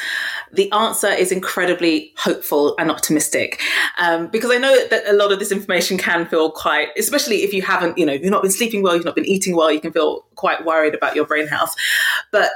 the 0.51 0.71
answer 0.71 1.07
is 1.07 1.31
incredibly 1.31 2.13
hopeful 2.17 2.75
and 2.77 2.91
optimistic. 2.91 3.61
Um, 3.97 4.27
because 4.27 4.51
I 4.51 4.57
know 4.57 4.87
that 4.87 5.07
a 5.07 5.13
lot 5.13 5.31
of 5.31 5.39
this 5.39 5.51
information 5.51 5.97
can 5.97 6.25
feel 6.25 6.51
quite, 6.51 6.89
especially 6.97 7.43
if 7.43 7.53
you 7.53 7.61
haven't, 7.61 7.97
you 7.97 8.05
know, 8.05 8.13
you've 8.13 8.31
not 8.31 8.41
been 8.41 8.51
sleeping 8.51 8.83
well, 8.83 8.95
you've 8.95 9.05
not 9.05 9.15
been 9.15 9.25
eating 9.25 9.55
well, 9.55 9.71
you 9.71 9.79
can 9.79 9.93
feel 9.93 10.25
quite 10.35 10.65
worried 10.65 10.93
about 10.93 11.15
your 11.15 11.25
brain 11.25 11.47
health. 11.47 11.73
But 12.31 12.51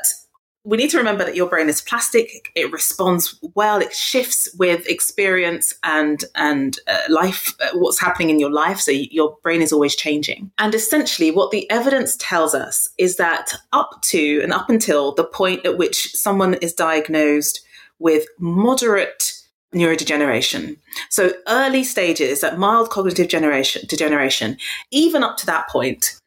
we 0.70 0.78
need 0.78 0.91
to 0.91 0.97
remember 0.97 1.26
that 1.26 1.36
your 1.36 1.49
brain 1.49 1.67
is 1.67 1.82
plastic. 1.82 2.51
It 2.55 2.72
responds 2.72 3.39
well. 3.55 3.82
It 3.82 3.93
shifts 3.93 4.47
with 4.57 4.88
experience 4.88 5.74
and 5.84 6.24
and 6.36 6.78
uh, 6.88 6.99
life, 7.09 7.55
uh, 7.59 7.72
what's 7.74 7.99
happening 7.99 8.30
in 8.30 8.39
your 8.39 8.51
life. 8.51 8.80
So 8.80 8.91
your 8.91 9.38
brain 9.41 9.63
is 9.63 9.74
always 9.74 9.95
changing. 9.95 10.51
And 10.59 10.76
essentially, 10.76 11.32
what 11.32 11.49
the 11.49 11.70
evidence 11.72 12.15
tells 12.20 12.53
us 12.53 12.88
is 12.99 13.15
that 13.15 13.51
up 13.74 13.89
to 14.03 14.41
and 14.43 14.53
up 14.53 14.70
until 14.70 15.15
the 15.15 15.24
point 15.24 15.65
at 15.65 15.78
which 15.78 16.13
someone 16.13 16.53
is 16.55 16.74
diagnosed 16.74 17.61
with 17.97 18.28
moderate 18.38 19.34
neurodegeneration. 19.74 20.78
So 21.09 21.32
early 21.47 21.84
stages, 21.84 22.41
that 22.41 22.59
mild 22.59 22.89
cognitive 22.89 23.28
generation, 23.28 23.84
degeneration, 23.88 24.57
even 24.91 25.24
up 25.24 25.38
to 25.38 25.45
that 25.47 25.67
point, 25.67 26.18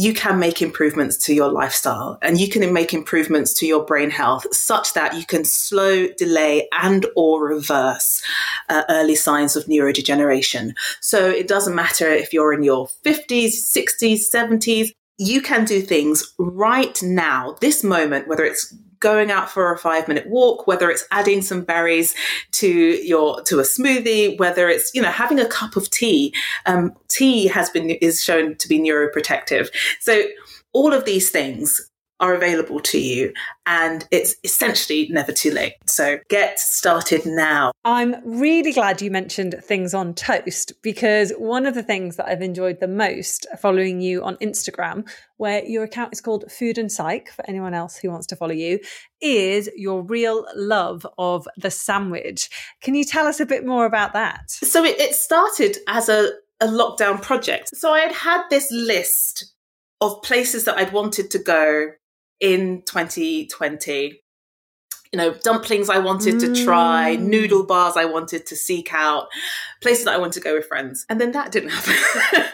you 0.00 0.14
can 0.14 0.38
make 0.38 0.62
improvements 0.62 1.14
to 1.18 1.34
your 1.34 1.52
lifestyle 1.52 2.16
and 2.22 2.40
you 2.40 2.48
can 2.48 2.72
make 2.72 2.94
improvements 2.94 3.52
to 3.52 3.66
your 3.66 3.84
brain 3.84 4.08
health 4.08 4.46
such 4.50 4.94
that 4.94 5.14
you 5.14 5.26
can 5.26 5.44
slow 5.44 6.08
delay 6.16 6.66
and 6.72 7.04
or 7.16 7.44
reverse 7.44 8.22
uh, 8.70 8.82
early 8.88 9.14
signs 9.14 9.56
of 9.56 9.66
neurodegeneration. 9.66 10.72
So 11.02 11.28
it 11.28 11.46
doesn't 11.46 11.74
matter 11.74 12.08
if 12.08 12.32
you're 12.32 12.54
in 12.54 12.62
your 12.62 12.88
50s 13.04 13.52
60s 13.76 14.22
70s 14.34 14.88
you 15.18 15.42
can 15.42 15.66
do 15.66 15.82
things 15.82 16.32
right 16.38 17.02
now 17.02 17.54
this 17.60 17.84
moment 17.84 18.26
whether 18.26 18.44
it's 18.44 18.74
going 19.00 19.30
out 19.30 19.50
for 19.50 19.72
a 19.72 19.78
five 19.78 20.06
minute 20.06 20.26
walk, 20.28 20.66
whether 20.66 20.90
it's 20.90 21.06
adding 21.10 21.42
some 21.42 21.62
berries 21.62 22.14
to 22.52 22.68
your 22.68 23.42
to 23.42 23.58
a 23.58 23.62
smoothie, 23.62 24.38
whether 24.38 24.68
it's 24.68 24.94
you 24.94 25.02
know 25.02 25.10
having 25.10 25.40
a 25.40 25.46
cup 25.46 25.76
of 25.76 25.90
tea. 25.90 26.34
Um, 26.66 26.94
tea 27.08 27.46
has 27.48 27.70
been 27.70 27.90
is 27.90 28.22
shown 28.22 28.54
to 28.56 28.68
be 28.68 28.78
neuroprotective. 28.78 29.68
So 29.98 30.22
all 30.72 30.92
of 30.92 31.04
these 31.04 31.30
things 31.30 31.89
are 32.20 32.34
available 32.34 32.80
to 32.80 33.00
you 33.00 33.32
and 33.66 34.06
it's 34.10 34.36
essentially 34.44 35.08
never 35.10 35.32
too 35.32 35.50
late. 35.50 35.74
So 35.86 36.18
get 36.28 36.60
started 36.60 37.24
now. 37.24 37.72
I'm 37.84 38.16
really 38.24 38.72
glad 38.72 39.00
you 39.00 39.10
mentioned 39.10 39.54
things 39.62 39.94
on 39.94 40.14
toast 40.14 40.72
because 40.82 41.32
one 41.38 41.66
of 41.66 41.74
the 41.74 41.82
things 41.82 42.16
that 42.16 42.26
I've 42.26 42.42
enjoyed 42.42 42.80
the 42.80 42.88
most 42.88 43.46
following 43.58 44.00
you 44.00 44.22
on 44.22 44.36
Instagram, 44.36 45.08
where 45.38 45.64
your 45.64 45.84
account 45.84 46.12
is 46.12 46.20
called 46.20 46.50
Food 46.50 46.78
and 46.78 46.92
Psych 46.92 47.30
for 47.30 47.44
anyone 47.48 47.74
else 47.74 47.96
who 47.96 48.10
wants 48.10 48.26
to 48.28 48.36
follow 48.36 48.52
you, 48.52 48.80
is 49.20 49.70
your 49.76 50.02
real 50.02 50.46
love 50.54 51.06
of 51.16 51.48
the 51.56 51.70
sandwich. 51.70 52.50
Can 52.82 52.94
you 52.94 53.04
tell 53.04 53.26
us 53.26 53.40
a 53.40 53.46
bit 53.46 53.64
more 53.64 53.86
about 53.86 54.12
that? 54.12 54.50
So 54.50 54.84
it, 54.84 54.98
it 55.00 55.14
started 55.14 55.78
as 55.88 56.08
a, 56.08 56.30
a 56.60 56.66
lockdown 56.66 57.22
project. 57.22 57.74
So 57.76 57.92
I 57.92 58.00
had 58.00 58.12
had 58.12 58.42
this 58.50 58.70
list 58.70 59.54
of 60.00 60.22
places 60.22 60.64
that 60.64 60.78
I'd 60.78 60.92
wanted 60.92 61.30
to 61.30 61.38
go 61.38 61.92
in 62.40 62.82
2020 62.82 64.20
you 65.12 65.16
know, 65.16 65.34
dumplings 65.42 65.90
I 65.90 65.98
wanted 65.98 66.36
mm. 66.36 66.54
to 66.54 66.64
try, 66.64 67.16
mm. 67.16 67.22
noodle 67.22 67.66
bars 67.66 67.96
I 67.96 68.04
wanted 68.04 68.46
to 68.46 68.56
seek 68.56 68.94
out, 68.94 69.26
places 69.80 70.04
that 70.04 70.14
I 70.14 70.18
wanted 70.18 70.34
to 70.34 70.40
go 70.40 70.54
with 70.54 70.66
friends. 70.66 71.04
And 71.08 71.20
then 71.20 71.32
that 71.32 71.50
didn't 71.50 71.70
happen. 71.70 71.94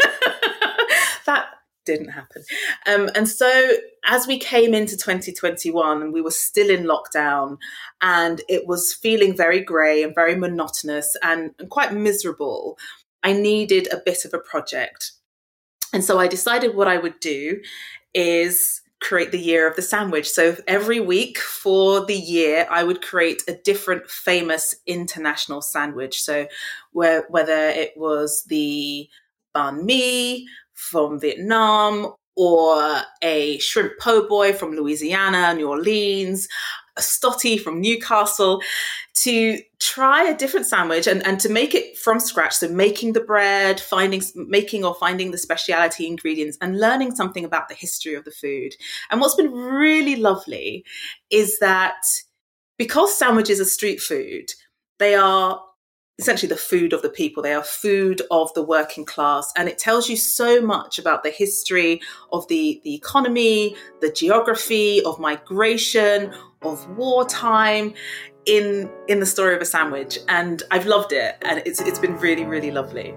that 1.27 1.47
didn't 1.85 2.09
happen. 2.09 2.45
Um, 2.87 3.11
and 3.15 3.29
so 3.29 3.73
as 4.07 4.27
we 4.27 4.39
came 4.39 4.75
into 4.75 4.97
2021 4.97 6.03
and 6.03 6.13
we 6.13 6.23
were 6.23 6.31
still 6.31 6.71
in 6.71 6.85
lockdown 6.85 7.59
and 8.01 8.41
it 8.49 8.67
was 8.67 8.95
feeling 8.95 9.37
very 9.37 9.61
grey 9.61 10.03
and 10.03 10.15
very 10.15 10.35
monotonous 10.35 11.15
and, 11.23 11.55
and 11.59 11.69
quite 11.69 11.93
miserable, 11.93 12.79
I 13.23 13.35
needed 13.35 13.87
a 13.93 14.01
bit 14.05 14.25
of 14.25 14.33
a 14.33 14.39
project. 14.39 15.13
And 15.93 16.03
so 16.03 16.19
I 16.19 16.27
decided 16.27 16.75
what 16.75 16.89
I 16.89 16.97
would 16.97 17.21
do 17.21 17.61
is 18.15 18.81
create 19.07 19.31
the 19.31 19.39
year 19.39 19.69
of 19.69 19.77
the 19.77 19.83
sandwich. 19.83 20.29
So 20.29 20.57
every 20.67 20.99
week 20.99 21.39
for 21.39 22.05
the 22.05 22.15
year, 22.15 22.67
I 22.71 22.83
would 22.83 23.03
create 23.03 23.43
a 23.47 23.55
different 23.55 24.11
famous 24.11 24.75
international 24.87 25.63
sandwich. 25.63 26.21
So 26.21 26.49
where, 26.93 27.25
whether 27.29 27.69
it 27.69 27.93
was 27.97 28.43
the 28.49 29.09
banh 29.55 29.85
mi 29.85 30.47
from 30.75 31.21
Vietnam 31.21 32.15
or 32.37 33.01
a 33.23 33.59
shrimp 33.59 33.93
po' 34.01 34.29
boy 34.29 34.53
from 34.53 34.73
Louisiana, 34.73 35.55
New 35.55 35.69
Orleans, 35.69 36.49
a 36.97 37.03
stottie 37.03 37.59
from 37.59 37.81
Newcastle 37.81 38.63
to 39.15 39.59
try 39.79 40.25
a 40.25 40.37
different 40.37 40.67
sandwich 40.67 41.07
and, 41.07 41.27
and 41.27 41.41
to 41.41 41.49
make 41.49 41.75
it 41.75 41.99
from 41.99 42.21
scratch. 42.21 42.55
So 42.55 42.69
making 42.69 43.13
the 43.13 43.21
bread, 43.21 43.81
finding, 43.81 44.23
making 44.35 44.85
or 44.85 44.95
finding 44.95 45.31
the 45.31 45.39
specialty 45.39 46.07
ingredients 46.07 46.59
and 46.61 46.79
learning 46.79 47.15
something 47.15 47.45
about 47.45 47.69
the 47.69 47.75
history 47.75 48.15
of 48.15 48.25
the 48.25 48.31
food. 48.31 48.75
And 49.11 49.21
what's 49.21 49.35
been 49.35 49.53
really 49.53 50.17
lovely 50.17 50.85
is 51.31 51.59
that 51.59 52.03
because 52.79 53.19
sandwiches 53.19 53.61
are 53.61 53.65
street 53.65 54.01
food, 54.01 54.53
they 54.99 55.15
are 55.15 55.61
essentially 56.19 56.49
the 56.49 56.57
food 56.57 56.93
of 56.93 57.03
the 57.03 57.11
people. 57.11 57.43
They 57.43 57.53
are 57.53 57.63
food 57.63 58.23
of 58.31 58.53
the 58.55 58.63
working 58.63 59.05
class. 59.05 59.53
And 59.57 59.69
it 59.69 59.79
tells 59.79 60.09
you 60.09 60.17
so 60.17 60.63
much 60.63 60.99
about 60.99 61.23
the 61.23 61.31
history 61.31 62.01
of 62.33 62.49
the, 62.49 62.81
the 62.85 62.95
economy, 62.95 63.77
the 64.01 64.11
geography, 64.11 65.03
of 65.05 65.19
migration, 65.19 66.33
of 66.73 66.89
wartime 66.97 67.95
in 68.47 68.91
in 69.09 69.21
the 69.21 69.27
story 69.27 69.55
of 69.55 69.61
a 69.61 69.67
sandwich. 69.67 70.19
And 70.29 70.63
I've 70.71 70.87
loved 70.87 71.13
it. 71.13 71.37
And 71.43 71.63
it's 71.67 71.81
it's 71.81 71.99
been 71.99 72.17
really, 72.19 72.45
really 72.45 72.71
lovely. 72.71 73.15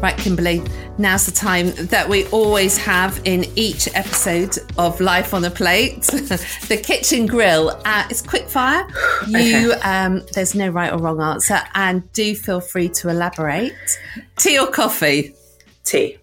Right, 0.00 0.16
Kimberly, 0.16 0.62
now's 0.96 1.26
the 1.26 1.32
time 1.32 1.72
that 1.86 2.08
we 2.08 2.24
always 2.28 2.78
have 2.78 3.20
in 3.24 3.44
each 3.56 3.88
episode 3.96 4.56
of 4.78 5.00
Life 5.00 5.34
on 5.34 5.44
a 5.44 5.50
Plate. 5.50 6.02
the 6.02 6.80
kitchen 6.82 7.26
grill. 7.26 7.70
Uh, 7.84 8.06
it's 8.08 8.22
quick 8.22 8.48
fire. 8.48 8.86
You, 9.26 9.72
okay. 9.72 9.80
um, 9.80 10.22
there's 10.32 10.54
no 10.54 10.68
right 10.68 10.92
or 10.92 10.98
wrong 10.98 11.20
answer, 11.20 11.60
and 11.74 12.10
do 12.12 12.34
feel 12.34 12.60
free 12.60 12.88
to 12.90 13.08
elaborate. 13.08 13.74
Tea 14.36 14.58
or 14.58 14.68
coffee? 14.68 15.34
Tea. 15.84 16.18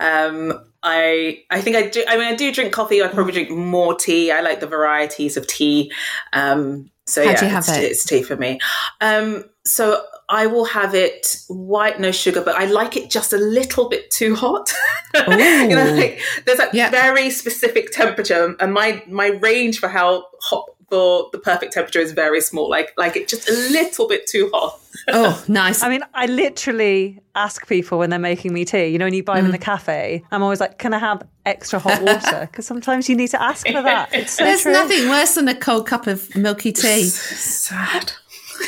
Um, 0.00 0.64
I 0.82 1.42
I 1.50 1.60
think 1.60 1.76
I 1.76 1.88
do. 1.88 2.04
I 2.06 2.16
mean, 2.16 2.26
I 2.26 2.34
do 2.36 2.52
drink 2.52 2.72
coffee. 2.72 3.02
I 3.02 3.08
probably 3.08 3.32
drink 3.32 3.50
more 3.50 3.94
tea. 3.94 4.30
I 4.30 4.40
like 4.40 4.60
the 4.60 4.66
varieties 4.66 5.36
of 5.36 5.46
tea. 5.46 5.92
Um, 6.32 6.90
so 7.06 7.24
How 7.24 7.30
yeah, 7.30 7.40
do 7.40 7.46
you 7.46 7.52
have 7.52 7.64
it's, 7.68 7.76
it? 7.76 7.82
it's 7.84 8.04
tea 8.04 8.22
for 8.22 8.36
me. 8.36 8.58
Um, 9.00 9.44
so 9.64 10.04
I 10.28 10.46
will 10.46 10.64
have 10.64 10.94
it 10.94 11.36
white, 11.48 12.00
no 12.00 12.10
sugar, 12.10 12.40
but 12.40 12.56
I 12.56 12.66
like 12.66 12.96
it 12.96 13.10
just 13.10 13.32
a 13.32 13.36
little 13.36 13.88
bit 13.88 14.10
too 14.10 14.34
hot. 14.34 14.72
you 15.14 15.68
know, 15.68 15.94
like 15.94 16.20
there's 16.46 16.58
a 16.58 16.68
yep. 16.72 16.90
very 16.90 17.30
specific 17.30 17.92
temperature, 17.92 18.56
and 18.58 18.72
my 18.72 19.02
my 19.08 19.28
range 19.28 19.78
for 19.78 19.88
how 19.88 20.26
hot 20.40 20.66
for 20.88 21.28
the 21.32 21.38
perfect 21.38 21.72
temperature 21.72 21.98
is 22.00 22.12
very 22.12 22.40
small. 22.40 22.68
Like 22.70 22.92
like 22.96 23.16
it's 23.16 23.30
just 23.30 23.48
a 23.48 23.52
little 23.52 24.06
bit 24.08 24.26
too 24.26 24.50
hot. 24.54 24.80
oh, 25.08 25.44
nice. 25.48 25.82
I 25.82 25.88
mean, 25.88 26.02
I 26.14 26.26
literally 26.26 27.20
ask 27.34 27.66
people 27.68 27.98
when 27.98 28.10
they're 28.10 28.18
making 28.18 28.52
me 28.52 28.64
tea. 28.64 28.86
You 28.86 28.98
know, 28.98 29.04
when 29.06 29.14
you 29.14 29.22
buy 29.24 29.36
them 29.36 29.46
in 29.46 29.52
the 29.52 29.58
cafe, 29.58 30.22
I'm 30.30 30.42
always 30.42 30.60
like, 30.60 30.78
"Can 30.78 30.94
I 30.94 30.98
have 30.98 31.22
extra 31.44 31.78
hot 31.78 32.02
water?" 32.02 32.46
Because 32.50 32.66
sometimes 32.66 33.08
you 33.08 33.16
need 33.16 33.28
to 33.28 33.42
ask 33.42 33.66
for 33.66 33.82
that. 33.82 34.10
It's 34.14 34.32
so 34.32 34.44
There's 34.44 34.62
true. 34.62 34.72
nothing 34.72 35.08
worse 35.08 35.34
than 35.34 35.48
a 35.48 35.54
cold 35.54 35.86
cup 35.86 36.06
of 36.06 36.34
milky 36.36 36.72
tea. 36.72 37.04
Sad. 37.04 38.12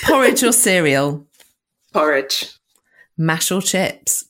Porridge 0.05 0.43
or 0.45 0.53
cereal, 0.53 1.27
Porridge. 1.93 2.53
mash 3.17 3.51
or 3.51 3.63
chips. 3.63 4.27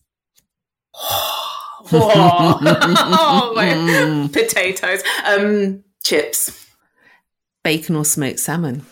Whoa. 1.91 2.01
oh, 2.03 3.53
my 3.57 4.28
potatoes. 4.32 5.03
Um, 5.26 5.82
chips. 6.05 6.66
Bacon 7.69 7.97
or 7.97 8.05
smoked 8.07 8.41
salmon. 8.41 8.87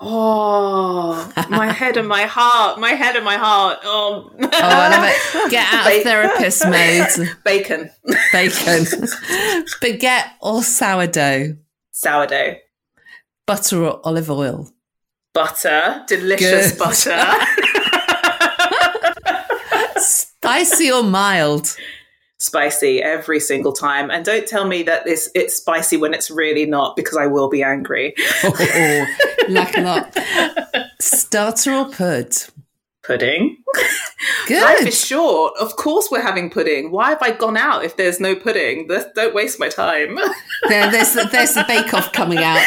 Oh, 0.00 1.32
my 1.48 1.70
head 1.70 1.96
and 1.96 2.08
my 2.08 2.22
heart. 2.24 2.80
My 2.80 2.88
head 2.90 3.14
and 3.14 3.24
my 3.24 3.36
heart. 3.36 3.78
Oh, 3.84 4.32
Oh, 4.36 4.48
I 4.52 4.88
love 4.88 5.04
it. 5.44 5.50
Get 5.52 5.72
out 5.72 5.96
of 5.96 6.02
therapist 6.02 6.64
mode. 6.66 7.36
Bacon. 7.44 7.88
Bacon. 8.32 8.84
Baguette 9.80 10.30
or 10.40 10.64
sourdough. 10.64 11.56
Sourdough. 11.92 12.56
Butter 13.46 13.84
or 13.84 14.00
olive 14.04 14.28
oil. 14.28 14.68
Butter. 15.32 16.02
Delicious 16.08 16.72
Good. 16.72 16.78
butter. 16.80 17.24
Spicy 20.00 20.90
or 20.90 21.04
mild. 21.04 21.76
Spicy 22.42 23.00
every 23.02 23.38
single 23.40 23.72
time. 23.72 24.10
And 24.10 24.24
don't 24.24 24.46
tell 24.46 24.66
me 24.66 24.82
that 24.82 25.04
this 25.04 25.30
it's 25.34 25.54
spicy 25.56 25.96
when 25.96 26.12
it's 26.12 26.30
really 26.30 26.66
not 26.66 26.96
because 26.96 27.16
I 27.16 27.26
will 27.26 27.48
be 27.48 27.62
angry. 27.62 28.14
Oh, 28.44 29.06
lot. 29.48 30.16
Starter 31.00 31.72
or 31.72 31.90
pud. 31.90 32.32
Pudding. 33.04 33.56
Good. 34.46 34.62
Life 34.62 34.86
is 34.86 35.04
short. 35.04 35.54
Of 35.60 35.74
course 35.76 36.08
we're 36.10 36.22
having 36.22 36.50
pudding. 36.50 36.92
Why 36.92 37.10
have 37.10 37.22
I 37.22 37.32
gone 37.32 37.56
out 37.56 37.84
if 37.84 37.96
there's 37.96 38.20
no 38.20 38.36
pudding? 38.36 38.86
This- 38.86 39.06
Don't 39.16 39.34
waste 39.34 39.58
my 39.58 39.68
time. 39.68 40.18
There, 40.68 40.88
there's, 40.92 41.12
the, 41.14 41.28
there's 41.32 41.54
the 41.54 41.64
bake 41.66 41.92
off 41.92 42.12
coming 42.12 42.38
out. 42.38 42.60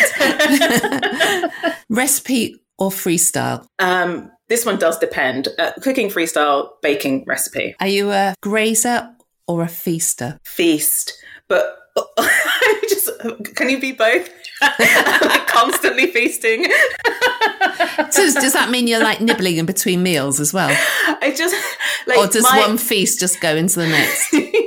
Recipe 1.90 2.62
or 2.78 2.90
freestyle? 2.90 3.66
um, 3.80 4.30
this 4.50 4.66
one 4.66 4.78
does 4.78 5.00
depend. 5.00 5.48
Uh, 5.58 5.72
cooking 5.82 6.10
freestyle, 6.10 6.72
baking 6.82 7.24
recipe. 7.26 7.74
Are 7.80 7.88
you 7.88 8.12
a 8.12 8.36
grazer 8.44 9.10
or 9.48 9.62
a 9.64 9.68
feaster? 9.68 10.40
Feast. 10.44 11.14
But 11.48 11.78
just 12.90 13.10
can 13.56 13.70
you 13.70 13.80
be 13.80 13.92
both? 13.92 14.30
like 14.62 15.48
Constantly 15.48 16.08
feasting. 16.08 16.66
So 18.12 18.32
does 18.34 18.54
that 18.54 18.70
mean 18.72 18.88
you're 18.88 19.04
like 19.04 19.22
nibbling 19.22 19.58
in 19.58 19.66
between 19.66 20.04
meals 20.04 20.40
as 20.40 20.54
well? 20.54 20.70
I 20.72 21.34
just 21.36 21.56
like 22.08 22.18
Or 22.18 22.28
does 22.28 22.44
my- 22.44 22.60
one 22.60 22.78
feast 22.78 23.20
just 23.20 23.40
go 23.42 23.56
into 23.56 23.80
the 23.80 23.88
next? 23.88 24.34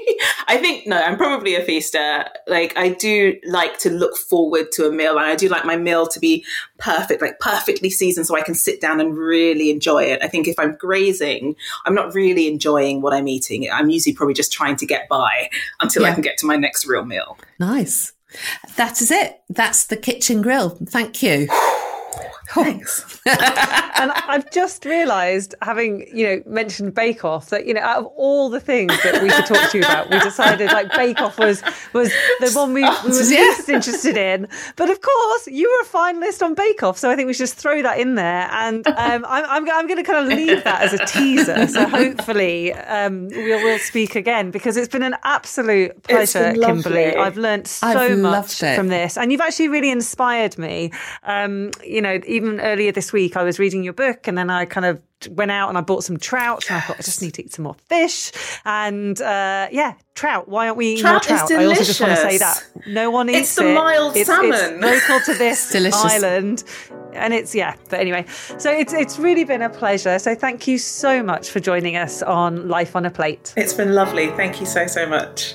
I 0.48 0.56
think 0.56 0.86
no, 0.86 0.98
I'm 0.98 1.18
probably 1.18 1.54
a 1.54 1.62
feaster. 1.62 2.24
Like 2.46 2.76
I 2.76 2.88
do 2.88 3.36
like 3.44 3.78
to 3.80 3.90
look 3.90 4.16
forward 4.16 4.72
to 4.72 4.86
a 4.86 4.90
meal 4.90 5.18
and 5.18 5.26
I 5.26 5.36
do 5.36 5.48
like 5.48 5.66
my 5.66 5.76
meal 5.76 6.06
to 6.08 6.18
be 6.18 6.44
perfect, 6.78 7.20
like 7.20 7.38
perfectly 7.38 7.90
seasoned 7.90 8.26
so 8.26 8.34
I 8.34 8.40
can 8.40 8.54
sit 8.54 8.80
down 8.80 8.98
and 8.98 9.16
really 9.16 9.70
enjoy 9.70 10.04
it. 10.04 10.22
I 10.22 10.28
think 10.28 10.48
if 10.48 10.58
I'm 10.58 10.74
grazing, 10.76 11.54
I'm 11.84 11.94
not 11.94 12.14
really 12.14 12.48
enjoying 12.48 13.02
what 13.02 13.12
I'm 13.12 13.28
eating. 13.28 13.68
I'm 13.70 13.90
usually 13.90 14.14
probably 14.14 14.34
just 14.34 14.50
trying 14.50 14.76
to 14.76 14.86
get 14.86 15.06
by 15.08 15.50
until 15.80 16.06
I 16.06 16.12
can 16.12 16.22
get 16.22 16.38
to 16.38 16.46
my 16.46 16.56
next 16.56 16.86
real 16.86 17.04
meal. 17.04 17.36
Nice. 17.58 18.14
That 18.76 19.02
is 19.02 19.10
it. 19.10 19.40
That's 19.50 19.84
the 19.86 19.96
kitchen 19.96 20.40
grill. 20.40 20.70
Thank 20.70 21.22
you. 21.22 21.48
Thanks. 22.50 23.20
and 23.26 24.10
I've 24.12 24.50
just 24.50 24.84
realised, 24.84 25.54
having 25.62 26.06
you 26.14 26.26
know 26.26 26.42
mentioned 26.46 26.94
Bake 26.94 27.24
Off, 27.24 27.50
that 27.50 27.66
you 27.66 27.74
know 27.74 27.80
out 27.82 27.98
of 27.98 28.06
all 28.16 28.48
the 28.48 28.60
things 28.60 28.92
that 29.02 29.22
we 29.22 29.28
could 29.28 29.46
talk 29.46 29.70
to 29.70 29.78
you 29.78 29.84
about, 29.84 30.10
we 30.10 30.18
decided 30.20 30.66
like 30.72 30.90
Bake 30.94 31.20
Off 31.20 31.38
was 31.38 31.62
was 31.92 32.10
the 32.40 32.50
one 32.52 32.72
we, 32.72 32.82
we 32.82 32.88
were 32.88 33.22
Yeah. 33.28 33.40
least 33.40 33.68
interested 33.68 34.16
in. 34.16 34.48
But 34.76 34.90
of 34.90 35.00
course, 35.00 35.46
you 35.48 35.68
were 35.68 35.86
a 35.86 35.90
finalist 35.90 36.42
on 36.42 36.54
Bake 36.54 36.82
Off, 36.82 36.98
so 36.98 37.10
I 37.10 37.16
think 37.16 37.26
we 37.26 37.32
should 37.34 37.38
just 37.40 37.56
throw 37.56 37.82
that 37.82 37.98
in 37.98 38.14
there. 38.14 38.48
And 38.50 38.86
um, 38.86 39.24
I'm 39.28 39.44
I'm, 39.44 39.70
I'm 39.70 39.86
going 39.86 40.02
to 40.02 40.10
kind 40.10 40.30
of 40.30 40.36
leave 40.36 40.64
that 40.64 40.82
as 40.82 40.92
a 40.94 41.04
teaser. 41.06 41.66
So 41.68 41.86
hopefully 41.86 42.72
um, 42.72 43.28
we'll 43.28 43.62
we'll 43.62 43.78
speak 43.78 44.14
again 44.16 44.50
because 44.50 44.76
it's 44.76 44.88
been 44.88 45.02
an 45.02 45.16
absolute 45.24 46.02
pleasure, 46.02 46.54
Kimberly. 46.54 47.14
I've 47.14 47.36
learnt 47.36 47.66
so 47.66 47.86
I've 47.86 48.18
much 48.18 48.58
from 48.58 48.88
this, 48.88 49.16
and 49.18 49.30
you've 49.30 49.40
actually 49.40 49.68
really 49.68 49.90
inspired 49.90 50.56
me. 50.58 50.90
Um, 51.24 51.70
you 51.84 52.00
know, 52.00 52.07
even 52.26 52.60
earlier 52.60 52.92
this 52.92 53.12
week, 53.12 53.36
I 53.36 53.42
was 53.42 53.58
reading 53.58 53.82
your 53.84 53.92
book, 53.92 54.26
and 54.28 54.36
then 54.36 54.50
I 54.50 54.64
kind 54.64 54.86
of 54.86 55.02
went 55.30 55.50
out 55.50 55.68
and 55.68 55.76
I 55.76 55.80
bought 55.80 56.04
some 56.04 56.16
trout. 56.16 56.64
And 56.68 56.76
I 56.76 56.80
thought 56.80 56.96
I 56.98 57.02
just 57.02 57.20
need 57.22 57.34
to 57.34 57.44
eat 57.44 57.52
some 57.52 57.64
more 57.64 57.74
fish, 57.88 58.32
and 58.64 59.20
uh, 59.20 59.68
yeah, 59.70 59.94
trout. 60.14 60.48
Why 60.48 60.66
aren't 60.66 60.76
we 60.76 60.94
eating 60.94 61.04
more 61.04 61.20
Trout 61.20 61.42
is 61.42 61.48
trout? 61.48 61.62
I 61.62 61.64
also 61.66 61.84
just 61.84 62.00
want 62.00 62.12
to 62.14 62.16
say 62.18 62.38
that 62.38 62.62
no 62.86 63.10
one 63.10 63.28
eats 63.28 63.38
It's 63.38 63.54
the 63.56 63.70
it. 63.70 63.74
mild 63.74 64.16
it's, 64.16 64.26
salmon. 64.26 64.52
It's 64.52 65.08
local 65.10 65.20
to 65.32 65.38
this 65.38 65.70
Delicious. 65.72 66.04
island, 66.04 66.64
and 67.12 67.34
it's 67.34 67.54
yeah. 67.54 67.74
But 67.88 68.00
anyway, 68.00 68.24
so 68.58 68.70
it's 68.70 68.92
it's 68.92 69.18
really 69.18 69.44
been 69.44 69.62
a 69.62 69.70
pleasure. 69.70 70.18
So 70.18 70.34
thank 70.34 70.66
you 70.66 70.78
so 70.78 71.22
much 71.22 71.50
for 71.50 71.60
joining 71.60 71.96
us 71.96 72.22
on 72.22 72.68
Life 72.68 72.94
on 72.96 73.04
a 73.06 73.10
Plate. 73.10 73.54
It's 73.56 73.74
been 73.74 73.94
lovely. 73.94 74.28
Thank 74.28 74.60
you 74.60 74.66
so 74.66 74.86
so 74.86 75.06
much. 75.06 75.54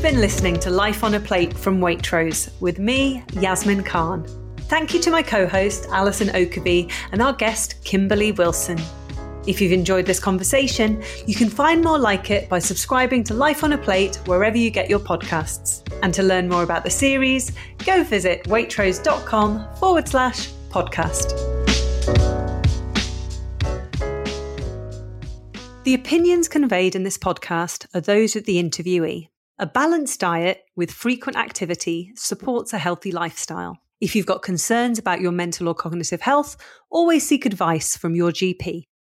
You've 0.00 0.12
been 0.12 0.22
listening 0.22 0.58
to 0.60 0.70
Life 0.70 1.04
on 1.04 1.12
a 1.12 1.20
Plate 1.20 1.52
from 1.52 1.78
Waitrose 1.78 2.58
with 2.62 2.78
me, 2.78 3.22
Yasmin 3.34 3.82
Khan. 3.82 4.24
Thank 4.60 4.94
you 4.94 5.00
to 5.00 5.10
my 5.10 5.22
co 5.22 5.46
host, 5.46 5.88
Alison 5.90 6.28
Oakervee, 6.28 6.90
and 7.12 7.20
our 7.20 7.34
guest, 7.34 7.84
Kimberly 7.84 8.32
Wilson. 8.32 8.80
If 9.46 9.60
you've 9.60 9.72
enjoyed 9.72 10.06
this 10.06 10.18
conversation, 10.18 11.02
you 11.26 11.34
can 11.34 11.50
find 11.50 11.84
more 11.84 11.98
like 11.98 12.30
it 12.30 12.48
by 12.48 12.60
subscribing 12.60 13.24
to 13.24 13.34
Life 13.34 13.62
on 13.62 13.74
a 13.74 13.76
Plate 13.76 14.16
wherever 14.24 14.56
you 14.56 14.70
get 14.70 14.88
your 14.88 15.00
podcasts. 15.00 15.86
And 16.02 16.14
to 16.14 16.22
learn 16.22 16.48
more 16.48 16.62
about 16.62 16.82
the 16.82 16.88
series, 16.88 17.52
go 17.84 18.02
visit 18.02 18.44
waitrose.com 18.44 19.76
forward 19.76 20.08
slash 20.08 20.48
podcast. 20.70 21.36
The 25.84 25.92
opinions 25.92 26.48
conveyed 26.48 26.96
in 26.96 27.02
this 27.02 27.18
podcast 27.18 27.84
are 27.94 28.00
those 28.00 28.34
of 28.34 28.46
the 28.46 28.56
interviewee. 28.56 29.28
A 29.60 29.66
balanced 29.66 30.20
diet 30.20 30.62
with 30.74 30.90
frequent 30.90 31.36
activity 31.36 32.12
supports 32.16 32.72
a 32.72 32.78
healthy 32.78 33.12
lifestyle. 33.12 33.76
If 34.00 34.16
you've 34.16 34.24
got 34.24 34.40
concerns 34.40 34.98
about 34.98 35.20
your 35.20 35.32
mental 35.32 35.68
or 35.68 35.74
cognitive 35.74 36.22
health, 36.22 36.56
always 36.90 37.28
seek 37.28 37.44
advice 37.44 37.94
from 37.94 38.14
your 38.14 38.30
GP. 38.32 38.84